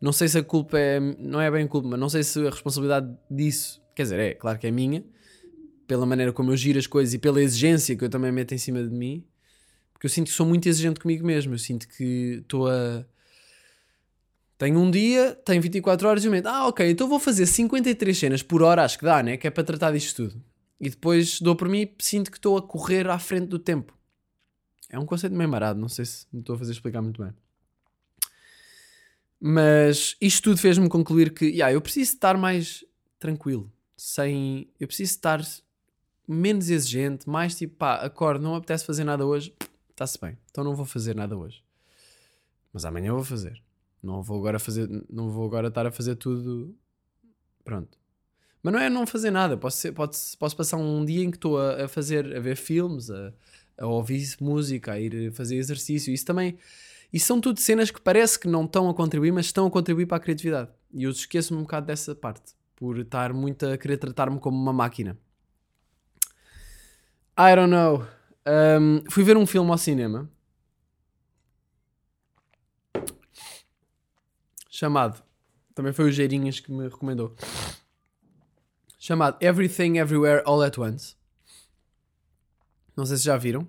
Não 0.00 0.12
sei 0.12 0.28
se 0.28 0.36
a 0.36 0.42
culpa 0.42 0.78
é. 0.78 1.00
Não 1.00 1.40
é 1.40 1.50
bem 1.50 1.66
culpa, 1.66 1.88
mas 1.88 1.98
não 1.98 2.08
sei 2.10 2.22
se 2.22 2.38
a 2.46 2.50
responsabilidade 2.50 3.10
disso. 3.30 3.80
Quer 3.94 4.02
dizer, 4.02 4.18
é, 4.18 4.34
claro 4.34 4.58
que 4.58 4.66
é 4.66 4.70
minha. 4.70 5.02
Pela 5.86 6.04
maneira 6.04 6.32
como 6.32 6.50
eu 6.50 6.56
giro 6.56 6.78
as 6.78 6.86
coisas 6.86 7.14
e 7.14 7.18
pela 7.18 7.42
exigência 7.42 7.96
que 7.96 8.04
eu 8.04 8.08
também 8.10 8.32
meto 8.32 8.52
em 8.52 8.58
cima 8.58 8.82
de 8.82 8.90
mim. 8.90 9.24
Porque 9.92 10.06
eu 10.06 10.10
sinto 10.10 10.26
que 10.26 10.32
sou 10.32 10.44
muito 10.44 10.68
exigente 10.68 11.00
comigo 11.00 11.24
mesmo. 11.24 11.54
Eu 11.54 11.58
sinto 11.58 11.88
que 11.88 12.40
estou 12.42 12.68
a. 12.68 13.06
Tenho 14.64 14.80
um 14.80 14.90
dia, 14.90 15.34
tenho 15.44 15.60
24 15.60 16.08
horas 16.08 16.24
e 16.24 16.26
eu 16.26 16.32
meto, 16.32 16.46
ah, 16.46 16.66
ok, 16.68 16.90
então 16.90 17.06
vou 17.06 17.18
fazer 17.18 17.44
53 17.44 18.16
cenas 18.16 18.42
por 18.42 18.62
hora, 18.62 18.82
acho 18.82 18.98
que 18.98 19.04
dá, 19.04 19.22
né? 19.22 19.36
Que 19.36 19.46
é 19.46 19.50
para 19.50 19.62
tratar 19.62 19.92
disto 19.92 20.16
tudo. 20.16 20.42
E 20.80 20.88
depois 20.88 21.38
dou 21.38 21.54
por 21.54 21.68
mim 21.68 21.86
sinto 21.98 22.30
que 22.30 22.38
estou 22.38 22.56
a 22.56 22.62
correr 22.62 23.06
à 23.10 23.18
frente 23.18 23.48
do 23.48 23.58
tempo. 23.58 23.94
É 24.88 24.98
um 24.98 25.04
conceito 25.04 25.36
meio 25.36 25.50
marado, 25.50 25.78
não 25.78 25.86
sei 25.86 26.06
se 26.06 26.24
me 26.32 26.40
estou 26.40 26.56
a 26.56 26.58
fazer 26.58 26.72
explicar 26.72 27.02
muito 27.02 27.22
bem. 27.22 27.34
Mas 29.38 30.16
isto 30.18 30.44
tudo 30.44 30.56
fez-me 30.56 30.88
concluir 30.88 31.34
que 31.34 31.44
yeah, 31.44 31.70
eu 31.70 31.82
preciso 31.82 32.14
estar 32.14 32.38
mais 32.38 32.82
tranquilo, 33.18 33.70
sem. 33.94 34.66
Eu 34.80 34.86
preciso 34.86 35.10
estar 35.10 35.42
menos 36.26 36.70
exigente, 36.70 37.28
mais 37.28 37.54
tipo, 37.54 37.76
pá, 37.76 37.96
acordo, 37.96 38.42
não 38.42 38.52
me 38.52 38.56
apetece 38.56 38.86
fazer 38.86 39.04
nada 39.04 39.26
hoje, 39.26 39.52
está-se 39.90 40.18
bem, 40.18 40.38
então 40.50 40.64
não 40.64 40.74
vou 40.74 40.86
fazer 40.86 41.14
nada 41.14 41.36
hoje. 41.36 41.62
Mas 42.72 42.86
amanhã 42.86 43.08
eu 43.08 43.16
vou 43.16 43.24
fazer. 43.24 43.62
Não 44.04 44.22
vou 44.22 44.38
agora 44.38 44.58
fazer, 44.58 44.86
não 45.08 45.30
vou 45.30 45.46
agora 45.46 45.68
estar 45.68 45.86
a 45.86 45.90
fazer 45.90 46.14
tudo. 46.16 46.76
Pronto. 47.64 47.98
Mas 48.62 48.72
não 48.72 48.80
é 48.80 48.90
não 48.90 49.06
fazer 49.06 49.30
nada. 49.30 49.56
Posso, 49.56 49.78
ser, 49.78 49.92
pode, 49.92 50.16
posso 50.38 50.54
passar 50.54 50.76
um 50.76 51.04
dia 51.04 51.24
em 51.24 51.30
que 51.30 51.38
estou 51.38 51.58
a, 51.58 51.84
a 51.84 51.88
fazer, 51.88 52.36
a 52.36 52.40
ver 52.40 52.56
filmes, 52.56 53.10
a, 53.10 53.32
a 53.78 53.86
ouvir 53.86 54.22
música, 54.40 54.92
a 54.92 55.00
ir 55.00 55.32
fazer 55.32 55.56
exercício. 55.56 56.12
Isso 56.12 56.26
também. 56.26 56.58
Isso 57.10 57.26
são 57.26 57.40
tudo 57.40 57.60
cenas 57.60 57.90
que 57.90 58.00
parece 58.00 58.38
que 58.38 58.46
não 58.46 58.64
estão 58.64 58.90
a 58.90 58.94
contribuir, 58.94 59.32
mas 59.32 59.46
estão 59.46 59.66
a 59.66 59.70
contribuir 59.70 60.04
para 60.04 60.18
a 60.18 60.20
criatividade. 60.20 60.70
E 60.92 61.04
eu 61.04 61.10
esqueço-me 61.10 61.60
um 61.60 61.62
bocado 61.62 61.86
dessa 61.86 62.14
parte. 62.14 62.52
Por 62.76 62.98
estar 62.98 63.32
muito 63.32 63.64
a 63.66 63.78
querer 63.78 63.96
tratar-me 63.96 64.38
como 64.38 64.60
uma 64.60 64.72
máquina. 64.72 65.16
I 67.38 67.56
don't 67.56 67.70
know. 67.70 68.06
Um, 68.46 69.02
fui 69.10 69.24
ver 69.24 69.36
um 69.38 69.46
filme 69.46 69.70
ao 69.70 69.78
cinema. 69.78 70.30
Chamado. 74.74 75.22
Também 75.72 75.92
foi 75.92 76.06
o 76.06 76.10
Geirinhas 76.10 76.58
que 76.58 76.72
me 76.72 76.88
recomendou. 76.88 77.36
Chamado 78.98 79.36
Everything 79.40 79.98
Everywhere 79.98 80.42
All 80.44 80.60
at 80.62 80.76
Once. 80.76 81.14
Não 82.96 83.06
sei 83.06 83.18
se 83.18 83.22
já 83.22 83.36
viram. 83.36 83.68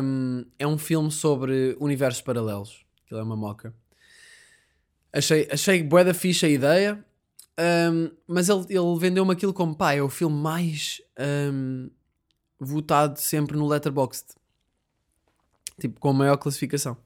Um, 0.00 0.46
é 0.56 0.64
um 0.64 0.78
filme 0.78 1.10
sobre 1.10 1.76
universos 1.80 2.22
paralelos. 2.22 2.86
Aquilo 3.04 3.18
é 3.18 3.22
uma 3.24 3.34
moca. 3.34 3.74
Achei, 5.12 5.48
achei 5.50 5.82
bué 5.82 6.04
da 6.04 6.14
ficha 6.14 6.46
a 6.46 6.50
ideia. 6.50 7.04
um, 7.90 8.12
mas 8.28 8.48
ele, 8.48 8.66
ele 8.68 8.98
vendeu-me 9.00 9.32
aquilo 9.32 9.52
como 9.52 9.74
pá, 9.74 9.94
é 9.94 10.02
o 10.02 10.08
filme 10.08 10.36
mais 10.36 11.02
um, 11.52 11.90
votado 12.60 13.18
sempre 13.18 13.56
no 13.56 13.66
Letterboxd. 13.66 14.28
Tipo, 15.80 15.98
com 15.98 16.10
a 16.10 16.14
maior 16.14 16.36
classificação. 16.36 16.96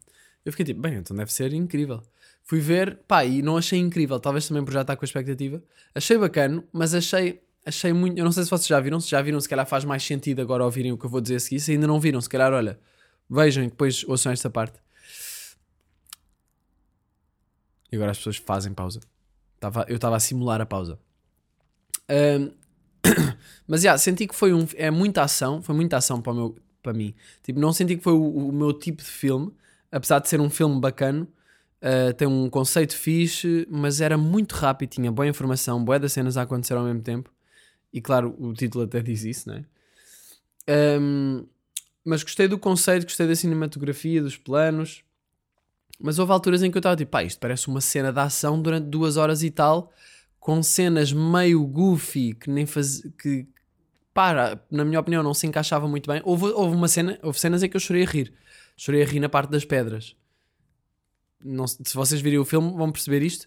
Eu 0.44 0.52
fiquei 0.52 0.66
tipo, 0.66 0.82
bem, 0.82 0.96
então 0.96 1.16
deve 1.16 1.32
ser 1.32 1.54
incrível. 1.54 2.02
Fui 2.42 2.60
ver, 2.60 2.98
pá, 3.06 3.24
e 3.24 3.42
não 3.42 3.56
achei 3.56 3.78
incrível. 3.78 4.18
Talvez 4.18 4.48
também 4.48 4.64
por 4.64 4.72
já 4.72 4.80
estar 4.80 4.96
com 4.96 5.04
a 5.04 5.06
expectativa. 5.06 5.62
Achei 5.94 6.18
bacana, 6.18 6.64
mas 6.72 6.94
achei, 6.94 7.40
achei 7.64 7.92
muito. 7.92 8.18
Eu 8.18 8.24
não 8.24 8.32
sei 8.32 8.44
se 8.44 8.50
vocês 8.50 8.66
já 8.66 8.80
viram. 8.80 8.98
Se 9.00 9.08
já 9.08 9.22
viram, 9.22 9.40
se 9.40 9.48
calhar 9.48 9.66
faz 9.66 9.84
mais 9.84 10.02
sentido 10.02 10.42
agora 10.42 10.64
ouvirem 10.64 10.92
o 10.92 10.98
que 10.98 11.06
eu 11.06 11.10
vou 11.10 11.20
dizer 11.20 11.36
a 11.36 11.40
seguir. 11.40 11.60
Se 11.60 11.72
ainda 11.72 11.86
não 11.86 12.00
viram, 12.00 12.20
se 12.20 12.28
calhar, 12.28 12.52
olha, 12.52 12.78
vejam 13.28 13.62
e 13.62 13.68
depois 13.68 14.04
ouçam 14.08 14.32
esta 14.32 14.50
parte. 14.50 14.80
E 17.92 17.96
agora 17.96 18.10
as 18.10 18.18
pessoas 18.18 18.36
fazem 18.36 18.72
pausa. 18.72 19.00
Tava, 19.58 19.84
eu 19.88 19.96
estava 19.96 20.16
a 20.16 20.20
simular 20.20 20.60
a 20.60 20.66
pausa. 20.66 20.98
Ahm, 22.08 22.50
mas 23.66 23.82
já, 23.82 23.96
senti 23.98 24.26
que 24.26 24.34
foi 24.34 24.52
um. 24.52 24.66
É 24.74 24.90
muita 24.90 25.22
ação. 25.22 25.62
Foi 25.62 25.74
muita 25.74 25.96
ação 25.96 26.20
para, 26.20 26.32
o 26.32 26.34
meu, 26.34 26.56
para 26.82 26.92
mim. 26.92 27.14
Tipo, 27.42 27.60
não 27.60 27.72
senti 27.72 27.96
que 27.96 28.02
foi 28.02 28.12
o, 28.12 28.48
o 28.48 28.52
meu 28.52 28.72
tipo 28.72 29.02
de 29.02 29.08
filme. 29.08 29.52
Apesar 29.90 30.20
de 30.20 30.28
ser 30.28 30.40
um 30.40 30.50
filme 30.50 30.80
bacana. 30.80 31.28
Uh, 31.82 32.12
tem 32.12 32.28
um 32.28 32.50
conceito 32.50 32.94
fixe, 32.94 33.66
mas 33.70 34.02
era 34.02 34.18
muito 34.18 34.54
rápido, 34.54 34.90
tinha 34.90 35.10
boa 35.10 35.26
informação, 35.26 35.82
boa 35.82 35.98
das 35.98 36.12
cenas 36.12 36.36
a 36.36 36.42
acontecer 36.42 36.74
ao 36.74 36.84
mesmo 36.84 37.00
tempo. 37.00 37.30
E 37.92 38.00
claro, 38.00 38.36
o 38.38 38.52
título 38.52 38.84
até 38.84 39.00
diz 39.00 39.24
isso, 39.24 39.48
não 39.48 39.56
é? 39.56 39.64
Um, 41.00 41.46
mas 42.04 42.22
gostei 42.22 42.46
do 42.46 42.58
conceito, 42.58 43.04
gostei 43.04 43.26
da 43.26 43.34
cinematografia, 43.34 44.22
dos 44.22 44.36
planos. 44.36 45.02
Mas 45.98 46.18
houve 46.18 46.32
alturas 46.32 46.62
em 46.62 46.70
que 46.70 46.76
eu 46.76 46.80
estava 46.80 46.96
tipo, 46.96 47.10
pá, 47.10 47.22
isto 47.22 47.38
parece 47.40 47.68
uma 47.68 47.80
cena 47.80 48.12
de 48.12 48.20
ação 48.20 48.60
durante 48.60 48.86
duas 48.86 49.16
horas 49.16 49.42
e 49.42 49.50
tal, 49.50 49.92
com 50.38 50.62
cenas 50.62 51.12
meio 51.12 51.66
goofy 51.66 52.34
que 52.34 52.50
nem 52.50 52.66
que, 53.18 53.46
para, 54.14 54.62
na 54.70 54.84
minha 54.84 55.00
opinião, 55.00 55.22
não 55.22 55.34
se 55.34 55.46
encaixava 55.46 55.88
muito 55.88 56.10
bem. 56.10 56.20
Houve, 56.24 56.46
houve 56.46 56.76
uma 56.76 56.88
cena, 56.88 57.18
houve 57.22 57.40
cenas 57.40 57.62
em 57.62 57.68
que 57.68 57.76
eu 57.76 57.80
chorei 57.80 58.04
a 58.04 58.06
rir. 58.06 58.32
Chorei 58.76 59.02
a 59.02 59.06
rir 59.06 59.20
na 59.20 59.28
parte 59.28 59.50
das 59.50 59.64
pedras 59.64 60.16
não, 61.42 61.66
se 61.66 61.94
vocês 61.94 62.20
virem 62.20 62.38
o 62.38 62.44
filme 62.44 62.72
vão 62.76 62.90
perceber 62.90 63.22
isto. 63.22 63.46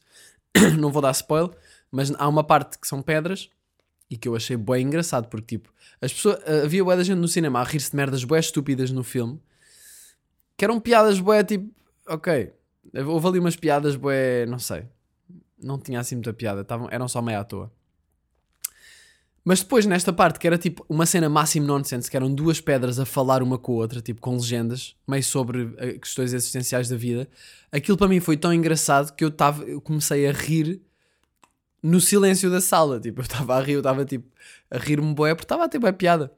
não 0.80 0.92
vou 0.92 1.02
dar 1.02 1.12
spoiler, 1.12 1.56
mas 1.92 2.12
há 2.16 2.28
uma 2.28 2.44
parte 2.44 2.78
que 2.78 2.88
são 2.88 3.02
pedras 3.02 3.50
e 4.10 4.18
que 4.18 4.28
eu 4.28 4.36
achei 4.36 4.56
bem 4.56 4.86
engraçado, 4.86 5.28
porque 5.28 5.58
tipo, 5.58 5.74
as 6.00 6.14
pessoas, 6.14 6.38
havia 6.64 6.84
bué 6.84 6.96
da 6.96 7.04
gente 7.04 7.18
no 7.18 7.28
cinema 7.28 7.60
a 7.60 7.64
rir-se 7.64 7.92
de 7.92 7.98
merdas 7.98 8.24
bué 8.24 8.40
estúpidas 8.40 8.92
no 8.92 9.04
filme, 9.04 9.42
que 10.56 10.64
eram 10.64 10.80
piadas 10.80 11.20
bué 11.20 11.44
tipo, 11.44 11.74
ok, 12.08 12.54
houve 13.08 13.28
ali 13.28 13.40
umas 13.40 13.56
piadas 13.56 13.96
bué, 13.96 14.46
não 14.46 14.60
sei, 14.60 14.86
não 15.58 15.80
tinha 15.80 16.00
assim 16.00 16.16
muita 16.16 16.34
piada, 16.34 16.64
tavam, 16.64 16.88
eram 16.92 17.08
só 17.08 17.22
meio 17.22 17.40
à 17.40 17.44
toa. 17.44 17.72
Mas 19.46 19.62
depois, 19.62 19.86
nesta 19.86 20.14
parte, 20.14 20.40
que 20.40 20.48
era 20.48 20.58
tipo 20.58 20.86
uma 20.88 21.06
cena 21.06 21.28
máximo 21.28 21.68
nonsense, 21.68 22.10
que 22.10 22.16
eram 22.16 22.34
duas 22.34 22.62
pedras 22.62 22.98
a 22.98 23.06
falar 23.06 23.44
uma 23.44 23.58
com 23.58 23.74
a 23.74 23.76
outra, 23.76 24.02
tipo 24.02 24.22
com 24.22 24.36
legendas, 24.36 24.96
meio 25.06 25.24
sobre 25.24 25.64
uh, 25.64 26.00
questões 26.00 26.34
existenciais 26.34 26.88
da 26.88 26.96
vida, 26.96 27.28
aquilo 27.70 27.98
para 27.98 28.08
mim 28.08 28.22
foi 28.22 28.38
tão 28.38 28.54
engraçado 28.54 29.14
que 29.14 29.24
eu, 29.24 29.30
tava, 29.30 29.64
eu 29.64 29.82
comecei 29.82 30.26
a 30.28 30.32
rir 30.32 30.82
no 31.82 32.00
silêncio 32.00 32.50
da 32.50 32.62
sala. 32.62 33.00
Tipo, 33.02 33.20
eu 33.20 33.24
estava 33.24 33.58
a 33.58 33.62
rir, 33.62 33.74
eu 33.74 33.80
estava 33.80 34.06
tipo 34.06 34.32
a 34.72 34.78
rir-me 34.78 35.14
boé, 35.14 35.36
porque 35.36 35.46
estava 35.46 35.66
a 35.66 35.70
ter 35.70 35.78
boé 35.78 35.92
piada. 35.92 36.32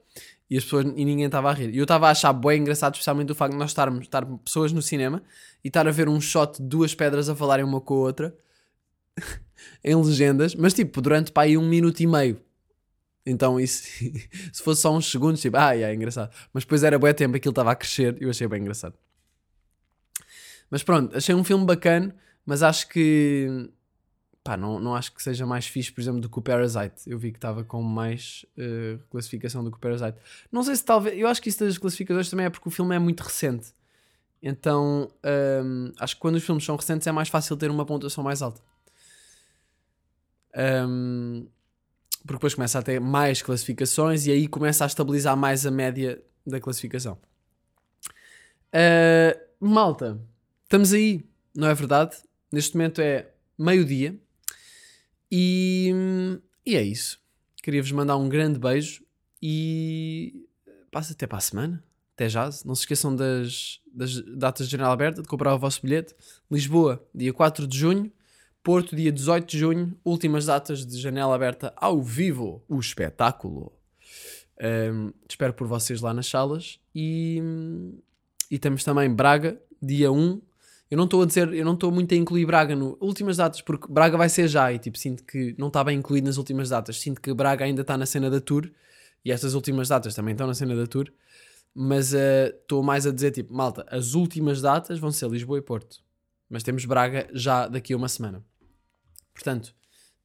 E, 0.50 0.56
as 0.56 0.64
pessoas, 0.64 0.84
e 0.84 1.04
ninguém 1.04 1.26
estava 1.26 1.48
a 1.50 1.52
rir. 1.52 1.70
E 1.72 1.78
eu 1.78 1.84
estava 1.84 2.08
a 2.08 2.10
achar 2.10 2.32
boé 2.32 2.56
engraçado, 2.56 2.94
especialmente 2.94 3.30
o 3.30 3.34
facto 3.34 3.52
de 3.52 3.58
nós 3.58 3.70
estarmos 3.70 4.00
estar 4.00 4.26
pessoas 4.44 4.72
no 4.72 4.82
cinema 4.82 5.22
e 5.64 5.68
estar 5.68 5.86
a 5.86 5.90
ver 5.92 6.08
um 6.08 6.20
shot 6.20 6.60
de 6.60 6.68
duas 6.68 6.94
pedras 6.94 7.28
a 7.28 7.36
falarem 7.36 7.64
uma 7.64 7.80
com 7.80 7.94
a 7.94 7.98
outra 7.98 8.36
em 9.82 9.94
legendas, 9.94 10.54
mas 10.54 10.74
tipo, 10.74 11.00
durante 11.00 11.30
para 11.30 11.44
aí 11.44 11.56
um 11.56 11.68
minuto 11.68 12.00
e 12.00 12.06
meio. 12.06 12.45
Então, 13.26 13.58
isso, 13.58 13.82
se 14.52 14.62
fosse 14.62 14.82
só 14.82 14.94
uns 14.94 15.10
segundos, 15.10 15.40
tipo, 15.40 15.56
ah, 15.56 15.76
é 15.76 15.92
engraçado. 15.92 16.32
Mas 16.52 16.64
depois 16.64 16.84
era 16.84 16.96
bem 16.98 17.12
tempo, 17.12 17.36
aquilo 17.36 17.50
estava 17.50 17.72
a 17.72 17.74
crescer 17.74 18.16
e 18.20 18.24
eu 18.24 18.30
achei 18.30 18.46
bem 18.46 18.60
engraçado. 18.60 18.94
Mas 20.70 20.82
pronto, 20.82 21.16
achei 21.16 21.34
um 21.34 21.44
filme 21.44 21.64
bacana, 21.66 22.14
mas 22.44 22.62
acho 22.62 22.88
que. 22.88 23.68
Pá, 24.44 24.56
não, 24.56 24.78
não 24.78 24.94
acho 24.94 25.12
que 25.12 25.20
seja 25.20 25.44
mais 25.44 25.66
fixe, 25.66 25.90
por 25.90 26.00
exemplo, 26.00 26.20
do 26.20 26.28
que 26.30 26.38
o 26.38 26.42
Parasite. 26.42 27.02
Eu 27.10 27.18
vi 27.18 27.32
que 27.32 27.38
estava 27.38 27.64
com 27.64 27.82
mais 27.82 28.46
eh, 28.56 28.96
classificação 29.10 29.64
do 29.64 29.72
que 29.72 29.76
o 29.76 29.80
Parasite. 29.80 30.18
Não 30.52 30.62
sei 30.62 30.76
se 30.76 30.84
talvez. 30.84 31.18
Eu 31.18 31.26
acho 31.26 31.42
que 31.42 31.48
isso 31.48 31.64
das 31.64 31.76
classificações 31.78 32.30
também 32.30 32.46
é 32.46 32.50
porque 32.50 32.68
o 32.68 32.70
filme 32.70 32.94
é 32.94 32.98
muito 32.98 33.22
recente. 33.22 33.74
Então, 34.40 35.10
hum, 35.64 35.92
acho 35.98 36.14
que 36.14 36.20
quando 36.20 36.36
os 36.36 36.44
filmes 36.44 36.64
são 36.64 36.76
recentes 36.76 37.06
é 37.08 37.12
mais 37.12 37.28
fácil 37.28 37.56
ter 37.56 37.70
uma 37.70 37.84
pontuação 37.84 38.22
mais 38.22 38.40
alta. 38.42 38.60
Hum, 40.54 41.48
porque 42.26 42.38
depois 42.38 42.54
começa 42.54 42.78
a 42.78 42.82
ter 42.82 43.00
mais 43.00 43.40
classificações 43.40 44.26
e 44.26 44.32
aí 44.32 44.48
começa 44.48 44.84
a 44.84 44.86
estabilizar 44.86 45.36
mais 45.36 45.64
a 45.64 45.70
média 45.70 46.20
da 46.46 46.60
classificação. 46.60 47.18
Uh, 48.68 49.38
malta, 49.60 50.20
estamos 50.64 50.92
aí, 50.92 51.24
não 51.54 51.68
é 51.68 51.74
verdade? 51.74 52.16
Neste 52.52 52.76
momento 52.76 53.00
é 53.00 53.30
meio-dia 53.58 54.18
e, 55.30 55.92
e 56.64 56.76
é 56.76 56.82
isso. 56.82 57.18
Queria-vos 57.62 57.90
mandar 57.92 58.16
um 58.16 58.28
grande 58.28 58.58
beijo 58.58 59.02
e 59.42 60.46
passa 60.90 61.12
até 61.12 61.26
para 61.26 61.38
a 61.38 61.40
semana. 61.40 61.84
Até 62.14 62.28
já. 62.28 62.48
Não 62.64 62.74
se 62.74 62.82
esqueçam 62.82 63.14
das, 63.14 63.80
das 63.92 64.20
datas 64.22 64.66
de 64.66 64.72
janela 64.72 64.92
aberta, 64.92 65.20
de 65.20 65.28
comprar 65.28 65.54
o 65.54 65.58
vosso 65.58 65.82
bilhete. 65.82 66.14
Lisboa, 66.50 67.04
dia 67.14 67.32
4 67.32 67.66
de 67.66 67.76
junho. 67.76 68.10
Porto, 68.66 68.96
dia 68.96 69.12
18 69.12 69.46
de 69.46 69.58
junho. 69.60 69.96
Últimas 70.04 70.46
datas 70.46 70.84
de 70.84 71.00
janela 71.00 71.36
aberta 71.36 71.72
ao 71.76 72.02
vivo. 72.02 72.64
O 72.68 72.80
espetáculo. 72.80 73.72
Um, 74.60 75.12
espero 75.30 75.52
por 75.52 75.68
vocês 75.68 76.00
lá 76.00 76.12
nas 76.12 76.26
salas. 76.26 76.80
E, 76.92 77.40
e 78.50 78.58
temos 78.58 78.82
também 78.82 79.08
Braga, 79.08 79.56
dia 79.80 80.10
1. 80.10 80.42
Eu 80.90 80.98
não 80.98 81.04
estou 81.04 81.22
a 81.22 81.26
dizer, 81.26 81.54
eu 81.54 81.64
não 81.64 81.74
estou 81.74 81.92
muito 81.92 82.12
a 82.12 82.16
incluir 82.16 82.44
Braga 82.44 82.74
no 82.74 82.98
últimas 83.00 83.36
datas, 83.36 83.62
porque 83.62 83.86
Braga 83.88 84.16
vai 84.16 84.28
ser 84.28 84.48
já 84.48 84.72
e 84.72 84.80
tipo, 84.80 84.98
sinto 84.98 85.22
que 85.22 85.54
não 85.56 85.68
está 85.68 85.84
bem 85.84 86.00
incluído 86.00 86.26
nas 86.26 86.36
últimas 86.36 86.68
datas. 86.68 87.00
Sinto 87.00 87.20
que 87.20 87.32
Braga 87.32 87.64
ainda 87.64 87.82
está 87.82 87.96
na 87.96 88.04
cena 88.04 88.28
da 88.28 88.40
tour 88.40 88.68
e 89.24 89.30
estas 89.30 89.54
últimas 89.54 89.86
datas 89.90 90.12
também 90.12 90.32
estão 90.32 90.48
na 90.48 90.54
cena 90.54 90.74
da 90.74 90.88
tour 90.88 91.08
mas 91.72 92.14
estou 92.14 92.80
uh, 92.80 92.82
mais 92.82 93.06
a 93.06 93.12
dizer 93.12 93.30
tipo, 93.32 93.54
malta, 93.54 93.86
as 93.90 94.14
últimas 94.14 94.62
datas 94.62 94.98
vão 94.98 95.12
ser 95.12 95.28
Lisboa 95.28 95.58
e 95.58 95.62
Porto, 95.62 96.02
mas 96.48 96.62
temos 96.62 96.86
Braga 96.86 97.28
já 97.34 97.68
daqui 97.68 97.92
a 97.92 97.96
uma 97.98 98.08
semana. 98.08 98.42
Portanto, 99.36 99.74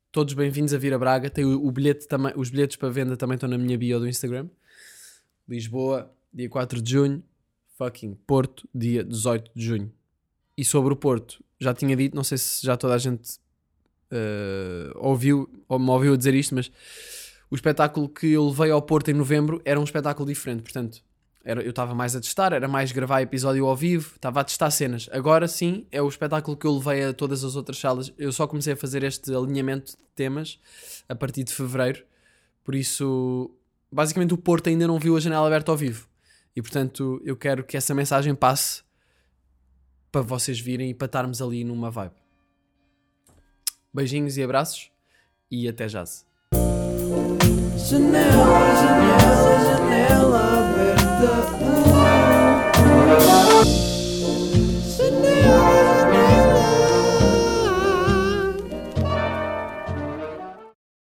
todos 0.09 0.34
bem-vindos 0.34 0.74
a 0.74 0.78
vir 0.78 0.93
a 0.93 0.97
Braga. 0.97 1.30
Tem 1.30 1.43
o, 1.43 1.68
o, 1.68 1.70
bilhete 1.70 2.07
também, 2.07 2.32
os 2.38 2.49
bilhetes 2.49 2.78
para 2.78 2.89
venda 2.89 3.18
também 3.18 3.36
estão 3.36 3.49
na 3.49 3.57
minha 3.57 3.78
bio 3.78 3.99
do 3.99 4.07
Instagram. 4.07 4.47
Lisboa, 5.47 6.09
dia 6.34 6.49
4 6.49 6.82
de 6.82 6.91
junho. 6.91 7.24
Fucking 7.78 8.16
Porto, 8.26 8.70
dia 8.74 9.03
18 9.03 9.51
de 9.53 9.66
junho. 9.66 9.93
E 10.57 10.64
sobre 10.64 10.93
o 10.93 10.95
Porto, 10.95 11.43
já 11.59 11.74
tinha 11.74 11.93
dito, 11.93 12.16
não 12.16 12.24
sei 12.24 12.38
se 12.38 12.66
já 12.66 12.78
toda 12.78 12.93
a 12.93 12.97
gente 12.97 13.38
uh, 14.12 14.95
ouviu 14.95 15.49
ou 15.68 15.78
me 15.78 15.89
ouviu 15.89 16.16
dizer 16.16 16.34
isto, 16.34 16.55
mas 16.55 16.72
o 17.49 17.55
espetáculo 17.55 18.07
que 18.07 18.28
eu 18.28 18.47
levei 18.47 18.72
ao 18.72 18.82
Porto 18.82 19.12
em 19.12 19.14
novembro 19.14 19.62
era 19.66 19.78
um 19.78 19.84
espetáculo 19.84 20.26
diferente. 20.26 20.62
Portanto, 20.64 21.03
era, 21.44 21.62
eu 21.62 21.72
estava 21.72 21.96
mais 21.96 22.16
a 22.16 22.22
testar, 22.22 22.54
era 22.54 22.68
mais 22.68 22.92
gravar 22.92 23.22
episódio 23.22 23.66
ao 23.66 23.76
vivo, 23.76 24.14
estava 24.16 24.42
a 24.42 24.44
testar 24.44 24.70
cenas. 24.70 25.10
Agora 25.12 25.48
sim, 25.48 25.86
é 25.92 26.02
o 26.02 26.08
espetáculo 26.08 26.56
que 26.56 26.68
eu 26.68 26.74
levei 26.78 27.04
a 27.04 27.14
todas 27.14 27.44
as 27.44 27.56
outras 27.56 27.78
salas. 27.78 28.14
Eu 28.18 28.32
só 28.32 28.46
comecei 28.46 28.74
a 28.74 28.78
fazer 28.78 29.04
este 29.04 29.34
alinhamento 29.34 29.92
de 29.92 30.04
temas 30.16 30.60
a 31.10 31.16
partir 31.16 31.44
de 31.44 31.54
fevereiro. 31.54 32.04
Por 32.64 32.76
isso, 32.76 33.50
basicamente, 33.92 34.34
o 34.34 34.38
Porto 34.38 34.70
ainda 34.70 34.88
não 34.88 35.00
viu 35.00 35.18
a 35.18 35.20
janela 35.20 35.48
aberta 35.48 35.72
ao 35.72 35.78
vivo. 35.78 36.08
E 36.56 36.62
portanto, 36.62 37.20
eu 37.24 37.36
quero 37.36 37.64
que 37.64 37.76
essa 37.76 37.94
mensagem 37.94 38.36
passe 38.36 38.84
para 40.12 40.22
vocês 40.22 40.60
virem 40.60 40.89
e 40.89 40.94
para 40.94 41.06
estarmos 41.06 41.42
ali 41.42 41.64
numa 41.64 41.89
vibe. 41.89 42.14
Beijinhos 43.94 44.38
e 44.38 44.44
abraços 44.44 44.92
e 45.50 45.68
até 45.68 45.88
já. 45.89 46.04
Janela, 47.78 48.76
janela, 48.76 49.66
janela 49.66 50.61
the 51.22 51.70